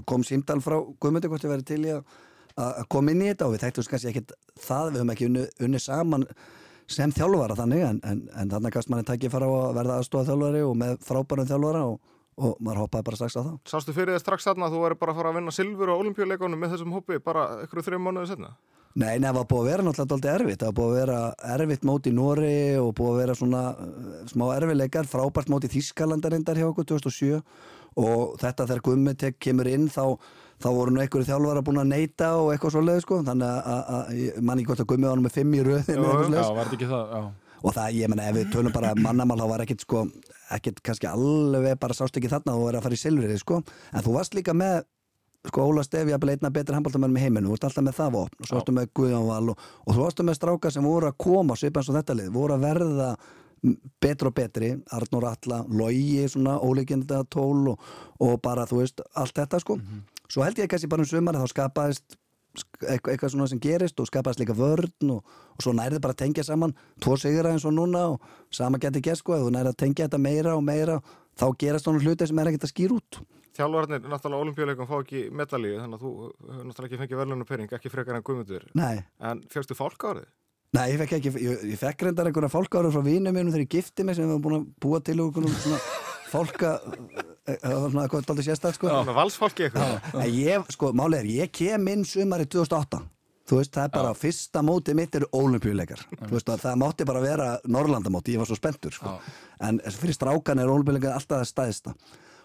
kom 0.08 0.26
símdal 0.28 0.60
frá 0.64 0.76
Guðmundi 1.00 1.30
hvort 1.32 1.46
ég 1.46 1.54
verið 1.54 1.70
til 1.70 1.80
í 1.86 1.94
að 2.60 2.82
koma 2.92 3.12
inn 3.14 3.22
í 3.24 3.30
þetta 3.30 3.48
og 3.48 3.54
við 3.54 3.64
þekktum 3.64 3.88
kannski 3.88 4.10
ekkert 4.10 4.34
það, 4.60 4.90
við 4.90 4.98
höfum 5.00 5.12
ekki 5.14 5.28
unni, 5.28 5.44
unni 5.64 5.80
saman 5.80 6.26
sem 6.92 7.12
þjálfara 7.14 7.56
þannig 7.56 7.84
en, 7.86 8.00
en, 8.04 8.22
en 8.36 8.50
þannig 8.52 8.76
að 8.76 8.90
manni 8.92 9.08
tækið 9.08 9.32
fara 9.32 9.48
á 9.48 9.52
að 9.56 9.76
verða 9.78 9.98
aðstofa 10.00 10.28
þjálfari 10.28 10.64
og 10.66 10.74
með 10.82 10.98
frábærum 11.06 11.48
þjálfara 11.48 11.84
og, 11.88 12.12
og 12.36 12.56
maður 12.60 12.82
hoppaði 12.86 13.04
bara 13.08 13.16
strax 13.20 13.36
á 13.36 13.42
það 13.44 13.56
Sástu 13.68 13.92
fyrir 13.96 14.14
þið 14.16 14.22
strax 14.24 14.46
þarna 14.48 14.68
að 14.68 14.76
þú 14.76 14.82
væri 14.86 14.98
bara 15.02 15.12
að 15.12 15.18
fara 15.20 15.32
að 15.32 15.36
vinna 15.40 15.52
silfur 15.56 15.92
á 15.92 16.00
olimpíuleikunum 16.00 16.62
með 16.64 16.72
þessum 16.76 16.94
hópi 16.96 17.18
bara 17.24 17.42
ykkur 17.66 17.82
þrjum 17.84 18.06
mánuðið 18.08 18.30
setna? 18.32 18.52
Nei, 18.92 19.16
nei, 19.16 19.24
það 19.30 19.36
var 19.38 19.46
búið 19.48 19.60
að 19.62 19.68
vera 19.72 19.84
náttúrulega 19.86 20.10
dálítið 20.12 20.32
erfitt 20.36 20.60
það 20.60 20.68
var 20.68 20.76
búið 20.78 20.90
að 20.92 20.98
vera 21.00 21.20
erfitt 21.56 21.84
mót 21.88 22.06
í 22.08 22.12
Nóri 22.12 22.56
og 22.76 22.90
búið 22.98 23.12
að 23.14 23.20
vera 23.22 23.36
svona 23.38 23.62
uh, 23.72 24.18
smá 24.28 24.44
erfileikar 24.56 25.08
frábært 25.08 25.48
mót 25.48 25.64
í 25.64 25.70
Þískalandarindar 25.72 26.60
hjá 26.60 26.66
okkur 26.68 26.88
2007 26.92 27.38
og 28.02 28.36
þetta 28.40 28.66
þegar 28.68 28.82
Gummi 28.84 29.14
tek 29.20 29.38
kemur 29.40 29.68
inn 29.68 29.88
þá, 29.92 30.04
þá 30.60 30.68
voru 30.76 30.92
nú 30.92 31.00
einhverju 31.00 31.28
þjálfara 31.28 31.64
búin 31.64 31.80
að 31.80 31.88
neyta 31.92 32.30
og 32.40 32.52
eitthvað 32.52 32.74
svoleið 32.76 33.00
sko 33.04 33.22
þannig 33.24 33.48
að- 33.48 33.72
að 33.72 33.82
að- 33.96 34.12
ég 34.20 34.42
man 34.42 34.58
ekki 34.60 34.70
hvort 34.72 34.84
að 34.84 34.90
Gummi 34.92 35.08
var 35.08 35.16
nú 35.16 35.24
með 35.26 35.36
fimm 35.38 35.56
í 35.56 35.64
röðin 35.64 35.96
jú. 36.04 36.12
Já, 36.36 36.52
var 36.52 36.64
þetta 36.68 36.76
ekki 36.78 36.90
það? 36.92 37.16
Já. 37.16 37.22
Og 37.62 37.74
það, 37.76 37.92
ég 38.00 38.10
menna, 38.12 38.28
ef 38.30 38.36
við 38.40 38.50
tölum 38.54 38.72
bara 38.74 38.94
mannamál 38.98 39.38
þá 39.40 39.46
var 39.52 39.64
ekkit 39.64 39.84
sko, 39.86 40.04
ekkit 40.56 40.80
kannski 40.84 41.08
alveg 41.10 41.78
bara 41.80 41.94
sást 41.96 42.16
ekki 42.18 42.30
þarna 42.32 42.56
og 42.58 42.66
verið 42.68 42.80
að 42.80 42.86
fara 42.88 42.98
í 42.98 43.02
silfrið 43.02 43.38
sko, 43.42 43.62
en 43.92 44.02
þú 44.06 44.16
varst 44.18 44.34
líka 44.38 44.54
með 44.54 44.82
sko 45.48 45.64
Óla 45.66 45.82
Stefi 45.82 46.12
að 46.14 46.22
beina 46.26 46.50
betri 46.54 46.74
handbóltamennum 46.76 47.16
í 47.18 47.22
heiminu, 47.24 47.48
þú 47.48 47.54
varst 47.56 47.64
alltaf 47.70 47.86
með 47.88 47.96
það 47.98 48.12
vopn 48.14 48.42
og 48.44 48.46
svo 48.50 48.58
varstu 48.60 48.74
með 48.76 48.90
Guðjón 48.94 49.24
Val 49.26 49.48
og, 49.54 49.64
og 49.86 49.94
þú 49.96 50.02
varstu 50.04 50.26
með 50.28 50.36
stráka 50.38 50.70
sem 50.70 50.86
voru 50.86 51.08
að 51.10 51.16
koma, 51.24 51.56
svipans 51.58 51.88
og 51.90 51.96
þetta 51.98 52.14
lið 52.20 52.28
voru 52.36 52.54
að 52.58 52.66
verða 52.68 53.08
betri 54.02 54.26
og 54.26 54.34
betri. 54.34 54.68
Arnur 54.90 55.26
Alla, 55.28 55.60
Logi 55.70 56.24
svona 56.30 56.56
ólíkinda 56.62 57.20
tól 57.30 57.68
og, 57.74 57.84
og 58.22 58.40
bara 58.42 58.64
þú 58.70 58.80
veist 58.80 59.02
allt 59.18 59.36
þetta 59.38 59.60
sko, 59.62 59.76
svo 60.30 60.42
held 60.46 60.58
ég 60.62 60.70
kannski 60.70 60.90
bara 60.90 61.04
um 61.04 61.10
sumar 61.10 61.38
þá 61.38 61.46
skapaðist 61.52 62.06
sk- 62.06 62.18
eitthvað, 62.84 63.30
svona 63.32 63.48
sem 63.50 63.60
gerist 63.62 64.00
og 64.00 64.08
skapast 64.08 64.40
líka 64.40 64.56
vörn 64.56 65.12
og, 65.14 65.20
og 65.56 65.64
svo 65.64 65.74
nærði 65.76 66.00
bara 66.02 66.16
að 66.16 66.22
tengja 66.24 66.44
saman 66.46 66.74
tvo 67.02 67.16
sigra 67.20 67.52
eins 67.52 67.66
og 67.68 67.76
núna 67.76 68.06
og 68.14 68.26
sama 68.52 68.80
geti 68.82 69.02
gert 69.04 69.22
sko, 69.22 69.38
þú 69.40 69.52
nærði 69.54 69.72
að 69.72 69.80
tengja 69.84 70.08
þetta 70.08 70.20
meira 70.22 70.56
og 70.56 70.64
meira 70.66 70.98
þá 71.40 71.46
gerast 71.60 71.88
svona 71.88 72.02
hluti 72.02 72.28
sem 72.28 72.42
er 72.42 72.52
ekkert 72.52 72.68
að 72.68 72.74
skýra 72.74 72.98
út 72.98 73.22
Þjálfarnir, 73.52 74.06
náttúrulega 74.08 74.44
olimpíuleikum 74.46 74.88
fá 74.88 74.94
ekki 75.02 75.26
medalíu 75.36 75.74
þannig 75.76 75.98
að 75.98 76.04
þú 76.06 76.12
náttúrulega 76.70 76.86
ekki 76.86 77.00
fengið 77.02 77.18
verðlunum 77.20 77.48
pening, 77.50 77.74
ekki 77.76 77.90
frekar 77.92 78.16
en 78.16 78.24
guðmundur. 78.24 78.64
Nei, 78.80 79.02
En 79.20 79.42
fjöxtu 79.52 79.76
fólk 79.76 80.06
árið? 80.08 80.30
Nei, 80.72 80.86
ég 80.94 81.02
fekk 81.02 81.12
ekki, 81.18 81.32
ég, 81.36 81.66
ég 81.74 81.80
fekk 81.82 82.06
reyndar 82.06 82.30
einhverja 82.30 82.48
fólkáru 82.48 82.88
frá 82.94 83.02
vínum 83.04 83.36
mínum 83.36 83.52
þegar 83.52 83.66
ég 83.66 83.74
gifti 83.74 84.06
mig 84.08 84.16
sem 84.16 84.24
við 84.24 84.32
varum 84.32 84.46
búin 84.46 84.56
að 84.56 84.70
búa 84.80 85.02
til 85.04 85.18
fólka 86.32 86.70
það 87.46 87.78
var 87.82 87.90
svona 87.90 88.04
eitthvað 88.06 88.30
aldrei 88.34 88.46
sérstætt 88.46 88.76
sko 88.78 88.92
valsfólki 89.18 89.66
eitthvað. 89.68 90.12
Ég, 90.36 90.68
sko, 90.76 90.92
málið 90.94 91.18
er, 91.24 91.30
ég 91.42 91.52
kem 91.58 91.88
inn 91.94 92.04
sumari 92.08 92.46
2008 92.46 93.02
Þú 93.42 93.56
veist, 93.58 93.72
það 93.74 93.84
er 93.88 93.90
bara 93.96 94.10
fyrsta 94.14 94.60
móti 94.62 94.92
mitt 94.94 95.16
eru 95.18 95.26
ólimpíuleikar 95.34 96.04
Þú 96.22 96.28
veist, 96.36 96.48
að 96.54 96.60
það 96.62 96.76
mátti 96.78 97.06
bara 97.08 97.20
vera 97.24 97.48
Norrlandamóti, 97.66 98.36
ég 98.36 98.38
var 98.38 98.46
svo 98.46 98.54
spenntur 98.56 98.94
sko. 98.94 99.16
En 99.66 99.80
fyrir 99.82 100.14
strákan 100.14 100.62
er 100.62 100.70
ólimpíuleikar 100.70 101.16
alltaf 101.18 101.42
það 101.42 101.48
stæðista 101.50 101.94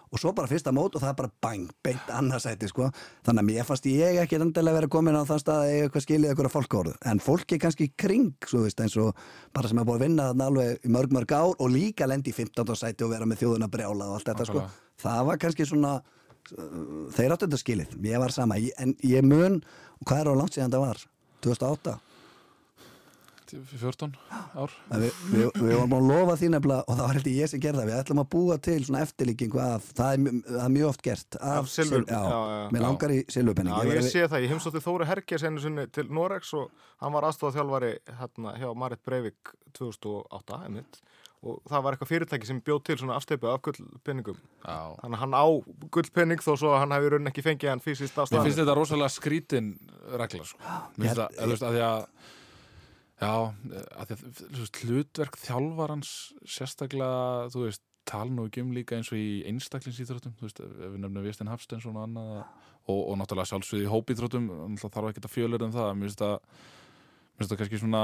Og 0.08 0.18
svo 0.18 0.32
bara 0.32 0.48
fyrsta 0.48 0.72
mót 0.72 0.94
og 0.96 1.02
það 1.04 1.10
er 1.12 1.16
bara 1.20 1.30
bang, 1.44 1.68
beint 1.84 2.10
annarsæti 2.16 2.68
sko. 2.70 2.86
Þannig 3.28 3.42
að 3.42 3.48
mér 3.50 3.66
fannst 3.68 3.86
ég 3.90 4.16
ekki 4.22 4.38
endilega 4.40 4.78
vera 4.78 4.88
komin 4.88 5.18
á 5.20 5.22
þann 5.28 5.42
stað 5.42 5.62
að 5.62 5.72
ég 5.74 5.86
eitthvað 5.86 6.04
skilið 6.06 6.32
eitthvað 6.32 6.54
fólkórðu 6.54 6.94
En 7.12 7.20
fólki 7.20 7.58
kannski 7.60 7.90
kring, 7.94 8.30
svo 8.48 8.64
veist, 8.64 8.80
eins 8.80 8.96
og 8.98 9.12
bara 9.54 9.68
sem 9.68 9.78
er 9.78 9.84
búin 9.84 10.00
að 10.00 10.06
vinna 10.06 10.30
alveg 10.48 10.88
mörg 10.88 11.12
mörg 11.12 11.34
ár 11.36 11.54
Og 11.60 11.70
líka 11.70 12.08
lendi 12.08 12.32
í 12.32 12.36
15. 12.40 12.74
sæti 12.74 13.04
og 13.04 13.12
vera 13.12 13.28
með 13.28 13.44
þjóðuna 13.44 13.68
brjála 13.70 14.08
og 14.08 14.18
allt 14.18 14.32
þetta 14.32 14.48
sko. 14.48 14.64
Það 14.98 15.24
var 15.30 15.40
kannski 15.44 15.68
svona 15.68 15.94
þeir 16.48 17.34
áttu 17.34 17.46
þetta 17.46 17.60
skilið, 17.60 17.96
ég 18.08 18.22
var 18.22 18.34
sama. 18.34 18.58
Ég, 18.62 18.74
en 18.80 18.94
ég 19.04 19.24
mun, 19.26 19.60
hvað 20.04 20.22
er 20.24 20.30
á 20.32 20.38
langt 20.40 20.56
síðan 20.56 20.74
það 20.74 20.86
var? 20.86 21.08
2008 21.44 21.98
14 23.48 24.12
ár. 24.60 24.72
En 24.92 25.00
við, 25.00 25.20
við, 25.32 25.46
við 25.56 25.70
varum 25.72 25.92
búin 25.92 26.02
að 26.02 26.10
lofa 26.10 26.34
því 26.36 26.48
nefnilega 26.52 26.84
og 26.84 26.98
það 26.98 27.06
var 27.06 27.16
heldur 27.16 27.36
ég 27.38 27.48
sem 27.48 27.62
gerði 27.62 27.80
það, 27.80 27.88
við 27.88 28.00
ætlum 28.02 28.20
að 28.20 28.28
búa 28.34 28.56
til 28.66 28.76
svona 28.84 29.00
eftirlíkingu 29.06 29.60
af, 29.64 29.86
það 29.96 30.10
er, 30.10 30.34
það 30.48 30.64
er 30.64 30.74
mjög 30.74 30.88
oft 30.90 31.04
gert. 31.06 31.38
Af 31.40 31.70
silfur- 31.72 32.04
já, 32.04 32.18
já, 32.18 32.40
já, 32.52 32.66
mér 32.74 32.82
já. 32.82 32.84
langar 32.84 33.14
í 33.14 33.18
silvupenning 33.32 33.78
Já, 33.78 33.94
ég 33.94 34.08
sé 34.10 34.26
það, 34.26 34.44
ég 34.44 34.52
heimsótti 34.52 34.84
Þóri 34.84 35.08
Herkes 35.08 35.46
einu 35.48 35.64
sinni 35.64 35.86
til 35.96 36.04
Norex 36.12 36.52
og 36.60 36.68
hann 37.00 37.16
var 37.16 37.28
aðstofað 37.30 37.88
hérna 38.20 38.54
hjá 38.60 38.68
Marit 38.76 39.04
Breivik 39.08 39.54
2008, 39.78 40.60
einmitt 40.68 41.00
og 41.42 41.58
það 41.70 41.84
var 41.84 41.94
eitthvað 41.94 42.10
fyrirtæki 42.12 42.48
sem 42.48 42.60
bjóð 42.66 42.80
til 42.88 42.96
svona 42.98 43.18
afsteipu 43.18 43.50
af 43.50 43.60
gullpenningum 43.66 44.38
Já. 44.64 44.78
þannig 44.98 45.18
að 45.18 45.22
hann 45.22 45.36
á 45.38 45.46
gullpenning 45.94 46.42
þó 46.42 46.52
svo 46.58 46.72
að 46.72 46.80
hann 46.82 46.94
hefur 46.96 47.14
raunin 47.14 47.30
ekki 47.30 47.44
fengið 47.46 47.72
hann 47.72 47.84
fysiskt 47.84 48.18
á 48.18 48.26
Mér 48.26 48.48
finnst 48.48 48.58
þetta 48.62 48.74
rosalega 48.78 49.12
skrítin 49.14 49.68
regla 50.18 50.46
sko. 50.48 50.58
Mér 50.98 51.12
finnst 51.12 51.22
eða 51.22 51.28
þú 51.38 51.52
veist, 51.52 51.66
að 51.68 51.76
því 51.76 51.84
að 51.88 52.00
já, 53.18 53.32
að 54.02 54.10
því 54.10 54.16
að 54.18 54.80
hlutverk 54.82 55.38
þjálfarans 55.44 56.14
sérstaklega, 56.56 57.52
þú 57.54 57.66
veist, 57.68 57.84
tala 58.08 58.32
nú 58.32 58.48
ekki 58.48 58.64
um 58.64 58.72
líka 58.74 58.96
eins 58.96 59.12
og 59.12 59.20
í 59.20 59.44
einstaklingsýþróttum 59.50 60.34
þú 60.38 60.48
veist, 60.48 60.62
ef 60.64 60.90
við 60.94 60.98
nefnum 61.02 61.26
Vistinn 61.26 61.50
Hafstensson 61.52 61.98
og 61.98 62.06
annað 62.06 62.30
og, 62.88 63.00
og 63.12 63.14
náttúrulega 63.20 63.50
sjálfsögði 63.52 63.84
í 63.84 63.92
hópýþróttum 63.92 64.50
þarf 64.80 65.10
ekki 65.10 65.24
að 65.24 65.34
fjölur 65.34 65.66
en 65.66 65.74
það 65.74 65.90
mér 65.98 66.08
finnst 66.08 67.52
það 67.52 67.58
kannski 67.60 67.82
svona 67.82 68.02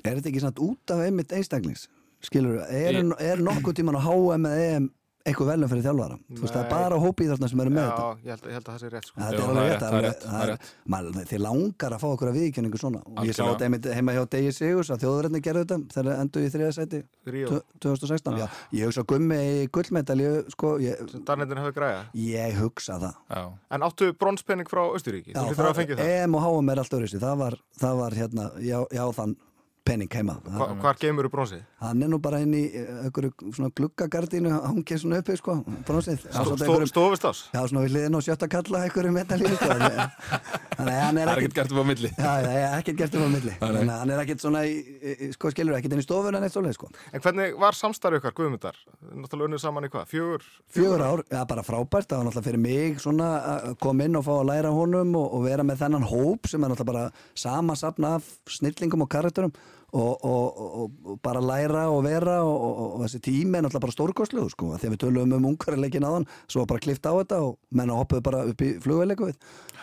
er 0.00 0.16
þetta 0.16 0.30
ekki 0.32 0.44
samt 0.44 0.62
út 0.64 0.94
af 0.94 1.02
einmitt 1.04 1.34
einstaklings 1.36 1.86
skilur, 2.22 2.62
er, 2.68 3.02
er 3.18 3.44
nokkuð 3.44 3.76
tíman 3.80 3.96
á 3.98 4.02
HM 4.04 4.46
eða 4.50 4.64
EM 4.76 4.90
eitthvað 5.30 5.50
velum 5.52 5.68
fyrir 5.68 5.82
þjálfara? 5.84 6.14
Þú 6.32 6.40
veist, 6.40 6.54
það 6.54 6.62
er 6.64 6.70
bara 6.72 6.96
hópíðarna 6.98 7.48
sem 7.50 7.60
eru 7.60 7.70
með 7.76 7.82
þetta. 7.90 8.04
Já, 8.04 8.20
ég 8.24 8.30
held, 8.32 8.44
ég 8.48 8.54
held 8.56 8.64
að 8.64 8.72
það 8.72 8.80
sé 8.80 8.88
rétt 8.94 9.08
sko. 9.10 9.20
Er 9.20 9.26
alveg 9.26 9.66
rétt, 9.66 9.82
það 9.82 9.90
er 9.90 9.96
alveg- 9.98 10.06
rétt, 10.06 10.22
það 10.24 10.40
er 10.40 10.50
rétt. 10.50 10.70
maður- 10.94 11.26
Þeir 11.30 11.42
langar 11.44 11.92
að 11.92 12.00
fá 12.00 12.06
okkur 12.08 12.30
að 12.30 12.38
viðkjöningu 12.40 12.78
svona. 12.80 13.02
Og 13.04 13.26
ég 13.28 13.36
sá 13.36 13.42
þetta 13.44 13.66
einmitt 13.66 13.88
heima 13.98 14.14
hjá 14.16 14.22
Degi 14.32 14.52
Sigurs 14.56 14.90
að 14.90 15.02
þjóðverðinni 15.04 15.42
gerðu 15.44 15.64
þetta 15.66 15.78
þegar 15.92 16.20
endur 16.24 16.40
í 16.40 16.50
þriða 16.54 16.72
sæti 16.78 17.02
Ríó, 17.26 17.60
2016 17.84 18.38
já. 18.40 18.46
ég 18.72 18.84
hugsa 18.88 19.04
gummi 19.12 19.36
í 19.36 19.68
gullmedalju 19.68 20.32
sko, 20.56 20.72
ég, 20.80 20.96
sem 21.12 21.22
Darnendin 21.28 21.58
hefur 21.60 21.76
græða 21.76 22.00
ég 22.16 22.56
hugsa 22.56 22.96
það. 22.98 23.14
Já, 23.28 23.52
En 23.76 23.80
áttu 23.82 24.12
bronspenning 24.16 24.66
frá 24.72 24.88
Östuríki? 24.96 25.34
já, 25.36 25.44
Þú 25.52 25.54
það. 25.54 26.00
EM 26.00 26.34
og 26.34 26.42
HM 26.48 26.70
er 26.72 26.78
allt 26.78 26.96
öðruvísi. 26.96 27.20
Það 27.20 27.36
var, 27.44 27.54
það 27.78 27.96
var 28.00 28.10
hérna, 28.12 28.50
já, 28.58 28.86
já 28.90 29.04
þann 29.12 29.36
penning 29.84 30.10
heima 30.12 30.36
Hva, 30.44 30.66
Hvar 30.80 30.98
geymur 31.00 31.26
þú 31.28 31.32
bronsið? 31.34 31.62
hann 31.80 32.02
er 32.04 32.08
nú 32.12 32.18
bara 32.22 32.40
inn 32.44 32.52
í 32.54 32.62
eh, 32.68 32.88
einhverju 33.06 33.52
svona 33.56 33.70
gluggagardínu 33.74 34.50
hangið 34.66 35.00
svona 35.02 35.20
uppi 35.22 35.36
sko, 35.40 35.56
bronsið 35.88 36.26
einhverjum- 36.30 36.90
Stofustás? 36.92 37.44
já, 37.54 37.60
svona 37.66 37.86
við 37.86 37.94
hliðin 37.96 38.18
á 38.18 38.20
sjötta 38.26 38.48
kalla 38.52 38.84
einhverju 38.86 39.12
medalíu 39.16 39.56
sko. 39.56 39.70
er 40.88 41.18
það 41.18 41.20
er 41.20 41.30
ekkert 41.34 41.54
gert 41.58 41.72
upp 41.74 41.80
á 41.82 41.86
milli 41.90 42.10
já, 42.14 42.32
já, 42.46 42.68
ekkert 42.80 42.98
gert 43.00 43.14
um 43.18 43.24
á 43.26 43.30
milli 43.34 43.54
Þannig 43.60 43.90
að 43.90 44.00
hann 44.00 44.12
er 44.14 44.22
ekkert 44.24 44.44
svona 44.44 44.62
í, 44.64 44.74
í- 45.12 45.30
sko 45.34 45.50
skilur 45.52 45.76
ekkert 45.76 45.92
inn 45.96 46.02
í 46.02 46.06
stofun 46.06 46.38
en 46.38 46.46
eitt 46.46 46.54
svoleið 46.54 46.76
sko 46.78 46.88
En 47.12 47.24
hvernig 47.24 47.56
var 47.60 47.76
samstarfið 47.78 48.20
ykkar, 48.22 48.34
Guðmundar? 48.40 48.78
Náttúrulega 49.10 49.48
unnið 49.50 49.62
saman 49.64 49.88
í 49.88 49.90
hvað? 49.92 50.06
Fjögur? 50.14 50.46
Fjögur 50.74 51.04
ár, 51.06 51.24
já 51.30 51.42
bara 51.50 51.66
frábært 51.66 52.08
það 52.10 52.22
var 52.22 52.28
náttúrulega 52.30 52.48
fyrir 52.48 52.64
mig 52.64 53.00
svona 53.04 53.30
að 53.56 53.74
koma 53.84 54.06
inn 54.08 54.16
og 54.20 54.24
fá 54.26 54.32
að 54.38 54.48
læra 54.52 54.72
honum 54.76 55.14
og, 55.20 55.28
og 55.38 55.44
vera 55.48 55.66
með 55.66 55.82
þennan 55.84 56.08
hóp 56.10 56.48
sem 56.50 56.64
er 56.64 56.72
náttúrulega 56.72 56.92
bara 56.94 57.34
samasapna 57.44 58.14
af 58.20 58.32
snillingum 58.48 59.04
og 59.06 59.10
karakterum 59.12 59.52
og, 59.92 60.24
og, 60.24 60.60
og, 60.60 60.96
og 61.04 61.20
bara 61.24 61.42
læra 61.44 61.88
og 61.90 62.04
vera 62.06 62.40
og, 62.46 62.56
og, 62.70 62.80
og 62.94 63.04
þessi 63.04 63.22
tími 63.26 63.58
er 63.58 63.66
náttúrulega 63.66 63.86
bara 63.86 63.96
stórkostlegu 63.96 64.50
sko 64.52 64.72
að 64.76 64.88
við 64.92 65.02
tölum 65.04 65.36
um 65.36 65.50
ungverðarleikin 65.52 66.06
aðan 66.06 66.28
svo 66.46 66.66
bara 66.70 66.82
klift 66.82 67.06
á 67.06 67.12
þetta 67.12 67.42
og 67.46 67.58
menn 67.74 67.94
hoppuðu 67.94 68.26
bara 68.30 68.44
upp 68.50 68.66
í 68.66 68.72
flugveileiku 68.82 69.30
við 69.30 69.38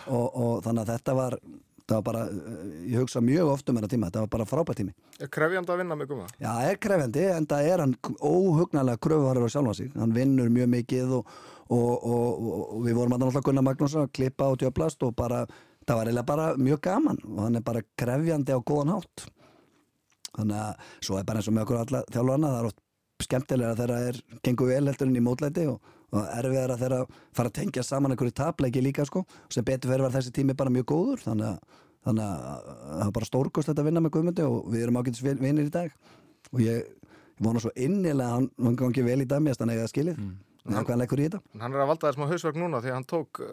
og, 0.08 0.28
og 0.28 0.54
þannig 0.66 0.86
að 0.86 0.94
þetta 0.96 1.18
var 1.18 1.40
það 1.88 1.96
var 1.96 2.04
bara, 2.04 2.22
eh, 2.28 2.72
ég 2.94 3.00
hugsa 3.00 3.22
mjög 3.24 3.52
oft 3.54 3.70
um 3.70 3.78
þennan 3.78 3.92
tíma, 3.92 4.10
þetta 4.10 4.24
var 4.26 4.32
bara 4.34 4.48
frábært 4.48 4.82
tími 4.82 4.94
Er 5.24 5.30
krefjandi 5.34 5.72
að 5.72 5.80
vinna 5.82 5.96
Guðmund? 5.98 6.34
Já, 6.38 6.50
það 6.52 6.72
er 6.72 6.80
krefjandi, 6.86 7.24
en 7.34 7.48
það 7.50 7.70
er 7.72 7.84
hann 7.84 7.96
óhugnalega 8.22 9.02
kröfuharður 9.02 9.48
á 9.48 9.54
sjálfa 9.54 9.74
sig. 9.80 9.88
Hann 9.96 10.14
vinnur 10.14 10.52
mjög 10.54 10.68
mikið 10.76 11.16
og, 11.18 11.32
og, 11.70 11.88
og, 11.96 12.28
og, 12.28 12.60
og 12.76 12.84
við 12.86 13.00
vorum 13.00 13.16
náttúrulega 13.16 13.48
Gunnar 13.48 13.66
Magnússon 13.66 14.06
að 14.06 14.14
klippa 14.14 14.52
og 14.52 14.60
tjöplast 14.62 15.08
og 15.08 15.16
bara, 15.18 15.46
það 15.88 16.00
var 16.00 16.12
eiginlega 16.12 16.30
bara 16.30 16.52
mjög 16.60 16.84
gaman 16.86 17.24
og 17.32 17.42
hann 17.46 17.58
er 17.58 17.66
bara 17.66 17.82
krefjandi 17.98 18.54
á 18.54 18.60
góðan 18.62 18.94
hátt. 18.94 19.26
Þannig 20.38 20.60
að 20.64 20.92
svo 21.08 21.18
er 21.18 21.28
bara 21.28 21.42
eins 21.42 21.50
og 21.50 21.56
með 21.58 21.66
okkur 21.66 21.80
alla 21.82 22.04
þjálfarna, 22.14 22.52
það 22.54 22.60
er 22.60 22.70
oft 22.70 22.84
skemmtilega 23.26 23.78
þegar 23.78 23.94
það 23.94 24.08
er 24.12 24.20
gengur 24.46 24.70
vel 24.70 24.84
heldur 24.86 25.10
en 25.10 25.18
í 25.18 25.24
mótlæti 25.26 25.66
og, 25.72 25.94
og 26.14 26.28
erfiðar 26.38 26.74
að 26.76 26.84
þeirra 26.84 27.00
fara 27.40 27.52
að 27.52 27.58
tengja 27.58 27.86
saman 27.86 28.14
einhverju 28.14 28.36
tapleiki 28.38 28.84
líka 28.84 29.06
sko 29.10 29.24
sem 29.54 29.66
betur 29.66 29.92
fyrir 29.92 30.06
var 30.06 30.14
þessi 30.14 30.34
tími 30.36 30.58
bara 30.58 30.74
mjög 30.74 30.90
góður. 30.94 31.24
Þannig 31.26 31.50
að, 31.50 31.80
þannig 32.08 32.28
að 32.28 32.70
það 32.70 33.04
var 33.04 33.16
bara 33.18 33.30
stórkost 33.32 33.74
að 33.74 33.86
vinna 33.90 34.04
með 34.04 34.14
Guðmundi 34.16 34.46
og 34.48 34.70
við 34.74 34.86
erum 34.86 35.02
ágætis 35.02 35.26
vinnir 35.26 35.66
í 35.66 35.74
dag. 35.74 35.96
Og 36.54 36.62
ég, 36.64 36.84
ég 36.86 37.48
vona 37.48 37.64
svo 37.64 37.74
innilega 37.76 38.30
að 38.30 38.36
hann, 38.38 38.78
gangi 38.84 39.08
vel 39.08 39.24
í 39.24 39.30
dæmi 39.30 39.56
að 39.56 39.66
eiga 39.72 39.82
það 39.82 39.94
skilið. 39.96 40.22
Mm. 40.22 40.36
Hann 40.76 41.62
Hann 41.62 41.74
er 41.74 41.84
að 41.84 41.90
valda 41.92 42.10
þessum 42.10 42.26
að 42.26 42.32
hausverk 42.34 42.58
núna 42.60 42.82
því 42.84 42.92
að 42.92 42.98
hann 42.98 43.08
tók 43.08 43.40
uh, 43.44 43.48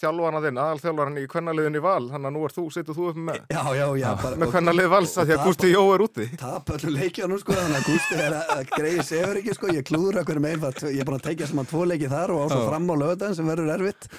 þjálfana 0.00 0.42
þinn, 0.44 0.60
aðal 0.64 0.80
þjálfaran 0.84 1.20
í 1.20 1.26
kvennaliðin 1.30 1.78
í 1.78 1.82
val 1.84 2.08
þannig 2.10 2.30
að 2.30 2.34
nú 2.36 2.42
er 2.48 2.54
þú, 2.56 2.64
setur 2.74 2.98
þú 2.98 3.06
upp 3.12 3.20
með 3.30 3.40
Já, 3.54 3.62
já, 3.78 3.86
já, 4.00 4.08
bara, 4.24 4.40
með 4.40 4.52
kvennalið 4.56 4.90
vals 4.94 5.14
að 5.16 5.30
því 5.30 5.36
að 5.36 5.40
og 5.40 5.50
Gústi 5.50 5.70
Jó 5.70 5.82
er 5.94 6.04
úti. 6.06 6.28
Tap 6.40 6.74
öllum 6.76 6.96
leikjónum 6.96 7.42
sko 7.42 7.56
þannig 7.60 7.80
að 7.80 7.88
Gústi 7.90 8.20
er 8.20 8.36
að 8.40 8.52
að 8.56 8.74
greiði 8.74 9.06
segur 9.12 9.40
ekki 9.40 9.56
sko 9.56 9.72
ég 9.76 9.88
klúður 9.90 10.22
okkur 10.24 10.42
með 10.42 10.68
ég 10.90 11.00
er 11.02 11.08
búin 11.08 11.20
að 11.20 11.26
tekja 11.30 11.50
saman 11.50 11.70
tvo 11.70 11.86
leiki 11.86 12.10
þar 12.10 12.34
og 12.34 12.44
á 12.44 12.46
svo 12.50 12.62
fram 12.66 12.90
á 12.90 12.94
lögðan 13.04 13.36
sem 13.38 13.50
verður 13.50 13.74
erfitt 13.78 14.10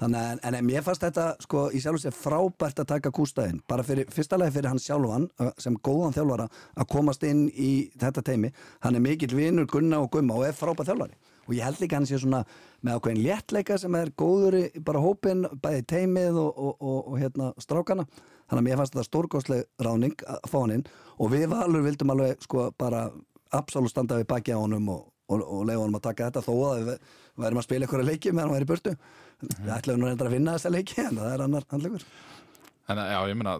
þannig 0.00 0.44
að, 0.48 0.58
mér 0.66 0.84
fannst 0.86 1.04
þetta 1.04 1.26
sko 1.44 1.66
í 1.70 1.80
sjálf 1.82 2.00
og 2.00 2.04
sér 2.04 2.16
frábært 2.16 2.82
að 2.82 2.90
taka 2.94 3.12
Gústaðinn 3.14 3.60
bara 3.68 3.84
fyrir, 3.86 4.08
fyrsta 4.12 4.38
lagi 4.40 4.56
fyrir 4.56 4.72
hann 4.72 4.82
sjálfan 4.82 5.28
sem 5.60 5.76
góðan 5.76 6.16
þjálfara 6.16 6.48
að 6.74 6.90
komast 6.94 7.26
inn 7.28 7.46
í 7.52 7.72
þetta 8.00 8.24
teimi, 8.26 8.52
hann 8.84 8.96
er 8.96 9.04
mikill 9.04 9.34
vinur 9.36 9.68
Gunna 9.70 10.00
og 10.00 10.10
Gumma 10.14 10.40
og 10.40 10.48
er 10.48 10.56
frábært 10.56 10.90
þjálfari. 10.90 11.18
Og 11.50 11.56
ég 11.56 11.66
held 11.66 11.80
líka 11.82 11.98
hann 11.98 12.06
sé 12.06 12.18
svona 12.20 12.44
með 12.86 12.98
ákveðin 12.98 13.24
léttleika 13.24 13.78
sem 13.80 13.94
er 13.98 14.12
góður 14.14 14.56
í 14.60 14.64
bara 14.86 15.00
hópin 15.02 15.48
bæði 15.62 15.82
teimið 15.90 16.36
og, 16.38 16.50
og, 16.54 16.76
og, 16.78 16.98
og 17.10 17.16
hérna 17.18 17.48
strákana. 17.58 18.04
Þannig 18.50 18.60
að 18.60 18.68
mér 18.68 18.78
fannst 18.78 18.94
þetta 18.94 19.08
stórkostleg 19.08 19.64
ráning 19.82 20.14
að 20.30 20.46
fá 20.46 20.58
hann 20.60 20.76
inn. 20.76 20.84
Og 21.18 21.32
við 21.34 21.48
valur 21.50 21.82
vildum 21.82 22.14
alveg 22.14 22.46
sko 22.46 22.68
bara 22.78 23.08
absolutt 23.56 23.90
standa 23.90 24.20
við 24.20 24.28
baki 24.30 24.54
á 24.54 24.62
honum 24.62 24.92
og, 24.94 25.08
og, 25.30 25.44
og 25.46 25.62
leiða 25.68 25.80
honum 25.84 26.00
að 26.00 26.06
taka 26.08 26.28
þetta 26.28 26.44
þó 26.46 26.52
að 26.70 26.82
við 26.82 26.90
værum 27.40 27.62
að 27.62 27.68
spila 27.68 27.86
ykkur 27.86 28.02
að 28.02 28.10
leiki 28.10 28.34
meðan 28.34 28.50
hann 28.50 28.56
væri 28.58 28.66
í 28.66 28.72
burtu. 28.72 28.96
Við 29.40 29.72
ætlum 29.78 30.02
nú 30.02 30.10
reyndar 30.10 30.28
að 30.28 30.36
vinna 30.36 30.58
þessa 30.58 30.74
leiki 30.74 31.00
en 31.06 31.16
það 31.22 31.32
er 31.32 31.44
annar 31.46 31.66
handlegur 31.70 32.04
En 32.90 32.98
já, 32.98 33.20
ég 33.30 33.36
meina, 33.38 33.58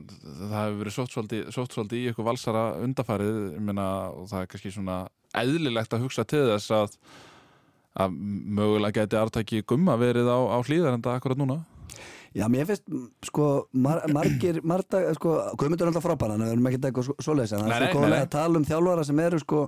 það 0.51 0.55
hefur 0.57 0.79
verið 0.81 0.95
sótt 0.97 1.13
svolítið, 1.15 1.43
sótt 1.55 1.75
svolítið 1.77 1.99
í 2.01 2.07
ykkur 2.11 2.27
valsara 2.27 2.63
undarfærið, 2.83 3.37
ég 3.55 3.63
meina, 3.63 3.87
og 4.11 4.27
það 4.31 4.43
er 4.43 4.49
kannski 4.51 4.73
svona 4.75 4.97
eðlilegt 5.39 5.95
að 5.95 6.07
hugsa 6.07 6.25
til 6.27 6.41
þess 6.49 6.73
að, 6.75 6.97
að 8.03 8.17
mögulega 8.59 9.05
geti 9.05 9.21
artaki 9.21 9.63
gumma 9.63 9.95
verið 10.01 10.31
á, 10.35 10.39
á 10.51 10.59
hlýðar 10.67 10.97
en 10.97 11.05
það 11.05 11.21
akkurat 11.21 11.39
núna. 11.39 11.61
Já, 12.31 12.45
mér 12.47 12.67
finnst, 12.69 12.85
mm, 12.87 13.07
sko, 13.27 13.47
mar, 13.75 14.05
margir, 14.15 14.61
marta, 14.73 15.01
sko, 15.17 15.33
Guðmundur 15.59 15.89
er 15.89 15.91
alltaf 15.91 16.05
frábæra, 16.07 16.37
en 16.39 16.45
við 16.47 16.53
erum 16.55 16.69
ekkert 16.71 16.85
eitthvað 16.87 17.07
svo- 17.09 17.17
svoleiðis, 17.27 17.55
en 17.57 17.65
það 17.67 17.87
er 17.89 18.11
nei. 18.13 18.21
að 18.21 18.29
tala 18.37 18.61
um 18.61 18.67
þjálfara 18.69 19.05
sem 19.09 19.23
eru, 19.25 19.41
sko, 19.43 19.63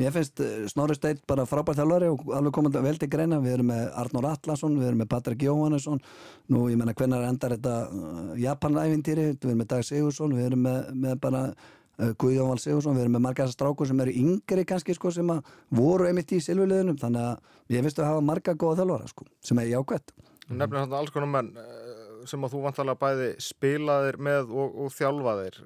mér 0.00 0.14
finnst 0.14 0.40
eh, 0.40 0.54
Snorri 0.72 0.96
Steinn 0.96 1.20
bara 1.28 1.44
frábær 1.50 1.76
þjálfari 1.76 2.08
og 2.14 2.24
alveg 2.38 2.54
komandi 2.56 2.80
vel 2.86 2.96
til 3.02 3.10
greina, 3.12 3.36
við 3.44 3.58
erum 3.58 3.68
með 3.68 3.84
Arnór 4.00 4.30
Atlason, 4.32 4.78
við 4.80 4.88
erum 4.88 5.02
með 5.04 5.10
Patrik 5.12 5.44
Jóhannesson, 5.44 6.00
nú, 6.48 6.64
ég 6.72 6.80
menna, 6.80 6.96
hvenær 6.96 7.26
endar 7.28 7.52
þetta 7.58 7.74
uh, 7.92 8.34
Japan-ævintýri, 8.40 9.26
við 9.36 9.50
erum 9.50 9.60
með 9.60 9.70
Dag 9.74 9.84
Sigursson, 9.84 10.32
við 10.40 10.48
erum 10.50 10.64
með, 10.66 10.92
með 11.04 11.18
bara 11.26 11.42
uh, 11.52 12.12
Guðjón 12.16 12.48
Val 12.54 12.60
Sigursson, 12.64 12.96
við 12.96 13.04
erum 13.06 13.18
með 13.18 13.26
margar 13.28 13.44
þessar 13.50 13.58
strákur 13.60 13.90
sem 13.92 14.00
eru 14.06 14.16
yngri 14.24 14.64
kannski, 14.72 14.96
sko, 14.96 15.12
sem 15.12 15.34
að 15.36 15.44
voru 15.76 16.08
einmitt 16.08 16.32
í 16.32 16.40
silfuliðunum, 16.44 16.96
þannig 17.04 17.28
að 17.28 17.76
ég 17.76 17.84
finnst 17.84 18.00
að 18.00 18.08
hafa 18.14 18.24
marga 18.32 18.56
góða 18.56 18.80
þjálfara, 18.80 19.12
sko, 19.12 19.28
sem 19.44 19.60
er 19.60 19.70
jákvætt. 19.74 20.16
Nefnir 20.46 20.78
hann 20.78 20.92
alls 20.94 21.10
konar 21.10 21.26
menn. 21.26 21.48
eh, 21.58 21.85
sem 22.30 22.44
að 22.46 22.54
þú 22.54 22.62
vantalega 22.66 23.00
bæði 23.02 23.28
spilaðir 23.42 24.18
með 24.28 24.52
og, 24.54 24.78
og 24.86 24.92
þjálfaðir. 24.96 25.58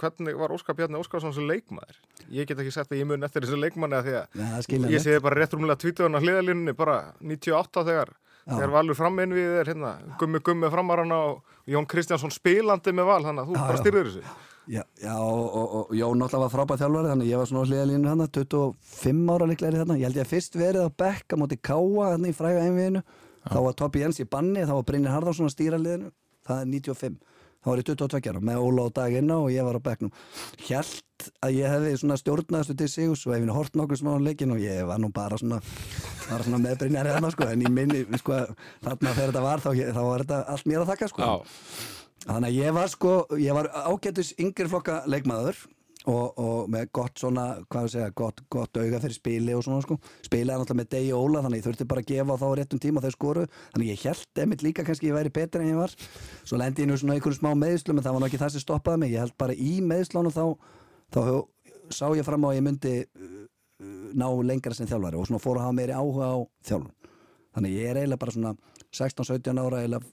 Hvernig 0.00 0.38
var 0.40 0.54
Óskar 0.56 0.76
Bjarni 0.78 1.00
Óskarsson 1.00 1.34
sem 1.36 1.46
leikmaður? 1.48 1.98
Ég 2.34 2.48
get 2.50 2.58
ekki 2.62 2.74
sett 2.74 2.92
að 2.92 3.00
ég 3.02 3.08
mun 3.08 3.24
eftir 3.26 3.46
þessu 3.46 3.58
leikmanni 3.60 3.96
að 3.98 4.08
því 4.10 4.14
að 4.20 4.38
Já, 4.42 4.48
skiljanlegt. 4.66 4.94
ég 4.96 5.04
sé 5.06 5.18
bara 5.24 5.40
rétt 5.40 5.56
rúmlega 5.56 5.80
tvítuðan 5.84 6.18
á 6.18 6.24
hliðalínunni 6.24 6.76
bara 6.76 6.96
98 7.22 7.86
þegar 7.90 8.14
þegar 8.46 8.74
Valur 8.76 8.94
fram 8.94 9.16
inn 9.24 9.32
við 9.34 9.56
er 9.60 9.70
hérna 9.72 9.94
gummi 10.20 10.38
gummi 10.46 10.68
framarana 10.70 11.16
og 11.32 11.56
Jón 11.66 11.86
Kristjánsson 11.90 12.30
spilandi 12.34 12.92
með 12.94 13.08
val 13.08 13.22
þannig 13.24 13.42
að 13.42 13.48
þú 13.50 13.56
Já, 13.56 13.64
bara 13.66 13.78
já. 13.78 13.82
styrðir 13.82 14.10
þessu. 14.12 14.36
Já, 14.66 14.82
já 15.02 15.12
og, 15.22 15.44
og, 15.46 15.74
og 15.80 15.90
Jón 15.94 16.18
náttúrulega 16.18 16.44
var 16.46 16.52
frábæð 16.54 16.80
þjálfari 16.82 17.10
þannig 17.12 17.26
að 17.26 17.30
ég 17.32 17.40
var 17.42 17.50
svona 17.50 17.62
á 17.62 17.68
hliðalínu 17.70 18.10
hann 18.10 18.22
25 18.38 19.34
ára 19.34 19.46
líklega 19.50 19.70
er 19.72 19.78
þarna 19.80 19.98
ég 19.98 20.06
held 20.08 20.18
ég 20.20 20.26
að 20.26 20.32
fyrst 20.34 20.58
verið 20.58 20.86
á 20.86 20.90
bekk 21.02 21.34
á 21.34 21.36
móti 21.38 21.58
Káa 21.62 22.08
hann 22.12 22.26
í 22.26 22.32
fræga 22.34 22.64
einviðinu 22.66 23.02
þá 23.46 23.58
var 23.68 23.78
Toppi 23.78 24.04
Jens 24.04 24.20
í 24.22 24.28
banni, 24.28 24.66
þá 24.66 24.74
var 24.76 24.86
Brynir 24.90 25.14
Harðarsson 25.14 25.50
að 25.50 25.56
stýra 25.56 25.80
liðinu, 25.80 26.12
það 26.46 26.62
er 26.62 26.70
95 26.74 27.18
þá 27.66 27.72
var 27.72 27.80
ég 27.80 27.88
22 27.88 28.30
ára 28.30 28.40
með 28.46 28.62
Óla 28.62 28.86
á 28.86 28.88
daginn 28.94 29.32
og 29.34 29.48
ég 29.50 29.66
var 29.66 29.74
á 29.74 29.82
bekknum. 29.82 30.12
Hjælt 30.62 31.26
að 31.42 31.56
ég 31.56 31.72
hefði 31.72 31.94
svona 31.98 32.18
stjórnaðastu 32.20 32.76
til 32.78 32.88
sig 32.92 33.10
og 33.10 33.18
hef 33.18 33.42
ég 33.42 33.50
hort 33.56 33.78
nokkuð 33.78 33.98
svona 33.98 34.20
á 34.22 34.26
leikin 34.26 34.54
og 34.54 34.62
ég 34.62 34.86
var 34.86 35.00
nú 35.02 35.10
bara 35.10 35.38
svona, 35.40 35.58
bara 36.28 36.46
svona 36.46 36.60
með 36.62 36.78
Brynjar 36.84 37.10
hérna 37.10 37.32
sko, 37.34 37.48
en 37.50 37.64
ég 37.66 37.74
minni, 37.74 38.04
sko, 38.22 38.38
þarna 38.86 39.14
þegar 39.16 39.32
þetta 39.32 39.44
var 39.48 39.64
þá, 39.64 39.70
þá 39.74 40.02
var 40.06 40.24
þetta 40.24 40.40
allt 40.54 40.70
mér 40.70 40.84
að 40.84 40.92
þakka 40.92 41.10
sko. 41.10 41.30
Þannig 42.26 42.52
að 42.52 42.60
ég 42.60 42.76
var 42.78 42.92
sko, 42.92 43.16
ég 43.42 43.58
var 43.58 43.70
ágættus 43.74 44.32
yngri 44.38 44.70
flokka 44.70 45.00
leikmaður 45.10 45.58
og, 46.06 46.38
og 46.38 46.68
með 46.70 46.90
gott 46.94 47.18
svona, 47.20 47.46
hvað 47.70 47.86
við 47.86 47.92
segja, 47.96 48.10
gott, 48.20 48.42
gott 48.52 48.78
auga 48.78 49.00
fyrir 49.02 49.16
spili 49.16 49.54
og 49.56 49.64
svona 49.66 49.82
sko. 49.82 49.96
Spilaði 50.26 50.62
náttúrulega 50.62 50.80
með 50.80 50.90
Degi 50.94 51.12
Óla 51.16 51.42
þannig 51.44 51.60
ég 51.62 51.66
þurfti 51.66 51.88
bara 51.90 52.04
að 52.04 52.10
gefa 52.12 52.38
þá 52.42 52.46
réttum 52.60 52.82
tíma 52.82 53.00
og 53.00 53.06
þau 53.06 53.16
skoru. 53.16 53.46
Þannig 53.74 53.90
ég 53.90 54.04
held 54.06 54.42
emitt 54.44 54.64
líka 54.66 54.86
kannski 54.86 55.10
ég 55.10 55.16
væri 55.18 55.34
betur 55.34 55.64
en 55.64 55.72
ég 55.72 55.80
var. 55.80 55.96
Svo 56.46 56.60
lendi 56.60 56.84
ég 56.84 56.90
nú 56.90 56.98
svona 57.00 57.16
einhverjum 57.16 57.40
smá 57.40 57.50
meðslum 57.58 57.98
en 57.98 58.06
það 58.06 58.16
var 58.16 58.22
nú 58.22 58.30
ekki 58.30 58.42
það 58.44 58.54
sem 58.54 58.64
stoppaði 58.64 59.02
mig. 59.02 59.14
Ég 59.16 59.24
held 59.24 59.36
bara 59.42 59.58
í 59.58 59.72
meðslunum 59.82 60.34
þá, 60.34 60.44
þá 61.16 61.22
sá 61.90 62.06
ég 62.14 62.26
fram 62.26 62.46
á 62.46 62.48
að 62.50 62.58
ég 62.60 62.66
myndi 62.66 62.94
uh, 63.02 63.36
uh, 63.82 64.08
ná 64.14 64.28
lengra 64.46 64.78
sem 64.78 64.88
þjálfari 64.90 65.18
og 65.18 65.26
svona 65.28 65.42
fór 65.42 65.60
að 65.60 65.68
hafa 65.68 65.78
meiri 65.80 65.96
áhuga 65.96 66.30
á 66.30 66.36
þjálfun. 66.70 66.92
Þannig 67.56 67.78
ég 67.78 67.90
er 67.90 68.02
eiginlega 68.02 68.22
bara 68.22 68.36
svona 68.36 68.54
16-17 68.94 69.62
ára 69.62 69.82
eiginlega 69.82 70.12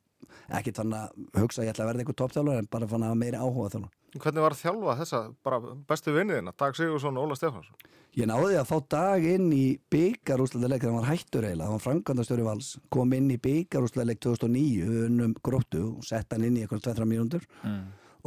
ekkert 0.58 0.80
fann 0.82 0.96
að 0.96 1.42
hugsa 1.42 1.62
að 1.62 1.68
ég 1.68 1.74
ætla 1.74 1.86
að 1.86 1.90
verða 1.92 2.04
eitthvað 2.04 2.20
toppþjálfur 2.22 2.62
en 2.62 2.70
bara 2.72 2.90
fann 2.90 3.04
að 3.04 3.12
hafa 3.12 3.20
meiri 3.20 3.42
áhuga 3.42 3.68
á 3.68 3.74
þjálfun. 3.74 3.92
Hvernig 4.14 4.44
var 4.46 4.54
að 4.54 4.62
þjálfa 4.62 4.96
þessa 5.00 5.20
bara 5.46 5.60
bestu 5.90 6.14
vinniðina, 6.14 6.54
Dag 6.60 6.78
Sigursson 6.78 7.18
og 7.18 7.28
Óla 7.28 7.38
Stefánsson? 7.38 7.94
Ég 8.14 8.30
náði 8.30 8.60
að 8.60 8.68
fá 8.70 8.76
dag 8.94 9.24
inn 9.26 9.48
í 9.56 9.64
byggarúsleik 9.90 10.76
þegar 10.76 10.92
hann 10.92 11.00
var 11.00 11.10
hættur 11.10 11.48
eiginlega, 11.48 11.66
það 11.66 11.74
var 11.74 11.84
framkvæmdastjóri 11.88 12.46
vals 12.46 12.68
kom 12.94 13.14
inn 13.18 13.32
í 13.34 13.40
byggarúsleik 13.42 14.20
2009 14.22 14.90
unnum 15.08 15.34
gróttu 15.42 15.82
og 15.96 16.06
sett 16.06 16.36
hann 16.36 16.46
inn 16.46 16.60
í 16.60 16.62
eitthvað 16.62 16.84
2-3 16.92 17.08
mínútur 17.10 17.48
mm. 17.66 17.80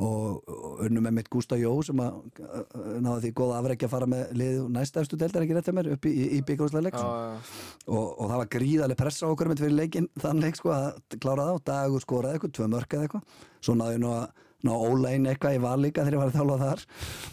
og, 0.02 0.40
og 0.50 0.80
unnum 0.88 1.06
með 1.06 1.14
mitt 1.20 1.30
Gústa 1.30 1.58
Jó 1.60 1.70
sem 1.86 2.02
að 2.02 2.16
uh, 2.42 2.96
náði 3.04 3.28
því 3.28 3.30
góða 3.38 3.60
afreikja 3.60 3.86
að 3.86 3.94
fara 3.94 4.08
með 4.10 4.32
lið 4.42 4.58
næsta 4.74 5.04
efstu 5.04 5.20
deildar 5.20 5.46
ekki 5.46 5.54
rétt 5.54 5.70
að 5.70 5.78
mér 5.78 5.90
upp 5.94 6.08
í, 6.10 6.14
í, 6.16 6.26
í 6.34 6.40
byggarúsleik 6.50 6.98
Já, 6.98 7.06
og, 7.86 8.08
og 8.10 8.24
það 8.24 8.40
var 8.42 8.50
gríðarlega 8.56 9.02
pressa 9.04 9.30
á 9.30 9.30
okkur 9.30 9.52
með 9.52 9.62
fyrir 9.62 9.78
leikin 9.84 10.10
þann 10.18 10.42
leik 10.42 10.58
sko 10.58 10.74
að 10.74 10.98
klára 11.14 11.46
það 11.46 11.60
og 11.60 11.64
dagur 11.70 12.02
skoraði 12.02 12.40
eitthvað, 12.40 12.56
tvö 12.58 12.68
mörk 12.74 12.98
eða 12.98 13.06
eitthvað 13.06 13.46
svo 13.62 13.78
náði 13.78 14.02
nú 14.02 14.10
að 14.16 14.26
ná 14.66 14.72
Óla 14.76 15.12
inn 15.16 15.28
eitthvað 15.30 15.56
í 15.56 15.62
val 15.64 15.76
líka 15.82 16.04
þegar 16.04 16.16
ég 16.16 16.22
var 16.22 16.32
að 16.32 16.38
þjálfa 16.38 16.58
þar 16.62 16.84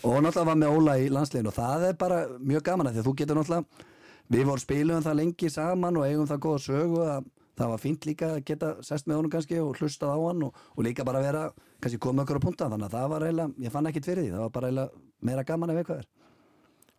og 0.09 0.17
náttúrulega 0.23 0.49
var 0.51 0.59
með 0.63 0.75
Óla 0.77 0.97
í 1.01 1.09
landslegin 1.13 1.49
og 1.51 1.57
það 1.57 1.85
er 1.89 1.97
bara 2.03 2.19
mjög 2.39 2.65
gaman 2.69 2.89
að 2.89 2.97
því 2.97 3.03
að 3.03 3.07
þú 3.09 3.15
getur 3.23 3.39
náttúrulega 3.41 3.89
við 4.33 4.45
vorum 4.49 4.63
spiluðum 4.63 5.05
það 5.05 5.17
lengi 5.19 5.49
saman 5.53 5.97
og 5.99 6.07
eigum 6.07 6.29
það 6.29 6.43
góða 6.47 6.63
sögu 6.67 7.01
að 7.03 7.29
það 7.53 7.69
var 7.69 7.81
fínt 7.83 8.05
líka 8.09 8.29
að 8.33 8.43
geta 8.49 8.69
sest 8.81 9.05
með 9.05 9.19
honum 9.19 9.31
kannski 9.35 9.59
og 9.61 9.75
hlustað 9.77 10.09
á 10.09 10.17
hann 10.23 10.45
og, 10.47 10.55
og 10.73 10.85
líka 10.87 11.03
bara 11.05 11.19
vera 11.21 11.43
kannski 11.83 11.99
komið 12.01 12.23
okkur 12.23 12.39
á 12.41 12.45
punta 12.47 12.69
þannig 12.71 12.87
að 12.87 12.95
það 12.97 13.11
var 13.11 13.25
eiginlega, 13.27 13.53
ég 13.67 13.73
fann 13.75 13.89
ekkit 13.91 14.07
fyrir 14.09 14.23
því 14.25 14.31
það 14.33 14.41
var 14.45 14.53
bara 14.55 14.69
eiginlega 14.71 15.03
meira 15.29 15.43
gaman 15.45 15.73
ef 15.75 15.81
eitthvað 15.83 16.01
er 16.01 16.09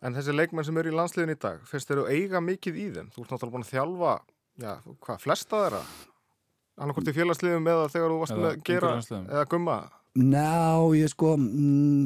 En 0.05 0.13
þessi 0.13 0.33
leikmenn 0.35 0.65
sem 0.67 0.77
eru 0.77 0.91
í 0.91 0.95
landsliðin 0.95 1.33
í 1.33 1.37
dag, 1.41 1.61
finnst 1.65 1.89
þeir 1.89 1.97
eru 2.03 2.07
eiga 2.13 2.39
mikið 2.43 2.75
í 2.77 2.83
þeim? 2.93 3.07
Þú 3.15 3.23
ert 3.23 3.31
náttúrulega 3.33 3.53
búin 3.55 3.63
að 3.65 3.69
þjálfa, 3.71 4.11
já, 4.61 4.71
hvað, 5.01 5.21
flesta 5.23 5.61
þeirra? 5.63 5.79
Annarkvort 6.75 7.09
í 7.09 7.13
félagsliðum 7.15 7.69
eða 7.71 7.87
þegar 7.93 8.13
þú 8.13 8.17
varst 8.21 8.35
Eða 8.35 8.43
með 8.43 8.59
gera 8.69 8.89
umhverfislandsliðum. 8.91 9.25
eða 9.31 9.45
gumma? 9.55 9.77
Ná, 10.15 10.79
ég 10.95 11.09
sko 11.11 11.33
mm, 11.35 12.05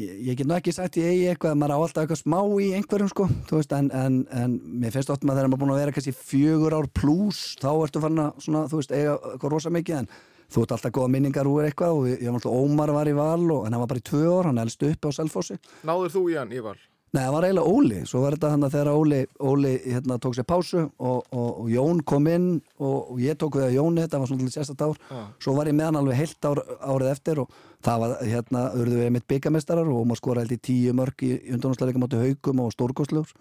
ég, 0.00 0.12
ég 0.24 0.36
get 0.38 0.48
nú 0.48 0.54
ekki 0.56 0.72
sagt 0.72 0.96
ég 0.96 1.10
eigi 1.10 1.26
eitthvað 1.28 1.52
að 1.52 1.58
maður 1.60 1.74
á 1.76 1.78
alltaf 1.84 2.06
eitthvað 2.06 2.20
smá 2.22 2.38
í 2.64 2.68
einhverjum 2.78 3.10
sko, 3.12 3.26
þú 3.50 3.58
veist, 3.58 3.74
en, 3.76 3.90
en, 3.92 4.16
en 4.32 4.54
mér 4.80 4.94
finnst 4.94 5.12
oft 5.12 5.26
maður 5.26 5.42
þegar 5.42 5.52
maður 5.52 5.62
búin 5.62 5.74
að 5.74 5.80
vera 5.82 5.94
kannski 5.98 6.14
fjögur 6.16 6.76
ár 6.78 6.88
pluss, 6.96 7.42
þá 7.60 7.68
ertu 7.74 8.00
farin 8.00 8.22
að 8.24 8.40
svona, 8.46 8.64
þú 8.72 8.80
veist, 8.80 8.96
eiga 8.96 9.18
eitthvað 9.34 9.52
rosa 9.52 9.74
mikið 9.76 9.98
en 9.98 10.10
þú 10.46 10.64
ert 10.64 10.74
alltaf 10.78 10.96
góða 10.96 11.12
minningar 11.12 11.50
úr 11.52 11.68
eitthvað 11.68 12.00
og 12.00 12.08
ég, 12.08 12.24
var 12.24 12.40
alltaf 12.40 12.56
Ómar 12.56 12.94
var 12.96 13.12
í 13.12 13.16
val 13.20 13.46
og 13.52 13.64
hann 13.66 13.80
var 13.82 13.92
bara 13.92 14.00
í 14.00 14.08
tvö 14.08 14.24
ár, 14.32 14.48
hann 14.48 14.62
elst 14.64 14.88
uppi 14.88 15.12
á 15.12 15.16
Selfossi 15.20 15.58
Náður 15.84 16.16
þú 16.16 16.24
í 16.32 16.40
hann, 16.40 16.56
Ívar? 16.56 16.80
Nei, 17.16 17.22
það 17.24 17.32
var 17.32 17.44
eiginlega 17.46 17.72
Óli, 17.72 17.98
svo 18.04 18.20
var 18.20 18.34
þetta 18.36 18.48
hann 18.52 18.64
að 18.66 18.74
þegar 18.74 18.88
Óli, 18.92 19.18
Óli 19.40 19.70
hérna, 19.86 20.18
tók 20.20 20.34
sér 20.36 20.44
pásu 20.50 20.82
og, 20.84 21.22
og, 21.32 21.46
og 21.62 21.70
Jón 21.72 22.02
kom 22.04 22.26
inn 22.28 22.48
og, 22.76 23.12
og 23.14 23.22
ég 23.24 23.38
tók 23.40 23.56
við 23.56 23.70
að 23.70 23.76
Jóni, 23.78 24.02
þetta 24.04 24.20
var 24.20 24.28
svona 24.28 24.42
til 24.42 24.52
sérstætt 24.52 24.84
ár. 24.84 24.98
Já. 25.08 25.22
svo 25.46 25.54
var 25.56 25.70
ég 25.70 25.78
með 25.78 25.88
hann 25.88 25.98
alveg 26.02 26.20
heilt 26.20 26.48
ár, 26.50 26.60
árið 26.84 27.12
eftir 27.14 27.40
og 27.40 27.56
það 27.86 28.02
var 28.02 28.12
hérna, 28.20 28.64
urðu 28.82 28.98
við 29.00 29.14
mitt 29.16 29.28
byggamestarar 29.32 29.88
og 29.94 30.04
maður 30.10 30.20
skora 30.20 30.44
held 30.44 30.52
í 30.58 30.60
tíu 30.68 30.96
mörg 30.98 31.24
í 31.24 31.32
undanúsleika 31.56 32.02
móti 32.02 32.20
haugum 32.20 32.60
og 32.66 32.76
stórkoslugur 32.76 33.32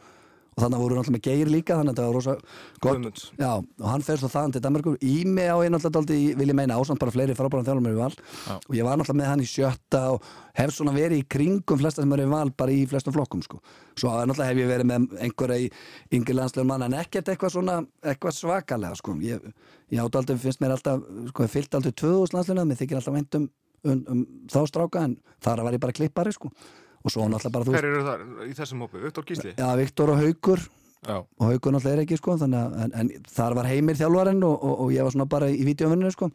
og 0.56 0.64
þannig 0.64 0.80
voru 0.80 0.96
við 0.96 1.00
náttúrulega 1.02 1.16
með 1.18 1.24
geir 1.28 1.50
líka 1.52 1.76
þannig 1.76 1.92
að 1.92 1.96
þetta 1.98 2.06
var 2.08 2.16
rosa 2.16 2.34
gott. 2.80 3.24
Já, 3.42 3.50
og 3.60 3.88
hann 3.92 4.04
fer 4.08 4.20
svo 4.22 4.30
þaðan 4.32 4.54
til 4.56 4.62
Danmarkur 4.64 4.96
Ími 5.04 5.44
á 5.52 5.56
ég 5.60 5.72
náttúrulega 5.74 5.96
dálítið, 5.98 6.22
í- 6.24 6.36
vil 6.40 6.48
ég 6.48 6.56
meina 6.56 6.78
ásamt 6.80 7.00
bara 7.02 7.12
fleiri 7.12 7.36
frábæran 7.36 7.66
þjálfum 7.68 7.90
er 7.90 7.96
í 7.96 8.00
val 8.00 8.14
Já. 8.16 8.56
og 8.56 8.74
ég 8.80 8.88
var 8.88 8.96
náttúrulega 9.02 9.20
með 9.20 9.28
hann 9.34 9.44
í 9.44 9.50
sjötta 9.52 10.02
og 10.14 10.30
hef 10.56 10.72
svona 10.72 10.94
verið 10.96 11.20
í 11.20 11.28
kringum 11.28 11.82
flesta 11.82 12.02
sem 12.06 12.14
er 12.16 12.24
í 12.24 12.30
val 12.32 12.52
bara 12.56 12.72
í 12.72 12.86
flestum 12.88 13.14
flokkum 13.18 13.44
sko. 13.44 13.60
svo 14.00 14.14
náttúrulega 14.16 14.48
hef 14.54 14.62
ég 14.64 14.72
verið 14.72 14.88
með 14.94 15.20
einhverja 15.28 15.60
í 15.60 15.68
yngri 16.16 16.38
landslegum 16.40 16.68
mann 16.72 16.88
en 16.88 16.94
ekkert 17.04 17.28
eitthvað 17.36 17.52
svona 17.58 17.78
eitthvað 18.02 18.38
svakalega 18.40 18.96
sko. 18.96 19.18
ég, 19.20 19.44
ég 19.92 20.00
átt 20.00 20.16
aldrei, 20.16 20.38
finnst 20.40 20.64
mér 20.64 20.78
alltaf 20.78 21.04
sko, 21.34 21.48
fyllt 21.52 21.76
aldrei 21.76 21.92
2000 21.92 22.32
landslegum 22.40 22.72
mér 22.72 22.80
þykir 22.80 23.02
alltaf 23.04 23.14
vænt 23.20 23.36
um, 23.36 23.50
um, 23.84 24.02
um 24.08 24.26
þá 24.48 24.62
stráka 24.72 25.04
en 25.04 25.18
þar 25.44 25.64
var 25.68 25.74
ég 25.76 25.84
bara 25.84 25.92
klippari 26.00 26.32
sko. 26.32 26.48
Og 27.06 27.14
svo 27.14 27.28
náttúrulega 27.30 27.54
bara 27.54 27.68
þú 27.68 27.76
Hver 27.76 27.88
eru 27.92 28.02
þar 28.08 28.26
í 28.50 28.56
þessum 28.58 28.82
hópi? 28.86 29.04
Viktor 29.04 29.28
Gísli? 29.30 29.54
Já, 29.60 29.70
Viktor 29.78 30.12
og 30.14 30.22
Haugur 30.24 30.64
Já, 31.06 31.20
og 31.22 31.44
Haugur 31.46 31.76
náttúrulega 31.76 32.00
er 32.00 32.02
ekki 32.02 32.18
sko 32.18 32.34
að 32.34 32.46
en, 32.48 32.94
en 32.98 33.12
þar 33.30 33.56
var 33.60 33.68
heimir 33.70 33.98
þjálfarinn 34.00 34.42
og, 34.48 34.56
og, 34.56 34.80
og 34.86 34.94
ég 34.96 35.06
var 35.06 35.14
svona 35.14 35.28
bara 35.30 35.50
í 35.54 35.60
videovinninu 35.68 36.14
sko. 36.16 36.32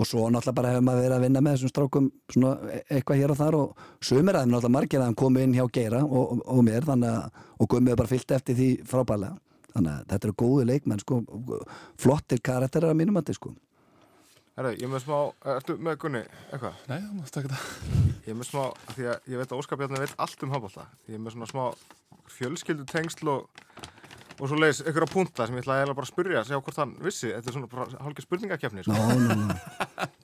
Og 0.00 0.08
svo 0.08 0.24
náttúrulega 0.26 0.56
bara 0.56 0.72
hefur 0.74 0.86
maður 0.88 1.04
verið 1.04 1.16
að 1.16 1.26
vinna 1.26 1.42
með 1.46 1.56
þessum 1.56 1.72
strákum 1.72 2.08
svona 2.32 2.56
e- 2.74 2.82
eitthvað 2.96 3.22
hér 3.22 3.34
og 3.34 3.38
þar 3.38 3.58
og 3.60 3.84
sumir 4.02 4.40
aðeim 4.40 4.54
náttúrulega 4.56 4.76
margir 4.80 5.04
aðeim 5.04 5.18
komið 5.22 5.46
inn 5.46 5.56
hjá 5.60 5.68
Geira 5.78 6.02
og, 6.02 6.24
og, 6.24 6.42
og 6.42 6.66
mér 6.66 6.88
þannig 6.90 7.14
að 7.14 7.46
og 7.60 7.70
Gummið 7.70 7.94
er 7.94 8.02
bara 8.02 8.12
fyllt 8.16 8.34
eftir 8.34 8.58
því 8.58 8.68
frábælega 8.90 9.38
þannig 9.70 9.92
að 9.94 10.06
þetta 10.10 10.26
eru 10.26 10.38
góðu 10.42 10.66
leikmenn 10.72 11.02
sko 11.04 11.20
flottir 12.00 12.42
karakterar 12.42 12.90
að 12.90 12.98
mínum 13.04 13.20
að 13.20 13.36
sko 13.38 13.54
Herra, 14.60 14.74
ég 14.76 14.90
með 14.92 15.00
smá, 15.06 15.18
ertu 15.54 15.74
með 15.80 15.94
Gunni, 16.02 16.20
eitthvað? 16.50 16.80
nei, 16.90 16.98
það 17.00 17.12
mátt 17.16 17.30
taka 17.32 17.48
þetta 17.48 18.10
Ég 18.26 18.36
með 18.36 18.48
smá, 18.50 18.64
því 18.90 19.06
að 19.08 19.30
ég 19.32 19.40
veit 19.40 19.54
að 19.54 19.62
Óskar 19.62 19.78
Bjarni 19.80 20.02
veit 20.02 20.12
allt 20.20 20.44
um 20.44 20.52
handbólta. 20.52 20.84
Ég 21.08 21.22
með 21.24 21.32
svona 21.32 21.48
smá 21.48 21.62
fjölskyldu 22.34 22.84
tengsl 22.90 23.30
og, 23.32 23.62
og 24.36 24.44
svo 24.44 24.58
leiðis 24.60 24.82
ykkur 24.84 25.08
á 25.08 25.14
punta 25.14 25.48
sem 25.48 25.56
ég 25.56 25.64
ætla 25.64 25.78
eiginlega 25.78 25.96
bara 26.02 26.10
að 26.10 26.12
spyrja, 26.12 26.44
sjá 26.44 26.58
hvort 26.58 26.80
hann 26.82 26.92
vissi. 27.00 27.32
Þetta 27.32 27.48
er 27.48 27.56
svona 27.56 27.88
hálfgeir 28.04 28.26
spurningakefni. 28.28 28.84
Sko. 28.84 29.00
Nó, 29.00 29.16
nó, 29.16 29.38
nó 29.48 30.19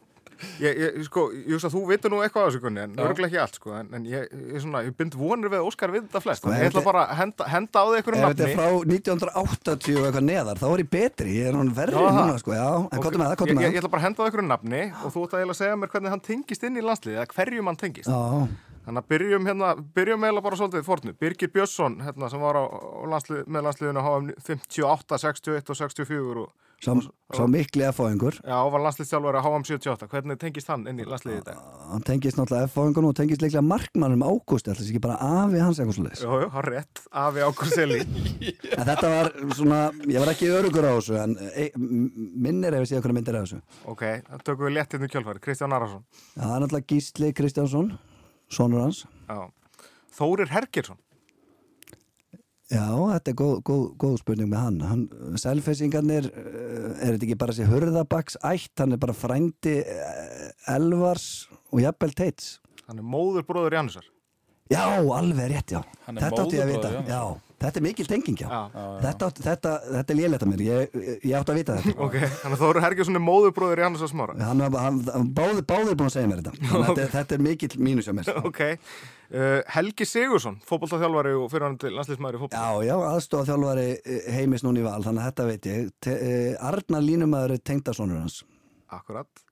Ég, 0.61 0.79
ég, 0.83 0.97
sko, 1.07 1.23
ég 1.33 1.55
veist 1.57 1.65
að 1.69 1.75
þú 1.77 1.81
veitur 1.89 2.13
nú 2.13 2.19
eitthvað 2.21 2.45
á 2.45 2.47
þessu 2.51 2.61
Gunni, 2.61 2.83
en 2.85 2.97
örgulega 3.01 3.27
ekki 3.31 3.39
allt, 3.41 3.55
sko. 3.57 3.73
En, 3.79 3.87
en 3.97 4.05
ég, 4.11 4.27
ég, 4.53 4.59
svona, 4.61 4.83
ég 4.85 4.97
bind 4.99 5.15
vonir 5.17 5.49
við 5.53 5.65
Óskar 5.65 5.93
við 5.95 6.05
þetta 6.07 6.21
flest. 6.25 6.43
Sko, 6.43 6.51
Þannig 6.53 6.67
ég 6.67 6.73
ætla 6.75 6.83
bara 6.85 7.05
að 7.07 7.17
henda, 7.23 7.47
henda 7.55 7.81
á 7.81 7.85
þig 7.89 8.03
ykkur 8.03 8.17
Ef 8.17 8.21
þetta 8.21 8.29
nafni. 8.29 8.53
er 8.53 8.61
frá 8.61 8.69
1980 9.17 9.97
og 10.01 10.07
eitthvað 10.11 10.27
neðar 10.29 10.61
þá 10.61 10.67
er 10.73 10.83
ég 10.85 10.91
betri, 10.93 11.37
ég 11.41 11.49
er 11.51 11.57
hann 11.61 11.73
verri 11.77 11.97
Já, 11.97 12.03
það. 12.05 12.21
núna 12.21 12.39
sko, 12.43 12.55
já, 12.57 12.67
en 12.77 12.87
Ok, 12.87 13.03
kottum 13.07 13.23
með 13.25 13.31
það, 13.33 13.39
kottum 13.43 13.57
ég, 13.57 13.63
með 13.63 13.67
ég 13.77 13.81
ætla 13.81 13.93
bara 13.97 14.03
að 14.03 14.07
henda 14.07 14.23
á 14.23 14.29
ykkur 14.31 14.47
nafni 14.51 14.83
og 15.03 15.15
þú 15.17 15.25
ætla 15.27 15.43
að 15.47 15.59
segja 15.61 15.77
mér 15.81 15.93
hvernig 15.97 16.15
hann 16.17 16.25
tengist 16.29 16.67
inn 16.69 16.77
í 16.77 16.85
landsliðið, 16.85 17.19
eða 17.23 17.33
hverjum 17.37 17.71
hann 17.73 17.81
tengist. 17.81 18.11
það 18.13 18.37
Já, 18.37 18.49
Þannig 18.87 19.03
að 19.03 19.09
byrjum 19.11 19.47
hérna, 19.51 19.69
byrjum 19.97 20.23
eiginlega 20.29 20.45
bara 20.47 20.57
svolítið 20.61 20.85
fornu. 20.87 21.13
Birgir 21.19 21.51
Björnsson, 21.51 21.97
hérna, 22.07 22.29
sem 22.31 22.39
var 22.39 22.55
á, 22.55 22.65
á 22.71 23.03
landslið, 23.11 23.41
með 23.51 23.65
landsliðinu 23.67 24.05
HM 24.07 24.29
58, 24.47 25.19
61 25.25 25.73
og 25.75 25.79
64 25.81 26.45
og 26.45 26.53
sá 26.85 27.47
mikli 27.49 27.87
F-fáingur 27.89 28.37
Já, 28.45 28.57
var 28.71 28.83
landslýstjálfari 28.85 29.41
á 29.41 29.47
HM78 29.47 30.09
Hvernig 30.13 30.39
tengist 30.41 30.69
hann 30.71 30.85
inn 30.91 31.01
í 31.01 31.07
landsliðið 31.09 31.41
þetta? 31.41 31.55
hann 31.91 32.05
tengist 32.07 32.39
náttúrulega 32.39 32.69
F-fáingun 32.69 33.09
og 33.09 33.15
tengist 33.17 33.43
líklega 33.43 33.65
markmannum 33.65 34.25
Ágústi, 34.27 34.71
ætla 34.71 34.85
ekki 34.85 35.01
bara 35.03 35.17
afi 35.25 35.63
hans 35.63 35.81
eitthvað 35.81 35.97
svo 35.97 36.29
Jú, 36.29 36.43
jú, 36.45 36.51
har 36.53 36.69
rétt, 36.71 37.03
Afi 37.11 37.43
En 38.77 38.85
þetta 38.85 39.11
var 39.11 39.33
svona, 39.57 39.81
ég 40.05 40.21
var 40.23 40.33
ekki 40.35 40.51
örugur 40.53 40.87
á 40.87 40.93
þessu 40.99 41.17
en 41.23 41.35
e, 41.57 41.71
minnir 41.77 42.77
ef 42.77 42.85
ég 42.85 42.91
sé 42.93 43.01
okkur 43.01 43.15
myndir 43.17 43.39
af 43.39 43.47
þessu. 43.47 43.61
Ok, 43.89 44.05
það 44.29 44.45
tökum 44.47 44.69
við 44.69 44.77
létt 44.77 44.97
inn 44.97 45.07
í 45.07 45.11
kjálfari 45.13 45.43
Kristján 45.43 45.77
Arason. 45.77 46.05
Já, 46.37 46.43
það 46.43 46.55
er 46.57 46.65
náttúrulega 46.65 46.91
Gísli 46.93 47.33
Kristjánsson 47.37 47.93
sonur 48.53 48.85
hans. 48.85 49.05
Já. 49.31 49.49
Þórir 50.17 50.53
Hergirsson 50.53 51.01
Já, 52.67 52.83
þetta 52.83 53.31
er 53.31 53.37
góð, 53.39 53.55
góð, 53.69 53.83
góð 54.03 54.17
spurning 54.25 54.51
með 54.51 54.65
hann, 54.65 54.79
hann 54.91 55.39
Selfessingarnir, 55.39 56.27
uh, 56.33 56.89
er 56.99 57.15
þetta 57.15 57.29
ekki 57.29 57.39
bara 57.39 57.55
þessi 57.55 57.71
hurðabaks 57.71 58.39
ætt, 58.43 58.73
hann 58.83 58.97
er 58.97 59.03
bara 59.05 59.15
frændi 59.15 59.77
uh, 59.85 60.75
Elvars 60.75 61.47
og 61.71 61.85
jafnvel 61.85 62.17
Teits. 62.19 62.57
Hann 62.89 62.99
er 62.99 63.07
móður 63.07 63.47
bróður 63.47 63.79
Janusar 63.79 64.11
Já, 64.73 64.85
alveg 64.99 65.51
rétt, 65.53 65.77
já. 65.77 65.83
Þetta 66.07 66.41
átti 66.43 66.57
ég 66.59 66.65
að 66.65 66.73
vita, 66.75 66.95
já. 67.07 67.21
Þetta 67.57 67.79
er 67.81 67.85
mikil 67.87 68.05
tenging, 68.05 68.37
já, 68.37 68.49
Já. 68.53 68.81
Þetta, 69.01 69.27
átti, 69.31 69.43
þetta, 69.47 69.71
þetta 69.95 70.13
er 70.13 70.19
lélegt 70.19 70.43
að 70.45 70.49
mér, 70.51 70.63
ég, 70.67 70.97
ég 71.25 71.37
átti 71.39 71.53
að 71.55 71.57
vita 71.57 71.77
þetta. 71.81 71.95
Ok, 72.05 72.17
þannig 72.43 72.57
að 72.57 72.63
Þórir 72.63 72.85
Hergirsson 72.85 73.17
er 73.17 73.23
móður 73.25 73.55
bróður 73.57 73.81
Janusar 73.81 74.11
smára. 74.11 74.35
Hann 74.45 75.31
báðir 75.33 75.63
búin 75.97 76.11
að 76.11 76.13
segja 76.19 76.29
mér 76.29 76.43
þetta. 76.43 76.53
Þetta, 76.75 77.07
er- 77.07 77.15
þetta 77.15 77.39
er 77.39 77.45
mikill 77.47 77.79
mínus 77.89 78.11
hjá 78.11 78.13
mér. 78.19 78.29
Ok, 78.45 78.61
uh, 78.67 79.47
Helgi 79.73 80.09
Sigursson 80.11 80.61
Fótboltaþjálfari 80.69 81.33
og 81.41 81.49
fyrirhandi 81.55 81.95
í 81.95 81.97
fótbolta. 81.97 82.61
Já, 82.61 82.85
já, 82.91 82.95
aðstofa 83.15 83.49
þjálfari 83.49 83.89
heimis 84.37 84.67
núna 84.67 84.83
í 84.83 84.87
val, 84.91 85.01
þannig 85.07 85.25
að 85.25 85.31
þetta 85.33 85.49
veit 85.55 85.71
ég. 85.73 85.91
Te, 86.05 86.19
uh, 86.21 86.69
Arnar 86.75 87.09
Línumæður 87.09 87.57
er 87.57 87.65
tengdasonur 87.73 88.21
hans. 88.21 88.43
Akkurat 88.93 89.46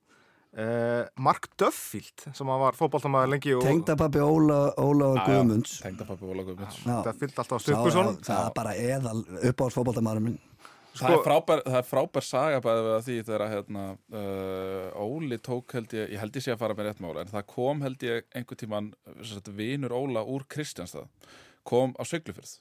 uh, 0.55 1.05
Mark 1.27 1.49
Duffield 1.61 2.27
sem 2.31 2.51
hann 2.51 2.63
var 2.63 2.79
fótboltamæður 2.79 3.33
lengi 3.35 3.55
og 3.59 3.67
Tengdapappi 3.67 4.23
Óla, 4.25 4.59
Óla. 4.81 5.13
Guðmunds. 5.27 5.77
Tengdapappi 5.85 6.31
Óla 6.31 6.47
Guðmunds. 6.47 6.81
Duffield 7.07 7.39
alltaf 7.43 7.63
Sturkusson 7.65 8.19
Það 8.25 8.43
er 8.49 8.59
bara 8.59 8.75
eðal 8.79 9.23
uppáhalds 9.51 9.79
fótboltamaður 9.79 10.27
minn. 10.29 10.43
Það 10.95 11.17
er 11.17 11.25
frábær, 11.25 11.61
það 11.67 11.77
er 11.81 11.87
frábær 11.89 12.25
saga 12.25 12.59
bæði 12.63 12.83
við 12.85 12.93
að 12.95 13.07
því 13.09 13.15
þegar 13.27 13.45
hérna, 13.51 13.87
uh, 14.15 15.01
Óli 15.03 15.39
tók 15.43 15.75
held 15.75 15.97
ég, 15.97 16.13
ég 16.15 16.23
held 16.23 16.39
ég 16.39 16.45
sé 16.45 16.53
að 16.55 16.61
fara 16.61 16.77
með 16.79 16.87
rétt 16.89 17.01
mála 17.03 17.25
en 17.25 17.33
það 17.33 17.49
kom 17.51 17.83
held 17.83 18.07
ég 18.07 18.29
einhver 18.31 18.61
tíman 18.61 18.93
sagt, 19.27 19.51
vinur 19.59 19.97
Óla 19.97 20.23
úr 20.23 20.47
Kristjánstað 20.55 21.11
kom 21.67 21.97
á 21.99 22.03
Siglufjörð 22.07 22.61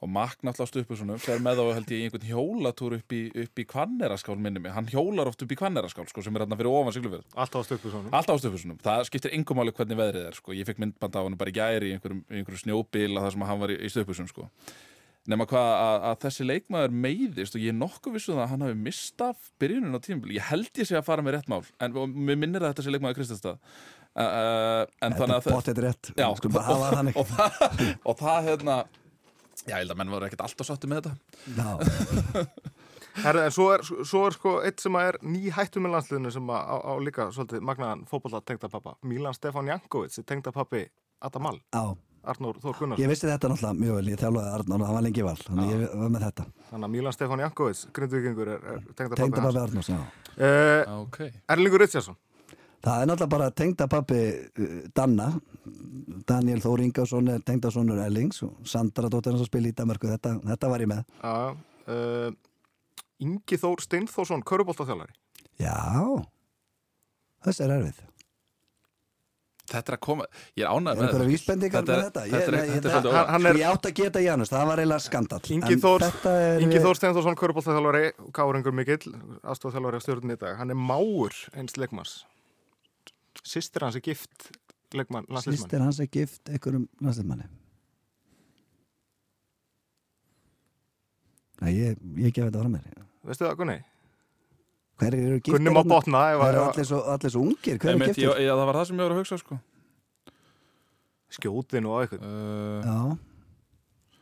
og 0.00 0.08
makk 0.08 0.40
náttúrulega 0.46 0.70
stupusunum 0.70 1.18
fer 1.20 1.42
með 1.44 1.60
þá 1.60 1.64
held 1.76 1.90
ég 1.92 1.98
í 2.00 2.04
einhvern 2.06 2.24
hjólatúr 2.24 2.94
upp 2.96 3.12
í, 3.12 3.20
upp 3.42 3.60
í 3.60 3.64
Kvanneraskál 3.68 4.36
minni 4.40 4.62
mig, 4.64 4.72
hann 4.72 4.88
hjólar 4.88 5.28
oft 5.28 5.44
upp 5.44 5.52
í 5.52 5.58
Kvanneraskál 5.60 6.06
sko, 6.08 6.24
sem 6.24 6.36
er 6.36 6.46
hérna 6.46 6.56
fyrir 6.56 6.72
ofan 6.72 6.96
Siglufjörð. 6.96 7.26
Alltaf 7.36 7.68
Alltaf 8.08 8.40
á 8.40 8.40
stupusunum, 8.40 8.78
það 8.80 9.04
skiptir 9.10 9.36
engum 9.36 9.60
máli 9.60 9.74
hvernig 9.76 10.00
veðrið 10.00 10.30
er 10.30 10.38
sko. 10.38 10.56
ég 10.56 10.68
fekk 10.68 10.80
myndband 10.80 11.20
á 11.20 11.20
hann 11.20 11.36
bara 11.40 11.52
í 11.52 11.58
gæri 11.58 11.92
í 11.92 11.98
einhverjum, 11.98 12.24
í 12.32 12.40
einhverjum 12.40 12.64
snjóbíl 12.64 13.10
að 13.12 13.26
það 13.26 13.36
sem 13.36 13.46
hann 13.50 13.60
var 13.60 13.74
í, 13.74 13.76
í 13.76 13.92
stupusum 13.92 14.30
sko. 14.32 14.48
nema 15.28 15.44
hvað 15.46 15.70
að, 15.76 15.96
að 16.08 16.18
þessi 16.24 16.44
leikmaður 16.48 16.94
meiðist 17.04 17.54
og 17.54 17.60
ég 17.60 17.74
er 17.74 17.76
nokkuð 17.76 18.14
vissu 18.16 18.32
það 18.32 18.44
að 18.46 18.52
hann 18.54 18.62
hafi 18.64 18.76
mistað 18.88 19.48
byrjunin 19.60 20.00
á 20.00 20.00
tímabili, 20.00 20.38
ég 20.40 20.46
held 20.48 20.80
ég 20.80 20.88
sé 20.88 20.96
að 20.96 21.04
fara 21.06 21.22
með 21.22 21.36
rétt 21.36 21.50
mál 21.52 21.60
en 21.76 21.98
mér 22.16 22.40
minnir 22.40 22.64
að 22.64 22.72
þetta 22.72 22.86
sé 22.86 22.94
leikmaður 22.94 23.18
Kristastad 23.20 23.60
uh, 24.16 24.24
uh, 24.24 24.86
en 25.04 25.12
Þetta 25.12 25.20
þannig 25.20 25.34
er 25.34 25.36
að 25.36 25.50
bótt, 25.52 25.68
þetta 25.68 25.82
er 25.82 25.86
rétt. 25.86 26.10
Já, 26.16 26.26
Skulum 26.40 26.56
bara 26.56 26.66
hafa 26.70 26.88
það 26.88 26.96
þannig. 26.98 27.18
Og, 27.20 27.30
það, 27.36 27.84
og 28.00 28.18
það 28.24 28.48
hérna 28.48 28.78
já, 29.64 29.72
ég 29.72 29.78
held 29.78 29.94
að 29.94 30.00
menn 30.00 30.12
voru 30.14 30.28
ekkert 30.28 30.44
alltaf 30.46 30.68
sáttu 30.68 30.90
með 30.90 31.02
þetta. 31.02 31.14
Já, 31.56 32.46
Herra, 33.24 33.48
en 33.48 33.54
svo 33.54 33.66
er, 33.74 33.82
svo 34.06 34.20
er 34.28 34.36
sko 34.36 34.52
eitt 34.64 34.82
sem 34.82 34.94
er 35.00 35.18
ný 35.26 35.50
hættu 35.52 35.82
með 35.82 35.96
landsliðinu 35.96 36.30
sem 36.34 36.52
að, 36.54 36.68
á, 36.70 36.76
á 36.78 36.92
líka 37.02 37.26
svolítið 37.34 37.64
magnaðan 37.66 38.04
fótbolta 38.08 38.40
tengdapappa 38.46 38.94
Milan 39.10 39.34
Stefán 39.34 39.68
Jankovic, 39.68 40.14
tengdapappi 40.28 40.84
Adamal, 41.26 41.58
já 41.74 41.96
Arnór 42.20 42.58
Þór 42.60 42.74
Gunnarsson. 42.76 43.00
Ég 43.00 43.08
vissi 43.08 43.24
þetta 43.24 43.48
náttúrulega 43.48 43.80
mjög 43.80 43.94
vel, 43.96 44.08
ég 44.12 44.18
þjálfaði 44.20 44.50
Arnór 44.58 44.82
það 44.84 44.96
var 44.96 45.04
lengi 45.06 45.22
val, 45.24 45.36
þannig 45.40 45.70
ég 45.70 45.84
var 46.02 46.10
með 46.12 46.24
þetta. 46.26 46.44
Þannig 46.70 46.86
að 46.86 46.92
Milan 46.94 47.14
Stefán 47.16 47.42
Jankovic, 47.44 47.84
grindvikingur 47.96 48.50
er, 48.54 48.66
er 48.74 48.82
tengdapappi 48.90 49.20
Tengdapappi 49.22 49.62
Arnórs, 49.62 49.88
já. 49.88 50.00
Uh, 50.36 50.92
ok, 51.00 51.16
Erlingur 51.50 51.82
Richardson 51.82 52.18
Það 52.80 53.02
er 53.02 53.08
náttúrulega 53.10 53.32
bara 53.34 53.48
tengdapappi 53.56 54.20
uh, 54.20 54.76
Danna 54.96 55.30
Daniel 56.28 56.60
Þór 56.64 56.82
Ingarsson 56.86 57.28
er 57.28 57.42
tengdasonur 57.46 57.98
Erlings 58.04 58.42
og 58.46 58.60
Sandra 58.68 59.10
dóttir 59.12 59.34
hans 59.34 59.42
að 59.44 59.50
spila 59.50 59.68
í 59.70 59.76
Danmarku 59.76 60.08
þetta, 60.10 60.36
þetta 60.52 60.70
var 60.72 60.84
ég 60.84 60.90
með. 60.92 61.02
Uh, 61.22 61.56
uh, 61.90 62.30
Ingi 63.20 63.58
Þór 63.60 63.82
Steinþórsson, 63.84 64.44
köruboltaþjálfari 64.48 65.12
Já, 65.60 65.76
þessi 67.44 67.66
er 67.66 67.74
erfið. 67.76 67.98
Þetta 69.70 69.92
er 69.92 69.94
að 69.94 70.00
koma 70.02 70.24
ég 70.58 70.64
er 70.64 70.70
ánægð 70.72 70.90
Er 70.90 70.96
með 70.96 71.04
einhverja 71.06 71.28
þetta. 71.30 71.56
Þetta 71.70 71.92
er- 71.92 72.00
með 72.00 72.06
þetta? 72.06 72.22
þetta 72.24 72.40
Ég- 72.40 72.50
nei, 72.50 72.80
þetta 72.80 72.88
er 72.90 73.14
hann- 73.14 73.28
hann 73.30 73.46
er- 73.46 73.58
Ég 73.60 73.68
átt 73.70 73.86
að 73.86 73.94
geta 74.00 74.22
Janus, 74.24 74.48
það 74.50 74.66
var 74.66 74.78
eiginlega 74.82 75.04
skandall. 75.04 75.40
Ingi 75.54 75.76
Þór- 75.84 76.00
þetta 76.08 76.32
er- 76.46 76.60
Ingi 76.64 76.80
Þór 76.80 76.96
Steinþórsson, 76.98 77.36
köruboltaþjálfari 77.38 78.32
Káringur 78.32 78.72
Mikill, 78.74 79.14
aðstofþjálfari 79.44 80.00
á 80.00 80.02
stjórnum 80.02 80.32
í 80.34 80.38
dag. 80.40 80.56
Hann 80.58 80.70
er 80.70 80.74
máur 80.74 81.30
eins 81.54 81.76
leikmanns. 81.76 82.24
Sistir 83.44 83.82
hans 83.82 83.94
er 83.94 84.00
gift 84.00 84.50
leikmann, 84.98 85.26
Sýstir 85.44 85.82
hans 85.84 86.00
er 86.02 86.08
gift 86.10 86.50
einhverjum 86.50 86.86
landsliðmanni 87.04 87.48
Nei, 91.60 91.72
ég, 91.76 91.96
ég 92.16 92.32
gef 92.32 92.48
þetta 92.48 92.62
frá 92.62 92.72
mér 92.72 92.84
Veistu 93.28 93.44
það, 93.44 93.56
Gunni? 93.60 93.78
Hver 95.00 95.16
eru 95.16 95.38
giftir? 95.38 95.56
Gunni 95.56 95.74
má 95.76 95.82
botna 95.84 96.22
Það 96.32 96.46
eru 96.46 96.62
allir 96.66 96.88
svo, 96.88 97.00
allir 97.14 97.34
svo 97.34 97.42
ungir, 97.44 97.80
hver 97.80 97.92
er 97.92 98.04
giftur? 98.06 98.24
ég, 98.24 98.40
ég, 98.46 98.52
það 98.52 98.66
var 98.70 98.78
það 98.80 98.86
sem 98.88 99.00
ég 99.00 99.04
var 99.04 99.14
að 99.14 99.20
hugsa 99.20 99.40
sko. 99.40 99.58
skjótin 101.36 101.88
og 101.90 101.98
eitthvað 102.00 102.24
uh, 102.26 102.88
Já, 102.88 104.20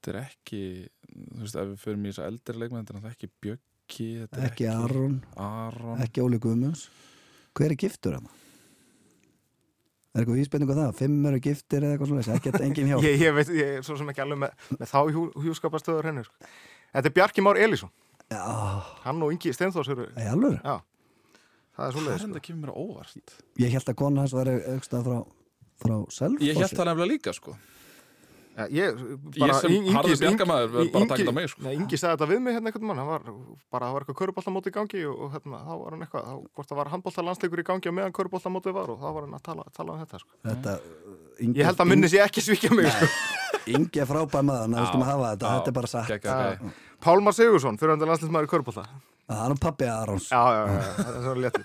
þetta 0.00 0.14
er 0.14 0.20
ekki 0.24 0.62
þú 1.14 1.44
veist, 1.44 1.58
ef 1.60 1.68
við 1.68 1.82
förum 1.84 2.04
í 2.04 2.10
þess 2.10 2.22
að 2.24 2.30
eldri 2.32 2.62
leikmenn 2.62 2.88
þetta 2.88 3.02
er 3.04 3.12
ekki 3.14 3.30
Bjöggi 3.44 4.08
þetta 4.22 4.40
er 4.40 4.48
ekki 4.48 4.70
Aron, 4.72 5.18
Aron 5.40 6.02
ekki 6.04 6.24
Óli 6.24 6.40
Guðmunds 6.42 6.88
Hver 7.54 7.70
er 7.70 7.78
giftur 7.78 8.18
hann? 8.18 8.32
Er 10.14 10.22
eitthvað 10.22 10.38
vísbendingu 10.38 10.74
það? 10.78 10.90
Fimm 10.94 11.24
eru 11.26 11.38
giftir 11.42 11.82
eða 11.82 11.96
eitthvað 11.96 12.10
svona 12.12 12.36
Ekki 12.38 12.50
engin 12.62 12.90
hjá 12.92 12.96
ég, 13.08 13.16
ég 13.24 13.34
veit, 13.34 13.48
ég 13.50 13.70
er 13.80 13.86
svo 13.86 13.96
sem 13.98 14.10
ekki 14.12 14.22
alveg 14.22 14.38
með, 14.44 14.52
með 14.78 14.90
þá 14.92 14.98
hjú, 15.10 15.22
hjúskapastöður 15.42 16.06
henni 16.10 16.22
sko. 16.26 16.50
Þetta 16.94 17.10
er 17.10 17.14
Bjarki 17.18 17.42
Már 17.42 17.58
Elísson 17.58 17.90
Já, 18.30 18.44
Hann 19.04 19.24
og 19.26 19.34
Ingi 19.34 19.52
Steinþórs 19.56 19.90
eru 19.90 20.06
í 20.14 20.28
alveg 20.30 20.60
Já, 20.62 20.76
það 20.78 21.88
er 21.88 21.90
það 21.90 21.96
svoleiðis 21.96 22.14
er 22.14 22.22
sko. 22.22 22.28
enda 22.30 22.44
kemur 22.46 22.62
mér 22.68 22.78
óvart 22.78 23.34
Ég 23.64 23.74
held 23.74 23.90
að 23.90 23.98
kona 24.04 24.22
hans 24.24 24.36
var 24.38 24.50
aukstað 24.54 25.08
frá, 25.10 25.18
frá 25.82 25.96
Selfossi 26.14 26.48
ég 26.52 26.60
held 26.62 26.76
það 26.78 26.88
nefnilega 26.92 27.10
líka 27.10 27.34
sko. 27.34 27.56
Ja, 28.54 28.66
ég, 28.70 29.00
Ég 29.40 29.54
sem 29.60 29.88
harður 29.94 30.20
bjargamaður 30.22 30.72
verð 30.74 30.90
bara 30.94 31.04
að 31.04 31.12
taka 31.12 31.20
þetta 31.20 31.34
á 31.34 31.38
mig, 31.38 31.48
sko. 31.52 31.72
Ingi 31.74 31.98
sagði 32.00 32.14
þetta 32.14 32.28
við 32.30 32.42
mig 32.44 32.56
hérna 32.56 32.70
einhvern 32.70 32.88
mann 32.90 33.00
Hann 33.02 33.10
var 33.10 33.24
bara, 33.26 33.86
það 33.88 33.94
var 33.96 34.04
eitthvað 34.04 34.18
köruboltamóti 34.20 34.72
í 34.72 34.76
gangi 34.78 35.04
og, 35.10 35.22
og 35.26 35.32
hérna, 35.34 35.60
þá 35.64 35.72
var 35.80 35.96
hann 35.96 36.04
eitthvað, 36.06 36.28
þá, 36.28 36.34
hvort 36.54 36.70
það 36.70 36.80
var 36.80 36.92
handboltalandsleikur 36.94 37.62
í 37.64 37.66
gangi 37.70 37.90
og 37.90 37.96
meðan 37.98 38.16
köruboltamóti 38.18 38.74
var 38.76 38.92
og 38.94 39.00
þá 39.02 39.08
var 39.08 39.26
hann 39.26 39.38
að 39.38 39.44
tala, 39.50 39.66
tala 39.78 39.96
um 39.96 40.04
þetta 40.04 40.22
sko. 40.22 40.38
Þetta, 40.50 40.76
Ingi, 41.44 41.58
Ég 41.60 41.66
held 41.70 41.82
að 41.82 41.90
minni 41.90 42.12
sé 42.12 42.22
ekki 42.22 42.44
svíkja 42.46 42.70
mig 42.76 42.90
sko. 42.94 43.10
Ingi 43.74 44.02
er 44.04 44.08
frábær 44.10 44.44
maður, 44.46 44.70
ná, 44.70 44.78
við 44.82 44.90
skulum 44.92 45.08
hafa 45.08 45.32
þetta, 45.34 45.50
Já, 45.50 45.58
þetta 45.58 45.72
er 45.72 45.78
bara 45.80 45.90
satt 45.90 46.10
geggjað, 46.12 46.40
Já. 46.44 46.54
geggjað. 46.54 46.80
Pálmar 47.04 47.34
Sigursson, 47.36 47.78
fyrir 47.80 47.94
hann 47.96 48.08
landslismæður 48.12 48.46
í 48.48 48.50
körubolta 48.54 48.84
Það 49.24 49.38
er 49.40 49.52
nú 49.54 49.60
pappi 49.64 49.86
Arons 49.88 50.26
Já, 50.28 50.40
já, 50.52 50.60
já, 50.68 50.74
já, 50.74 50.90
það 51.00 51.14
er 51.14 51.22
svo 51.24 51.34
léttir 51.40 51.64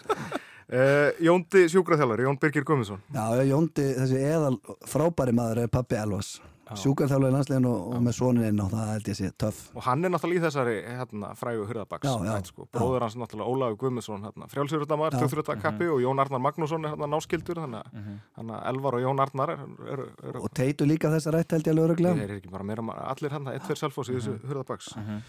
uh, 0.70 1.10
Jóndi 1.28 1.64
sjúkraþjálfari, 1.74 2.26
Jón 2.28 2.40
Birgir 2.40 2.66
Guðmundsson 2.68 3.02
já, 3.16 3.26
Jóndi, 3.50 3.88
þessi 3.98 4.22
eðal 4.30 4.54
frábæri 4.88 5.36
maður 5.36 5.64
er 5.66 5.72
pappi 5.74 6.00
Elvas 6.00 6.30
Sjúkarþjálfur 6.78 7.30
í 7.30 7.34
landslegin 7.34 7.65
og, 7.65 7.88
og 7.95 8.01
með 8.05 8.13
sonin 8.20 8.43
inn 8.49 8.59
og 8.61 8.70
það 8.72 8.91
held 8.93 9.07
ég 9.09 9.17
sé 9.17 9.30
töff 9.41 9.61
og 9.76 9.82
hann 9.88 10.05
er 10.05 10.09
náttúrulega 10.13 10.39
í 10.39 10.43
þessari 10.45 10.76
hérna, 10.86 11.32
frægu 11.39 11.65
hurðabaks 11.70 12.05
Já, 12.05 12.13
já. 12.30 12.43
sko. 12.45 12.67
bróður 12.72 13.01
hans 13.07 13.15
náttúrulega 13.15 13.49
Ólafur 13.49 13.78
Guðmundsson 13.84 14.22
hérna, 14.28 14.47
frjálsýrðamæður, 14.53 15.13
Já. 15.17 15.20
tökþrjóttakappi 15.24 15.88
og 15.89 15.99
Jón 16.05 16.20
Arnar 16.22 16.39
Magnússon 16.45 16.86
er 16.86 16.93
hérna, 16.93 17.07
náskildur 17.09 17.55
þannig 17.63 17.82
að 17.82 17.93
Mhm. 17.99 18.20
þannig 18.38 18.55
að 18.59 18.67
Elvar 18.74 18.93
og 18.93 19.01
Jón 19.01 19.20
Arnar 19.26 19.49
eru 19.55 19.70
er, 19.89 19.99
er, 20.30 20.38
og 20.38 20.49
teitu 20.53 20.86
líka 20.86 21.09
þessa 21.09 21.32
rætt 21.34 21.51
held 21.51 21.65
ég 21.65 21.74
alveg 21.74 21.84
er, 21.84 21.89
öruglega 21.95 22.24
er 22.24 22.36
ekki 22.39 22.51
bara 22.51 22.63
meira, 22.63 22.84
allir 23.09 23.32
hann 23.32 23.47
eitt 23.47 23.63
fyrir 23.63 23.78
selfos 23.82 24.09
í 24.09 24.15
þessu 24.20 24.38
Mhm. 24.38 24.49
hurðabaks 24.51 24.95
Mhm. 24.97 25.22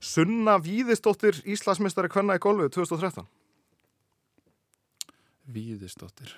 Sunna 0.00 0.58
Víðisdóttir 0.58 1.42
Íslandsmeistari 1.44 2.08
kvenna 2.08 2.34
í 2.34 2.38
golfu 2.40 2.68
2013 2.70 3.26
Víðisdóttir 5.50 6.34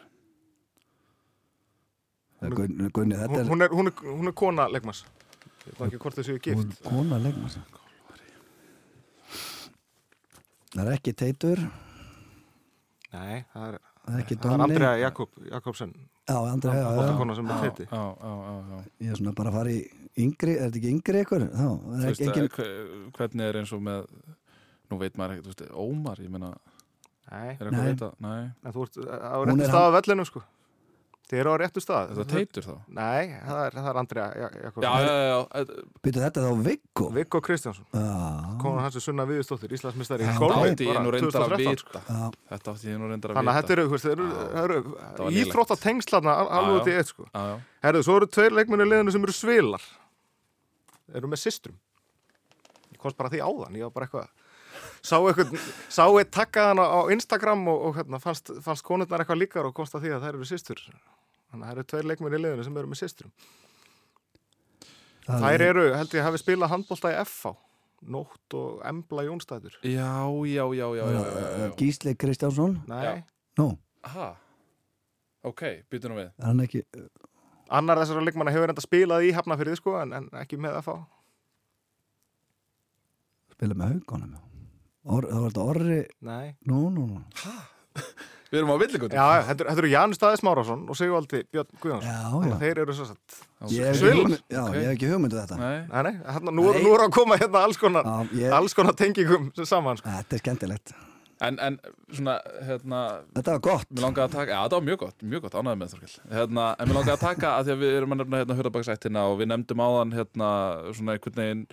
Gunni, 2.51 2.89
Gunni, 2.91 3.15
er 3.15 3.29
hún, 3.49 3.63
er, 3.63 3.69
hún, 3.71 3.87
er, 3.87 3.93
hún 4.03 4.27
er 4.29 4.33
kona 4.33 4.69
leikmas 4.69 5.05
ég 5.67 5.79
veit 5.79 5.87
ekki 5.93 5.99
hvort 6.03 6.17
þessu 6.19 6.35
er 6.35 6.39
gift. 6.43 6.83
kona 6.83 7.19
leikmann 7.23 7.51
Það 10.73 10.87
er 10.89 10.93
ekki 10.97 11.13
teitur. 11.13 11.61
Nei, 13.13 13.43
það 13.53 13.67
er, 13.67 13.75
það 14.07 14.15
er 14.17 14.23
ekki 14.23 14.37
það 14.41 14.55
er 14.55 14.63
Andrea 14.65 14.93
Jakob, 15.03 15.29
Jakobsen. 15.51 15.91
Já, 16.23 16.37
Andri, 16.49 16.71
já, 16.71 16.81
já, 16.81 16.87
er 16.87 17.09
Já, 17.43 17.57
teiti 17.61 17.85
já, 17.91 18.03
já, 18.23 18.33
já, 18.47 18.55
já. 18.71 18.79
ég 19.03 19.11
er 19.11 19.17
svona 19.19 19.33
bara 19.37 19.51
að 19.51 19.57
fara 19.59 19.71
í 19.75 19.81
yngri 20.23 20.53
er 20.55 20.69
þetta 20.71 20.79
ekki 20.81 20.93
yngri 20.95 21.23
ykkur? 21.27 21.45
Já, 21.51 21.67
Þú 21.83 21.97
er 21.99 22.07
ekki 22.13 22.27
engin 22.29 22.49
hve- 22.55 23.11
hvernig 23.19 23.45
er 23.51 23.59
eins 23.61 23.73
og 23.75 23.83
með 23.83 24.07
nú 24.93 24.99
veit 25.01 25.17
maður 25.19 25.35
ekkert, 25.35 25.45
þú 25.45 25.53
veist, 25.53 25.75
Ómar, 25.83 26.23
ég 26.23 26.31
meina, 26.31 26.53
Nei, 27.33 27.49
er 27.49 27.67
eitthvað 27.67 27.73
Nei. 27.73 27.81
að 27.83 27.91
veita, 27.91 28.11
nei, 28.23 28.43
en 28.65 28.73
þú 28.73 28.87
ert 28.87 28.97
á 29.03 29.37
Hún 29.43 29.51
réttu 29.51 29.63
er 29.67 29.73
stað 29.73 29.89
á 29.91 29.97
vellinu 29.99 30.25
sko 30.31 30.43
Þið 31.31 31.39
eru 31.41 31.53
á 31.55 31.57
réttu 31.63 31.81
stað 31.81 32.11
þetta 32.13 32.25
teitur 32.29 32.65
þá. 32.67 32.73
Nei, 32.93 33.29
það 33.47 33.61
er, 33.65 33.75
það 33.79 33.87
er 33.93 33.99
Andrea 34.01 34.25
Jakobs 34.67 34.85
Já, 34.85 34.91
já, 35.01 35.13
já, 35.17 35.37
já, 35.63 35.85
Býtu 36.05 36.21
þetta 36.25 36.43
þá 36.45 36.51
Viggo? 36.67 37.07
Viggo 37.15 37.41
Kristjánsson 37.47 37.87
Já, 37.95 38.03
Konan 38.61 38.83
hans 38.85 38.99
er 38.99 39.05
Sunna 39.07 39.25
Viðustóttir, 39.31 39.73
Íslandsmistari 39.79 40.27
í 40.27 40.29
Já, 40.29 40.35
þetta 40.35 40.59
átti 40.67 40.89
ég 40.91 40.99
nú 41.07 41.15
reyndar 41.15 41.47
að 41.47 41.55
2013, 41.55 41.71
vita. 41.71 42.27
Þetta 42.53 42.75
átti 42.75 42.91
ég 42.91 43.01
nú 43.01 43.09
reyndar 43.13 43.33
að 43.33 43.41
Þannig 43.41 43.55
að 43.55 43.57
vita. 43.57 43.63
þetta 43.63 43.79
eru, 43.79 44.27
eru, 44.67 44.83
það 44.99 45.25
eru 45.25 45.33
íþrótt 45.47 45.73
að 45.77 45.83
tengslarna 45.87 46.37
alveg 46.59 46.77
út 46.83 46.91
í 46.91 46.93
Já, 46.93 46.99
já. 46.99 47.01
eitt 47.07 47.13
sko 47.15 47.25
Já, 47.31 47.43
já. 47.49 47.57
Herðu, 47.87 48.05
svo 48.11 48.19
eru 48.21 48.31
tveir 48.37 48.59
leikmenni 48.59 48.89
liðinu 48.93 49.15
sem 49.17 49.27
eru 49.31 49.37
svilar 49.39 49.89
Eru 51.17 51.33
með 51.33 51.43
systrum 51.47 51.79
Ég 52.93 53.01
komst 53.01 53.17
bara 53.17 53.33
því 53.33 53.41
áðan, 53.47 53.79
ég 53.81 53.89
var 53.89 53.95
bara 53.97 54.11
eitthvað 54.11 54.29
Sá 55.03 55.17
eitthvað, 55.19 55.57
sá 55.91 56.05
eitt 56.07 56.31
takkaðan 56.35 56.79
á, 56.79 56.87
á 56.87 57.01
Instagram 57.15 57.65
og, 57.73 57.89
og 57.89 57.97
hérna, 57.99 58.21
fannst, 58.23 58.53
fannst 58.63 58.87
konurnar 58.87 59.25
eitthvað 59.25 59.43
líkar 59.43 59.67
og 59.67 59.75
komst 59.75 59.97
að 59.99 60.07
því 60.07 60.15
að 60.15 60.29
þær 60.29 60.37
eru 60.37 60.47
systur. 60.47 60.85
Þannig 61.51 61.67
að 61.67 61.69
það 61.69 61.75
eru 61.75 61.89
tveir 61.91 62.09
leikmenni 62.09 62.39
liðinu 62.41 62.65
sem 62.69 62.79
eru 62.81 62.93
með 62.93 63.03
það 63.03 63.29
Þær 65.27 65.65
eru, 65.69 65.85
held 65.95 66.17
ég, 66.17 66.25
hafi 66.27 66.41
spilað 66.41 66.73
handbólta 66.73 67.13
í 67.13 67.19
FH 67.23 67.53
Nótt 68.13 68.57
og 68.59 68.81
Embla 68.89 69.23
Jónstæður 69.29 69.77
Já, 69.87 70.09
já, 70.51 70.65
já, 70.75 70.87
já, 70.99 71.05
já, 71.07 71.21
já, 71.23 71.51
já. 71.63 71.69
Gísli 71.79 72.15
Kristjánsson? 72.19 72.81
Nei. 72.91 73.23
Nú, 73.61 73.69
Aha, 74.03 74.33
ok, 75.47 75.63
nú 76.11 76.19
við. 76.19 76.33
er 76.33 76.49
hann 76.49 76.65
ekki 76.65 76.83
annar 77.73 78.01
þessara 78.03 78.25
leikmanna 78.27 78.55
hefur 78.55 78.73
enda 78.73 78.83
spilað 78.83 79.29
í 79.29 79.35
Hafnafyrði 79.37 79.79
sko, 79.79 79.95
en, 80.03 80.17
en 80.19 80.31
ekki 80.43 80.59
með 80.59 80.81
FH 80.83 80.97
spila 83.55 83.79
með 83.79 83.95
haugunum 83.95 84.35
Or, 85.05 85.27
Það 85.27 85.41
var 85.43 85.51
þetta 85.51 85.65
orri 85.73 86.01
Nei 86.29 86.55
Nú, 86.71 86.83
nú, 86.95 87.07
nú 87.11 87.23
Við 88.53 88.59
erum 88.61 88.69
á 88.69 88.77
villingutum. 88.83 89.17
Já, 89.17 89.27
þetta, 89.49 89.65
þetta 89.65 89.81
eru 89.81 89.89
Janus 89.95 90.19
Staðis 90.21 90.43
Márásson 90.45 90.81
og 90.93 90.97
Sigvaldi 90.99 91.39
Björn 91.55 91.71
Guðjónsson 91.81 92.11
Já, 92.13 92.19
já 92.45 92.53
að 92.53 92.65
þeir 92.67 92.81
eru 92.83 92.97
svo 92.99 93.07
satt 93.09 93.39
Ég 93.73 93.87
hef 93.87 93.95
ekki 93.95 94.01
Svilar. 94.03 94.19
hugmynd- 94.19 94.43
Já, 94.53 94.61
Ok. 94.67 94.75
ég 94.77 94.83
hef 94.85 94.93
ekki 94.97 95.09
hugmyndu 95.13 95.39
þetta 95.41 95.57
Nei, 95.63 95.79
Nei, 95.89 96.03
nei, 96.09 96.13
hérna, 96.35 96.53
nú, 96.59 96.67
Nei. 96.69 96.83
nú 96.85 96.93
er 96.99 97.05
að 97.07 97.15
koma 97.17 97.39
hérna 97.41 97.63
alls 97.65 97.81
konar, 97.81 98.05
Já, 98.05 98.29
ég, 98.43 98.53
alls 98.59 98.75
konar 98.77 98.93
tengingum 99.01 99.49
saman 99.65 99.97
sko. 100.03 100.13
Þetta 100.19 100.37
er 100.39 100.43
skemmtilegt 100.45 100.93
en, 101.43 101.57
en 101.59 101.79
svona, 102.15 102.37
hérna, 102.69 102.99
Þetta 103.35 103.55
var 103.57 103.63
gott 103.65 103.89
mér 103.91 104.05
langaði 104.05 104.29
að 104.29 104.35
taka, 104.37 104.53
já, 104.53 104.61
þetta 104.63 104.77
var 104.79 104.85
mjög 104.87 104.99
gott, 105.01 105.25
mjög 105.33 105.41
gott, 105.47 105.57
ánægði 105.59 105.79
með 105.81 105.95
Þorkell. 105.97 106.19
Hérna, 106.37 106.67
en 106.79 106.87
mér 106.93 106.99
langaði 107.01 107.17
að 107.17 107.25
taka, 107.25 107.49
að 107.57 107.65
því 107.67 107.73
að 107.75 107.81
við 107.83 107.97
erum 107.99 108.13
að 108.15 108.21
nefna 108.21 108.43
hérna 108.45 108.57
hurðabaksættina 108.61 109.25
og 109.33 109.41
við 109.41 109.49
nefndum 109.51 109.83
áðan 109.83 110.13
hérna 110.21 110.51
svona 110.95 111.17
einhvern 111.17 111.41
veginn 111.41 111.65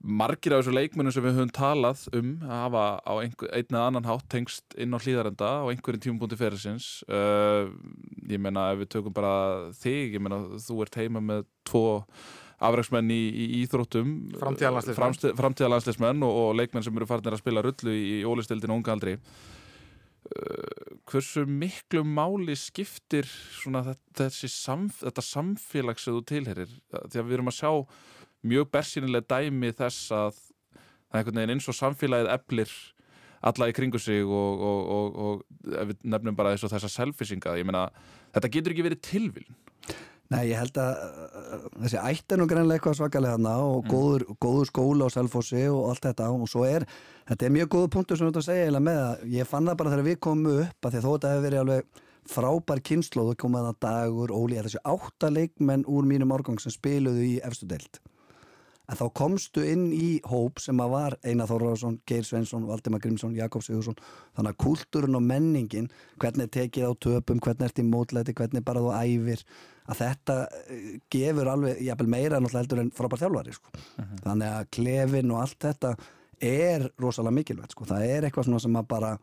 margir 0.00 0.54
af 0.54 0.62
þessu 0.62 0.72
leikmunum 0.72 1.12
sem 1.12 1.24
við 1.24 1.36
höfum 1.36 1.52
talað 1.52 2.06
um 2.16 2.30
að 2.46 2.60
hafa 2.64 2.84
á 3.04 3.12
einhver, 3.20 3.50
einn 3.52 3.74
eða 3.74 3.86
annan 3.90 4.08
hátt 4.08 4.28
tengst 4.32 4.76
inn 4.80 4.96
á 4.96 4.98
hlýðarenda 4.98 5.50
á 5.60 5.68
einhverjum 5.68 6.04
tímubúndi 6.06 6.38
ferilsins. 6.40 6.88
Uh, 7.04 7.68
ég 8.30 8.40
meina 8.40 8.70
ef 8.72 8.80
við 8.80 8.92
tökum 8.96 9.16
bara 9.16 9.34
þig 9.76 10.16
ég 10.16 10.24
meina 10.24 10.40
þú 10.56 10.80
ert 10.86 10.96
heima 11.00 11.20
með 11.24 11.44
tvo 11.68 11.84
afræksmenn 12.60 13.12
í, 13.12 13.20
í 13.28 13.46
íþróttum 13.62 14.14
framtíðalandslismenn 14.40 16.24
og, 16.24 16.36
og 16.44 16.50
leikmenn 16.58 16.84
sem 16.84 16.96
eru 16.96 17.08
farnir 17.08 17.36
að 17.36 17.42
spila 17.42 17.64
rullu 17.64 17.92
í, 17.92 18.04
í 18.20 18.28
ólistildinu 18.28 18.78
unga 18.78 18.94
aldri. 18.96 19.18
Uh, 20.30 20.96
hversu 21.10 21.44
miklu 21.48 22.06
máli 22.08 22.56
skiptir 22.56 23.28
svona 23.28 23.84
þetta, 23.90 24.30
þessi 24.30 24.48
samf, 24.52 25.02
þetta 25.04 25.26
samfélag 25.28 26.00
sem 26.00 26.16
þú 26.16 26.24
tilherir 26.28 26.72
því 26.88 27.20
að 27.20 27.28
við 27.28 27.36
erum 27.36 27.52
að 27.52 27.60
sjá 27.60 27.72
mjög 28.46 28.70
bersýnilega 28.74 29.28
dæmi 29.28 29.72
þess 29.76 30.10
að 30.14 30.38
það 30.40 31.14
er 31.14 31.20
einhvern 31.20 31.40
veginn 31.40 31.54
eins 31.56 31.68
og 31.70 31.78
samfélagið 31.78 32.32
eflir 32.36 32.74
alla 33.50 33.70
í 33.70 33.74
kringu 33.76 33.98
sig 34.00 34.22
og, 34.24 34.62
og, 34.70 34.80
og, 34.96 35.18
og 35.24 35.96
nefnum 36.04 36.36
bara 36.36 36.52
eins 36.54 36.64
og 36.64 36.72
þessa 36.72 36.90
selfisinga, 36.92 37.56
ég 37.56 37.66
meina 37.68 37.88
þetta 38.34 38.52
getur 38.52 38.74
ekki 38.74 38.86
verið 38.90 39.04
tilvílun 39.08 39.58
Nei, 40.30 40.44
ég 40.52 40.60
held 40.60 40.76
að 40.78 40.98
þessi 41.80 41.98
ætt 41.98 42.32
er 42.32 42.38
nú 42.38 42.44
greinlega 42.46 42.78
eitthvað 42.78 43.00
svakalega 43.00 43.34
hana 43.34 43.54
og 43.66 43.88
góður, 43.90 44.24
góður 44.38 44.68
skóla 44.68 45.08
á 45.10 45.14
Selfossi 45.16 45.64
og 45.66 45.88
allt 45.90 46.04
þetta 46.06 46.28
og 46.30 46.44
svo 46.52 46.62
er, 46.68 46.86
þetta 47.26 47.48
er 47.48 47.54
mjög 47.56 47.72
góð 47.74 47.88
punktur 47.96 48.20
sem 48.20 48.28
þú 48.28 48.30
ert 48.30 48.38
að 48.38 48.46
segja 48.46 48.68
eiginlega 48.68 48.86
með 48.86 49.00
að 49.08 49.24
ég 49.34 49.50
fann 49.50 49.66
það 49.66 49.80
bara 49.80 49.92
þegar 49.94 50.06
við 50.06 50.20
komum 50.28 50.60
upp 50.62 50.86
að 50.86 50.94
því 50.94 51.00
að 51.00 51.06
þó 51.08 51.10
þetta 51.10 51.32
hefur 51.32 51.44
verið 51.48 51.62
alveg 51.64 52.04
frábær 52.30 52.82
kynslu 52.86 53.24
og 53.24 53.44
að 53.58 53.72
dagur, 53.82 54.30
Óli, 54.30 54.60
þessi 54.60 54.84
átta 54.86 55.32
leikmenn 55.34 55.82
úr 55.90 56.06
mínum 56.06 56.30
árgang 56.36 56.62
sem 56.62 56.76
spiluðu 56.76 57.26
í 57.26 57.34
efstu 57.42 57.66
deild 57.66 57.98
en 58.90 58.98
þá 58.98 59.04
komstu 59.16 59.64
inn 59.66 59.90
í 59.94 60.08
hóp 60.26 60.60
sem 60.62 60.80
að 60.82 60.94
var 60.94 61.16
Einar 61.22 61.48
Þorrarsson, 61.50 62.00
Geir 62.08 62.26
Svensson, 62.26 62.66
Valdimar 62.68 63.02
Grímsson, 63.02 63.36
Jakob 63.38 63.62
Sigursson 63.64 63.98
þannig 64.36 64.54
að 64.54 64.60
kúltúrun 64.64 65.18
og 65.18 65.26
menningin 65.26 65.90
hvernig 66.20 66.48
er 66.48 66.54
tekið 66.58 66.88
á 66.90 66.92
töpum, 67.06 67.42
hvernig 67.42 67.68
ert 67.68 67.82
í 67.82 67.86
mótlæti 67.86 68.34
hvernig 68.36 68.64
bara 68.66 68.82
þú 68.82 68.94
æfir 68.96 69.44
að 69.90 70.00
þetta 70.00 70.38
eh, 70.70 70.88
gefur 71.12 71.50
alveg 71.52 71.82
jafnvel 71.86 72.10
meira 72.14 72.40
náttúrulega 72.40 72.64
heldur 72.64 72.82
en 72.84 72.94
frábær 72.94 73.22
þjálfari 73.22 73.54
sko. 73.56 73.76
þannig 74.24 74.48
að 74.48 74.72
klefin 74.76 75.34
og 75.34 75.44
allt 75.44 75.68
þetta 75.68 75.94
er 76.50 76.88
rosalega 77.00 77.36
mikilvægt 77.38 77.76
sko. 77.76 77.86
það 77.90 78.08
er 78.08 78.26
eitthvað 78.26 78.48
svona 78.48 78.64
sem 78.64 78.80
að 78.80 78.90
bara 78.90 79.14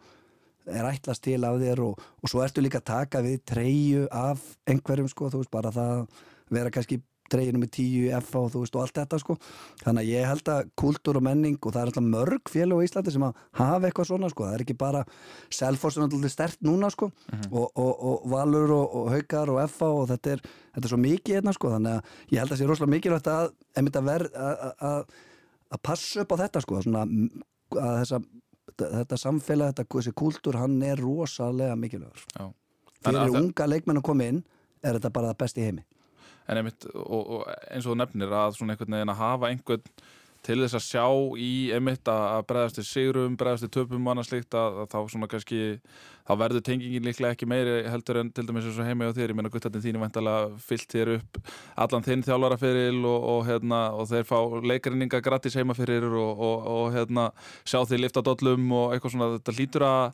er 0.67 0.87
ætlast 0.89 1.23
til 1.23 1.39
af 1.47 1.59
þér 1.61 1.83
og, 1.85 2.07
og 2.21 2.31
svo 2.31 2.43
ertu 2.43 2.63
líka 2.63 2.81
að 2.81 2.89
taka 2.91 3.23
við 3.23 3.43
treyju 3.47 4.07
af 4.11 4.41
einhverjum 4.67 5.07
sko, 5.11 5.29
þú 5.31 5.43
veist 5.43 5.53
bara 5.53 5.71
það 5.71 6.07
vera 6.51 6.71
kannski 6.71 6.99
treyjunum 7.31 7.63
með 7.63 7.71
tíu 7.77 8.07
í 8.07 8.21
FA 8.23 8.41
og 8.43 8.51
þú 8.53 8.61
veist 8.63 8.77
og 8.77 8.83
allt 8.83 8.99
þetta 8.99 9.19
sko. 9.21 9.35
Þannig 9.83 10.03
að 10.03 10.11
ég 10.11 10.29
held 10.31 10.51
að 10.53 10.69
kultúr 10.79 11.19
og 11.19 11.25
menning 11.27 11.57
og 11.59 11.73
það 11.73 11.81
er 11.81 11.91
alltaf 11.91 12.07
mörg 12.07 12.51
félag 12.51 12.81
á 12.81 12.85
Íslandi 12.87 13.13
sem 13.15 13.25
að 13.27 13.41
hafa 13.59 13.89
eitthvað 13.89 14.09
svona 14.11 14.31
sko, 14.31 14.47
það 14.47 14.57
er 14.57 14.63
ekki 14.65 14.77
bara 14.79 15.03
Selfoss 15.59 15.97
er 15.97 16.05
náttúrulega 16.05 16.33
stert 16.33 16.63
núna 16.65 16.91
sko. 16.93 17.11
Og, 17.51 17.67
og, 17.67 17.93
og 18.09 18.27
Valur 18.31 18.73
og, 18.77 18.97
og 19.01 19.11
Haukar 19.13 19.53
og 19.53 19.61
FA 19.73 19.91
og 20.01 20.09
þetta 20.13 20.35
er, 20.35 20.43
þetta 20.75 20.85
er 20.85 20.93
svo 20.93 21.01
mikið 21.03 21.39
hérna 21.39 21.55
sko. 21.55 21.73
Þannig 21.75 21.97
að 21.97 22.35
ég 22.35 22.41
held 22.41 22.47
að 22.47 22.55
það 22.55 22.61
sé 22.61 22.69
rosalega 22.71 22.95
mikilvægt 22.95 23.31
að 23.33 23.47
að 23.77 24.03
verð 24.11 24.41
að, 24.47 24.65
að, 24.89 25.15
að 25.75 25.83
passa 25.89 26.23
upp 26.23 26.35
á 26.35 26.41
þetta 26.45 26.63
sko. 26.65 26.83
Svona, 26.85 27.05
að 27.77 27.99
þessa, 28.03 28.21
þetta 28.77 29.19
samfélag, 29.21 29.73
þetta, 29.73 29.89
þessi 29.97 30.15
kultúr 30.17 30.61
hann 30.61 30.79
er 30.85 31.01
rosalega 31.01 31.75
mikilvægur. 31.79 32.53
Fyrir 32.97 33.37
unga 33.37 33.67
leikmenn 33.69 33.99
að 34.01 34.07
koma 34.07 34.31
inn 34.31 34.41
er 34.85 34.97
þetta 34.97 35.13
bara 35.13 35.31
það 35.31 35.39
best 35.43 35.59
í 35.59 35.67
heimi 35.67 35.83
en 36.47 36.61
einmitt, 36.61 36.87
og, 36.93 37.23
og 37.39 37.49
eins 37.71 37.87
og 37.87 37.97
nefnir 37.99 38.31
að 38.31 38.57
svona 38.57 38.75
einhvern 38.75 38.97
veginn 38.97 39.13
að 39.13 39.21
hafa 39.21 39.51
einhvern 39.51 39.89
til 40.47 40.61
þess 40.61 40.77
að 40.77 40.85
sjá 40.85 41.05
í 41.43 41.51
einmitt 41.75 42.07
að 42.07 42.45
bregðast 42.47 42.77
til 42.79 42.85
sigrum, 42.87 43.35
bregðast 43.39 43.65
til 43.65 43.73
töpum 43.73 44.05
og 44.05 44.13
annað 44.13 44.29
slíkt 44.29 44.55
að, 44.55 44.83
að 44.83 44.93
þá 44.93 44.99
svona 45.11 45.29
kannski 45.31 45.59
þá 46.27 46.31
verður 46.41 46.63
tengingin 46.67 47.07
líklega 47.07 47.35
ekki 47.35 47.47
meiri 47.49 47.75
heldur 47.91 48.21
en 48.21 48.29
til 48.35 48.45
dæmis 48.47 48.67
eins 48.67 48.79
og 48.79 48.87
heimi 48.87 49.07
á 49.07 49.15
þér, 49.15 49.33
ég 49.33 49.39
meina 49.39 49.51
guttatinn 49.51 49.83
þínu 49.83 50.03
væntalega 50.03 50.49
fyllt 50.63 50.93
þér 50.93 51.13
upp 51.17 51.39
allan 51.83 52.07
þinn 52.07 52.25
þjálfaraferil 52.27 52.99
og, 53.01 53.27
og, 53.33 53.41
hérna, 53.47 53.81
og 53.95 54.09
þeir 54.11 54.27
fá 54.27 54.37
leikrinninga 54.71 55.23
gratis 55.23 55.57
heima 55.59 55.75
fyrir 55.77 56.07
og, 56.07 56.43
og, 56.43 56.83
hérna, 56.95 57.29
sjá 57.67 57.81
þeir 57.87 58.05
lifta 58.05 58.23
dollum 58.23 58.71
og 58.75 58.95
eitthvað 58.95 59.15
svona, 59.15 59.31
þetta 59.37 59.57
hlýtur 59.57 59.87
að 59.87 60.05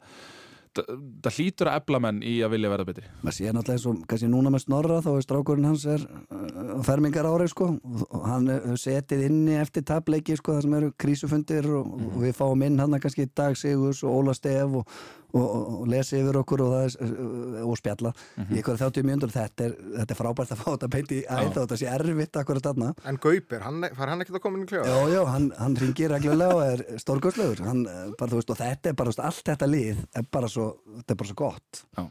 það 0.78 1.38
hlýtur 1.38 1.70
að 1.72 1.80
ebla 1.82 2.02
menn 2.04 2.22
í 2.26 2.36
að 2.46 2.56
vilja 2.56 2.72
verða 2.74 2.88
betri. 2.90 3.06
Maður 3.22 3.38
sé 3.38 3.54
náttúrulega 3.54 3.78
eins 3.78 3.88
og 3.90 4.04
kannski 4.10 4.30
núna 4.32 4.54
með 4.54 4.66
Snorra 4.66 5.00
þá 5.06 5.10
er 5.14 5.26
strákurinn 5.26 5.70
hans 5.70 5.88
er 5.90 6.06
uh, 6.06 6.76
fermingar 6.88 7.30
árið 7.30 7.52
sko. 7.54 7.70
Og 8.04 8.28
hann 8.28 8.52
hefur 8.52 8.80
setið 8.84 9.26
inni 9.30 9.58
eftir 9.62 9.86
tableiki 9.88 10.38
sko 10.40 10.58
það 10.58 10.68
sem 10.68 10.78
eru 10.80 10.94
krísufundir 11.04 11.68
og, 11.80 11.92
og 12.12 12.22
við 12.24 12.38
fáum 12.40 12.64
inn 12.68 12.80
hann 12.82 13.00
kannski 13.04 13.28
Dag 13.36 13.60
Sigurs 13.60 14.04
og 14.04 14.22
Óla 14.22 14.36
Stef 14.38 14.80
og, 14.80 14.98
og, 15.34 15.46
og 15.82 15.86
lesi 15.90 16.20
yfir 16.20 16.40
okkur 16.44 16.66
og, 16.66 16.74
það 16.76 16.88
er, 16.88 17.14
uh, 17.14 17.62
og 17.68 17.80
spjalla 17.80 18.14
í 18.44 18.60
eitthvað 18.60 18.84
30 18.84 19.08
mjöndur 19.10 19.34
þetta 19.34 19.68
er, 19.68 19.78
þetta 20.00 20.16
er 20.16 20.20
frábært 20.20 20.54
að 20.54 20.64
fá 20.64 20.68
þetta 20.72 20.92
beint 20.98 21.14
í 21.14 21.22
æð 21.24 21.48
og 21.48 21.56
þetta 21.58 21.80
sé 21.82 21.90
erfitt 21.94 22.42
akkurat 22.42 22.70
þarna. 22.70 22.92
En 23.10 23.20
Gaupir, 23.24 23.64
hann, 23.66 23.88
fær 23.98 24.14
hann 24.14 24.26
ekkert 24.26 24.40
að 24.40 24.46
koma 24.46 24.60
inn 24.60 24.68
í 24.68 24.72
klefa? 24.74 24.90
Já, 24.90 25.14
já, 25.14 25.22
hann, 25.30 25.50
hann 25.60 25.78
ringir 25.80 26.14
reglulega 26.14 26.58
og 26.58 26.64
er 26.68 27.02
stórgóðslegur 27.02 27.64
hann, 27.68 27.86
eh, 27.90 28.12
og 28.14 28.58
þetta 28.58 28.92
er 28.92 28.98
bara, 28.98 29.14
veist, 29.14 29.24
allt 29.24 29.46
þetta 29.48 29.70
lið 29.70 30.04
er 30.20 30.28
bara 30.34 30.50
svo, 30.52 30.63
þetta 31.00 31.16
er 31.16 31.20
bara 31.24 31.30
svo 31.32 31.40
gott 31.44 31.82
Já. 31.98 32.04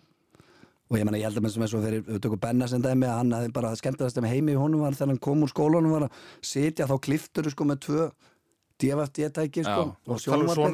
og 0.92 0.98
ég 0.98 1.06
menna, 1.08 1.20
ég 1.20 1.28
held 1.28 1.38
að 1.40 1.46
með 1.62 1.70
svo 1.72 1.80
fyrir, 1.84 2.02
við 2.08 2.20
tökum 2.26 2.40
Benna 2.42 2.68
sem 2.68 2.82
dæmi, 2.84 3.08
hann 3.08 3.32
hafði 3.32 3.52
bara 3.56 3.70
skemmtilegast 3.80 4.20
með 4.24 4.34
heimi 4.36 4.52
í 4.56 4.60
honum 4.60 4.84
var 4.84 4.92
þegar 4.98 5.14
hann 5.14 5.22
kom 5.28 5.46
úr 5.46 5.52
skólanum 5.54 5.94
var 5.96 6.08
að 6.08 6.20
sitja, 6.44 6.88
þá 6.90 6.96
kliftur 7.08 7.48
sko 7.54 7.64
með 7.70 7.80
tvö 7.88 8.10
DFFD-tæki 8.82 9.62
sko, 9.62 9.82
Og 10.10 10.16
um 10.16 10.18
sem 10.18 10.32
svo- 10.56 10.64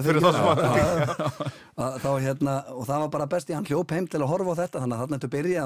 Fyrir 0.00 0.22
þá 0.24 0.30
sem 0.32 0.46
að-. 0.48 1.50
Að 1.80 1.98
hérna, 2.24 2.54
og 2.72 2.86
það 2.88 3.02
var 3.04 3.10
bara 3.12 3.26
besti, 3.30 3.52
hann 3.56 3.66
hljóp 3.68 3.92
heim 3.92 4.06
til 4.08 4.20
að 4.22 4.30
horfa 4.30 4.54
á 4.56 4.60
þetta, 4.62 4.80
þannig 4.84 4.96
að 4.96 5.02
þarna 5.02 5.18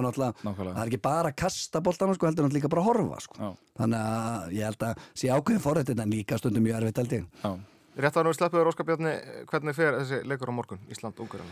náttúrulega, 0.02 0.34
Nákvæmlega. 0.48 0.74
það 0.74 0.82
er 0.82 0.90
ekki 0.90 1.02
bara 1.06 1.30
að 1.30 1.36
kasta 1.44 1.80
boltanum 1.84 2.16
sko, 2.18 2.26
heldur 2.26 2.48
hann 2.48 2.56
líka 2.56 2.70
bara 2.72 2.82
að 2.82 2.88
horfa 2.90 3.20
sko. 3.26 3.52
Þannig 3.78 4.00
að 4.00 4.56
ég 4.58 4.64
held 4.70 4.82
að 4.88 5.04
sé 5.14 5.30
ákveðin 5.36 5.64
forrættið 5.68 6.02
en 6.04 6.10
líka 6.16 6.38
stundum 6.40 6.64
mjög 6.66 6.80
erfitt 6.82 7.00
held 7.04 7.14
ég 7.18 7.24
Já. 7.44 7.54
Rétt 7.94 8.16
að 8.18 8.26
nú 8.26 8.32
sleppuður 8.34 8.72
Óskar 8.72 8.86
Bjarni, 8.88 9.12
hvernig 9.50 9.74
fer 9.76 10.00
þessi 10.00 10.16
leikur 10.26 10.50
á 10.50 10.54
morgun, 10.56 10.80
Ísland, 10.90 11.14
Ungarn? 11.22 11.46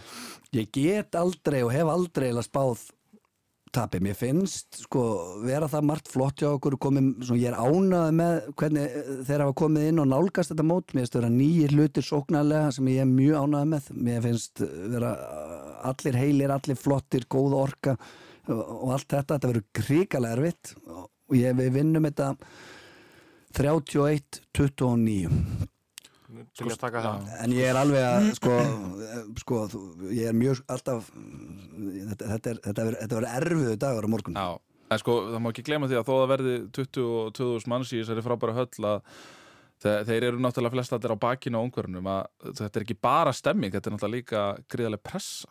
ég 0.57 0.67
get 0.75 1.15
aldrei 1.15 1.63
og 1.63 1.71
hef 1.75 1.89
aldrei 1.93 2.27
eiginlega 2.31 2.49
spáð 2.49 2.79
tapi. 3.73 4.03
Mér 4.05 4.17
finnst 4.19 4.83
sko 4.85 5.03
vera 5.47 5.65
það 5.71 5.87
margt 5.89 6.09
flott 6.13 6.37
hjá 6.43 6.51
okkur 6.51 6.77
komin, 6.83 7.15
svona, 7.25 7.41
ég 7.41 7.49
er 7.53 7.57
ánað 7.57 8.09
með 8.19 8.35
hvernig 8.61 8.85
eh, 8.85 8.93
þeir 9.29 9.45
hafa 9.47 9.55
komið 9.63 9.83
inn 9.89 10.03
og 10.03 10.09
nálgast 10.11 10.51
þetta 10.53 10.67
mót 10.69 10.93
mér 10.93 11.03
finnst 11.07 11.17
vera 11.17 11.31
nýjir 11.33 11.73
hlutir 11.77 12.05
sóknarlega 12.07 12.69
sem 12.77 12.87
ég 12.93 13.01
er 13.05 13.09
mjög 13.09 13.37
ánað 13.47 13.65
með 13.73 13.83
mér 14.09 14.21
finnst 14.27 14.55
vera 14.67 15.11
allir 15.89 16.15
heilir, 16.21 16.51
allir 16.55 16.79
flottir, 16.79 17.25
góða 17.33 17.57
orka 17.63 17.93
og, 18.51 18.93
allt 18.93 19.09
þetta, 19.09 19.37
þetta 19.37 19.53
verður 19.53 19.67
krikalega 19.79 20.35
erfitt 20.37 20.65
og 20.91 21.37
ég, 21.39 21.51
við 21.59 21.71
vinnum 21.79 22.05
þetta 22.11 22.29
31-29 23.57 25.72
til 26.57 26.67
að 26.69 26.79
taka 26.83 27.03
það 27.05 27.31
En 27.45 27.53
ég 27.57 27.69
er 27.71 27.79
alveg 27.81 28.03
að 28.07 28.27
sko, 28.39 28.57
sko 29.41 29.61
þú- 29.73 30.11
ég 30.13 30.29
er 30.29 30.37
mjög 30.37 30.61
alltaf 30.69 31.07
þetta, 31.13 32.27
þetta, 32.33 32.51
er, 32.53 32.61
þetta, 32.67 32.87
er, 32.87 32.99
þetta 33.03 33.19
verður 33.21 33.37
erfiðu 33.41 33.77
dagur 33.87 34.05
á 34.07 34.13
morgun. 34.13 34.35
Já, 34.37 34.49
en 34.93 34.99
sko 35.03 35.15
það 35.33 35.41
má 35.45 35.49
ekki 35.53 35.65
gleyma 35.69 35.89
því 35.89 36.01
að 36.01 36.09
þó 36.11 36.13
það 36.19 36.33
verði 36.35 36.57
22.000 36.81 37.71
manns 37.73 37.93
í 37.95 38.03
þessari 38.03 38.25
frábæra 38.27 38.57
höll 38.61 38.89
að 38.91 39.01
þe- 39.83 40.05
þeir 40.11 40.29
eru 40.29 40.39
náttúrulega 40.45 40.75
flest 40.77 40.93
allir 40.99 41.15
á 41.17 41.25
bakinu 41.25 41.59
á 41.59 41.65
ungverunum 41.65 42.07
að 42.13 42.55
þetta 42.61 42.77
er 42.77 42.85
ekki 42.87 42.99
bara 43.01 43.33
stemming, 43.33 43.73
þetta 43.73 43.89
er 43.91 43.97
náttúrulega 43.97 44.19
líka 44.21 44.43
gríðarlega 44.69 45.03
pressa. 45.11 45.49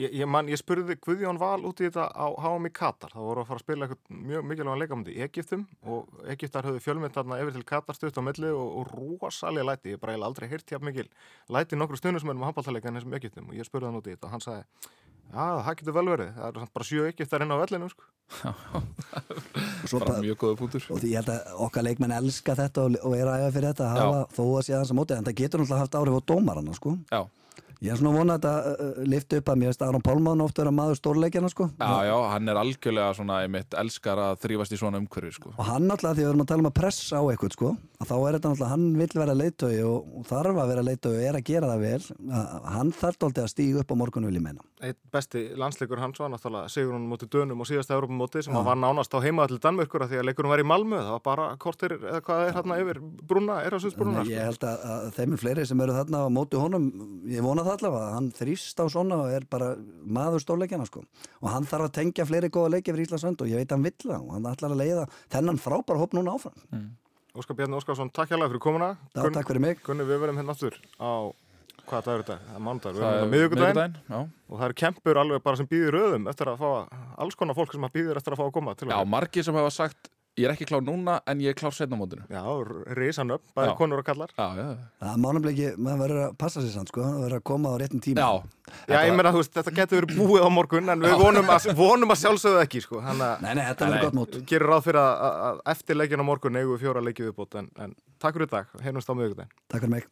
Ég, 0.00 0.14
ég, 0.16 0.28
man, 0.30 0.48
ég 0.48 0.56
spurði 0.56 0.94
Guðjón 0.96 1.36
Val 1.40 1.60
út 1.68 1.80
í 1.82 1.88
þetta 1.88 2.06
á 2.08 2.26
HM 2.40 2.68
í 2.68 2.72
Katar. 2.72 3.12
Það 3.12 3.26
voru 3.26 3.42
að 3.42 3.50
fara 3.50 3.60
að 3.60 3.64
spila 3.66 3.86
eitthvað 3.86 4.20
mjög 4.30 4.46
mikilvægan 4.48 4.80
leikamöndi 4.80 5.16
í 5.16 5.24
Egiptum 5.26 5.66
og 5.84 6.22
Egiptar 6.32 6.68
höfðu 6.68 6.80
fjölmynd 6.86 7.16
þarna 7.16 7.40
yfir 7.42 7.58
til 7.58 7.66
Katar 7.68 7.98
stutt 7.98 8.16
á 8.16 8.22
milli 8.24 8.48
og, 8.48 8.78
og 8.80 8.94
rosalega 8.94 9.66
læti. 9.68 9.92
Ég 9.92 10.00
bara 10.00 10.14
eiginlega 10.14 10.30
aldrei 10.30 10.48
heyrt 10.48 10.72
hjá 10.72 10.80
mikil 10.80 11.04
læti 11.52 11.76
nokkru 11.76 12.00
stundismennum 12.00 12.46
á 12.46 12.48
handbáltaleika 12.48 12.88
en 12.88 12.96
þessum 12.96 13.18
Egiptum 13.18 13.50
og 13.52 13.58
ég 13.60 13.68
spurði 13.68 13.90
hann 13.90 14.00
út 14.00 14.08
í 14.08 14.14
þetta 14.14 14.30
og 14.30 14.34
hann 14.36 14.46
sagði 14.46 14.64
Já, 15.30 15.62
það 15.62 15.76
getur 15.78 15.94
vel 15.94 16.08
verið. 16.10 16.30
Það 16.34 16.46
eru 16.48 16.62
samt 16.62 16.72
bara 16.74 16.86
sjö 16.88 17.02
Egiptar 17.06 17.44
inn 17.44 17.52
á 17.54 17.56
vellinu, 17.60 17.88
sko. 17.92 18.08
Bara 19.90 20.06
bara, 20.06 20.22
mjög 20.22 20.36
góða 20.38 20.56
punktur. 20.58 20.84
og 20.90 20.98
því 21.02 21.08
ég 21.12 21.18
held 21.18 21.30
að 21.34 21.60
okkar 21.66 21.82
leikmenn 21.86 22.12
elska 22.14 22.54
þetta 22.58 22.82
og, 22.86 22.96
og 23.06 23.14
er 23.16 23.26
að 23.26 23.42
æfa 23.42 23.52
fyrir 23.56 23.72
þetta 23.72 23.86
að 23.86 23.96
hafa 23.98 24.20
þó 24.36 24.44
að 24.46 24.64
sé 24.66 24.72
að 27.80 27.86
sko. 27.86 27.86
Ég 27.86 27.92
er 27.92 28.00
svona 28.00 28.12
vonað 28.12 28.34
að 28.34 28.40
þetta 28.40 28.86
uh, 28.86 29.02
lifti 29.08 29.40
upp 29.40 29.50
að 29.50 29.60
mér 29.60 29.70
veist 29.70 29.82
Aron 29.82 30.04
Pálmann 30.04 30.44
oft 30.44 30.58
vera 30.60 30.70
maður 30.70 30.98
stórleikjana 31.00 31.50
sko. 31.50 31.70
já, 31.80 32.04
já, 32.04 32.16
hann 32.30 32.48
er 32.48 32.60
algjörlega 32.60 33.14
svona 33.16 33.40
einmitt 33.44 33.74
elskar 33.80 34.18
að 34.20 34.40
þrýfast 34.44 34.74
í 34.74 34.80
svona 34.80 35.00
umhverfi 35.00 35.32
sko. 35.32 35.54
og 35.56 35.64
hann 35.64 35.88
náttúrulega 35.88 36.18
því 36.18 36.24
við 36.24 36.30
erum 36.30 36.44
að 36.44 36.50
tala 36.52 36.64
um 36.64 36.70
að 36.70 36.76
pressa 36.80 37.20
á 37.20 37.24
eitthvað 37.30 37.56
sko, 37.56 37.72
að 38.00 38.10
þá 38.10 38.16
er 38.18 38.38
þetta 38.38 38.52
náttúrulega 38.52 38.72
hann 38.74 38.88
vill 39.00 39.20
vera 39.22 39.38
leitögi 39.40 39.82
og, 39.88 40.10
og 40.20 40.28
þarf 40.28 40.60
að 40.60 40.74
vera 40.74 40.86
leitögi 40.90 41.16
og 41.16 41.28
er 41.30 41.40
að 41.40 41.46
gera 41.48 41.72
það 41.72 41.86
vel 41.86 42.02
að, 42.40 42.58
hann 42.76 42.92
þarf 43.00 43.28
alltaf 43.30 43.46
að 43.46 43.54
stíga 43.54 43.84
upp 43.84 43.94
á 43.96 44.00
morgun 44.00 44.28
vil 44.28 44.36
ég 44.36 44.44
meina 44.44 44.70
Eitt 44.80 44.96
besti 45.12 45.42
landsleikur 45.60 46.00
hans 46.00 46.16
var 46.20 46.30
náttúrulega 46.32 46.70
Sigurinn 46.72 47.04
mútið 47.08 47.28
Dönum 47.34 47.60
og 47.60 47.68
síðasta 47.68 47.92
Europamóti 47.98 48.40
sem 48.46 48.54
var 48.54 48.78
nánast 48.80 49.12
á 49.12 49.20
heima 49.20 49.44
til 49.50 49.58
Danmörkur 49.60 50.06
af 50.06 50.08
því 50.08 50.20
að 50.22 50.26
leikurinn 50.30 50.52
var 50.54 50.62
í 50.62 50.64
Malmö. 50.64 50.96
Það 51.04 51.12
var 51.12 51.24
bara 51.26 51.48
kortir 51.60 51.94
eða 51.98 52.22
hvað 52.24 52.44
er 52.46 52.56
hérna 52.56 52.78
yfir 52.80 53.00
er 53.00 53.04
brúna? 53.28 53.58
Þannig 53.66 54.20
að 54.22 54.30
ég 54.32 54.48
held 54.48 54.64
að, 54.70 54.86
að 54.94 55.04
þeim 55.18 55.36
er 55.36 55.42
fleiri 55.42 55.66
sem 55.68 55.82
eru 55.84 55.96
þarna 55.98 56.22
á 56.24 56.28
móti 56.32 56.62
honum, 56.62 56.86
ég 57.28 57.44
vona 57.44 57.66
það 57.66 57.69
allavega 57.74 58.06
að 58.08 58.14
hann 58.16 58.30
þrýst 58.36 58.80
á 58.80 58.84
svona 58.92 59.18
og 59.24 59.34
er 59.34 59.46
bara 59.50 59.70
maður 60.04 60.42
stórleikjana 60.44 60.86
sko 60.88 61.02
og 61.04 61.48
hann 61.52 61.68
þarf 61.68 61.88
að 61.88 61.94
tengja 62.00 62.26
fleiri 62.28 62.50
góða 62.52 62.74
leiki 62.76 62.92
fyrir 62.92 63.06
Íslandsvönd 63.08 63.44
og 63.44 63.50
ég 63.52 63.60
veit 63.60 63.70
að 63.70 63.76
hann 63.78 63.86
vill 63.88 63.98
það 64.04 64.24
og 64.24 64.32
hann 64.36 64.50
ætlar 64.50 64.74
að 64.74 64.82
leiða 64.82 65.06
þennan 65.34 65.62
frábæra 65.62 66.02
hóp 66.02 66.16
núna 66.18 66.34
áfram 66.36 66.90
Óskar 67.30 67.54
Bjarni 67.54 67.76
Óskarsson, 67.78 68.08
takk 68.10 68.32
hjá 68.32 68.40
fyrir 68.40 68.58
komuna. 68.58 68.96
Já, 69.14 69.22
takk 69.30 69.46
fyrir 69.46 69.62
mig 69.62 69.82
Gunni, 69.86 70.02
við 70.02 70.18
verðum 70.18 70.40
hérna 70.40 70.54
aftur 70.56 70.74
á, 70.98 71.30
hvaða 71.86 72.02
dagur 72.06 72.16
er 72.16 72.24
þetta? 72.24 72.38
Það 72.48 72.56
er 72.56 72.64
mánudagur, 72.66 72.96
við 72.96 73.04
Það 73.06 73.20
verðum 73.30 73.60
er 73.62 73.68
hérna 73.70 73.84
á 73.86 74.18
já. 74.18 74.20
og 74.50 74.56
það 74.58 74.64
eru 74.66 74.78
kempur 74.82 75.20
alveg 75.22 75.44
bara 75.46 75.60
sem 75.60 75.68
býðir 75.70 75.94
röðum 75.94 76.26
eftir 76.32 76.50
að 76.50 76.64
fá, 76.64 76.70
alls 77.22 77.38
konar 77.38 77.58
fólk 77.58 77.76
sem 77.76 77.86
býðir 77.94 78.18
eftir 78.18 78.34
að 78.34 78.42
fá 78.42 78.46
að 78.48 78.54
koma 78.58 78.74
til 78.74 78.90
Já, 78.90 78.98
margir 79.14 79.46
sem 79.46 79.60
hafa 79.60 79.70
sagt 79.76 80.10
ég 80.38 80.46
er 80.46 80.52
ekki 80.54 80.66
klár 80.70 80.84
núna 80.86 81.16
en 81.28 81.40
ég 81.42 81.52
er 81.52 81.56
klár 81.58 81.74
setna 81.74 81.98
á 81.98 82.00
mótinu. 82.00 82.22
Já, 82.30 82.42
risan 82.96 83.32
upp, 83.34 83.42
bæði 83.56 83.74
konur 83.78 84.02
og 84.02 84.06
kallar. 84.06 84.30
Já, 84.36 84.46
já, 84.56 84.68
Það 85.02 85.18
mánumleiki, 85.24 85.72
maður 85.76 86.02
verður 86.04 86.22
að 86.26 86.36
passa 86.40 86.62
sér 86.64 86.74
samt 86.76 86.92
sko, 86.92 87.02
það 87.04 87.24
verður 87.24 87.40
að 87.40 87.44
koma 87.50 87.72
á 87.72 87.74
réttum 87.82 88.04
tíma 88.04 88.20
já. 88.22 88.30
Já, 88.86 88.98
ég 89.08 89.16
meina, 89.18 89.32
þú 89.34 89.42
veist, 89.42 89.52
þetta 89.58 89.74
getur 89.80 90.00
verið 90.06 90.20
búið 90.20 90.46
á 90.46 90.50
morgun 90.54 90.94
en 90.94 91.02
við 91.02 91.16
vonum 91.24 91.50
að, 91.50 91.68
vonum 91.80 92.14
að 92.14 92.20
sjálfsögðu 92.22 92.62
ekki, 92.62 92.84
sko. 92.86 93.02
Þannig 93.02 93.26
að 93.26 93.44
Nei, 93.46 93.52
nei, 93.58 93.64
þetta 93.72 93.90
verður 93.90 94.06
gott 94.06 94.18
mót 94.20 94.40
gerir 94.52 94.70
ráð 94.70 94.86
fyrir 94.86 95.02
að, 95.02 95.26
að 95.50 95.60
eftir 95.74 95.98
leikin 95.98 96.22
á 96.22 96.26
morgun 96.30 96.60
eigum 96.60 96.76
við 96.76 96.86
fjóra 96.86 97.04
leikið 97.08 97.30
viðbót 97.32 97.60
en, 97.60 97.70
en 97.82 97.98
takk 98.22 98.38
fyrir 98.38 98.46
í 98.46 98.54
dag, 98.54 98.74
heyrnumst 98.86 99.10
á 99.10 99.14
miðvikudaginn. 99.18 99.54
Takk 99.66 99.82
fyrir 99.82 99.96
mig 99.98 100.10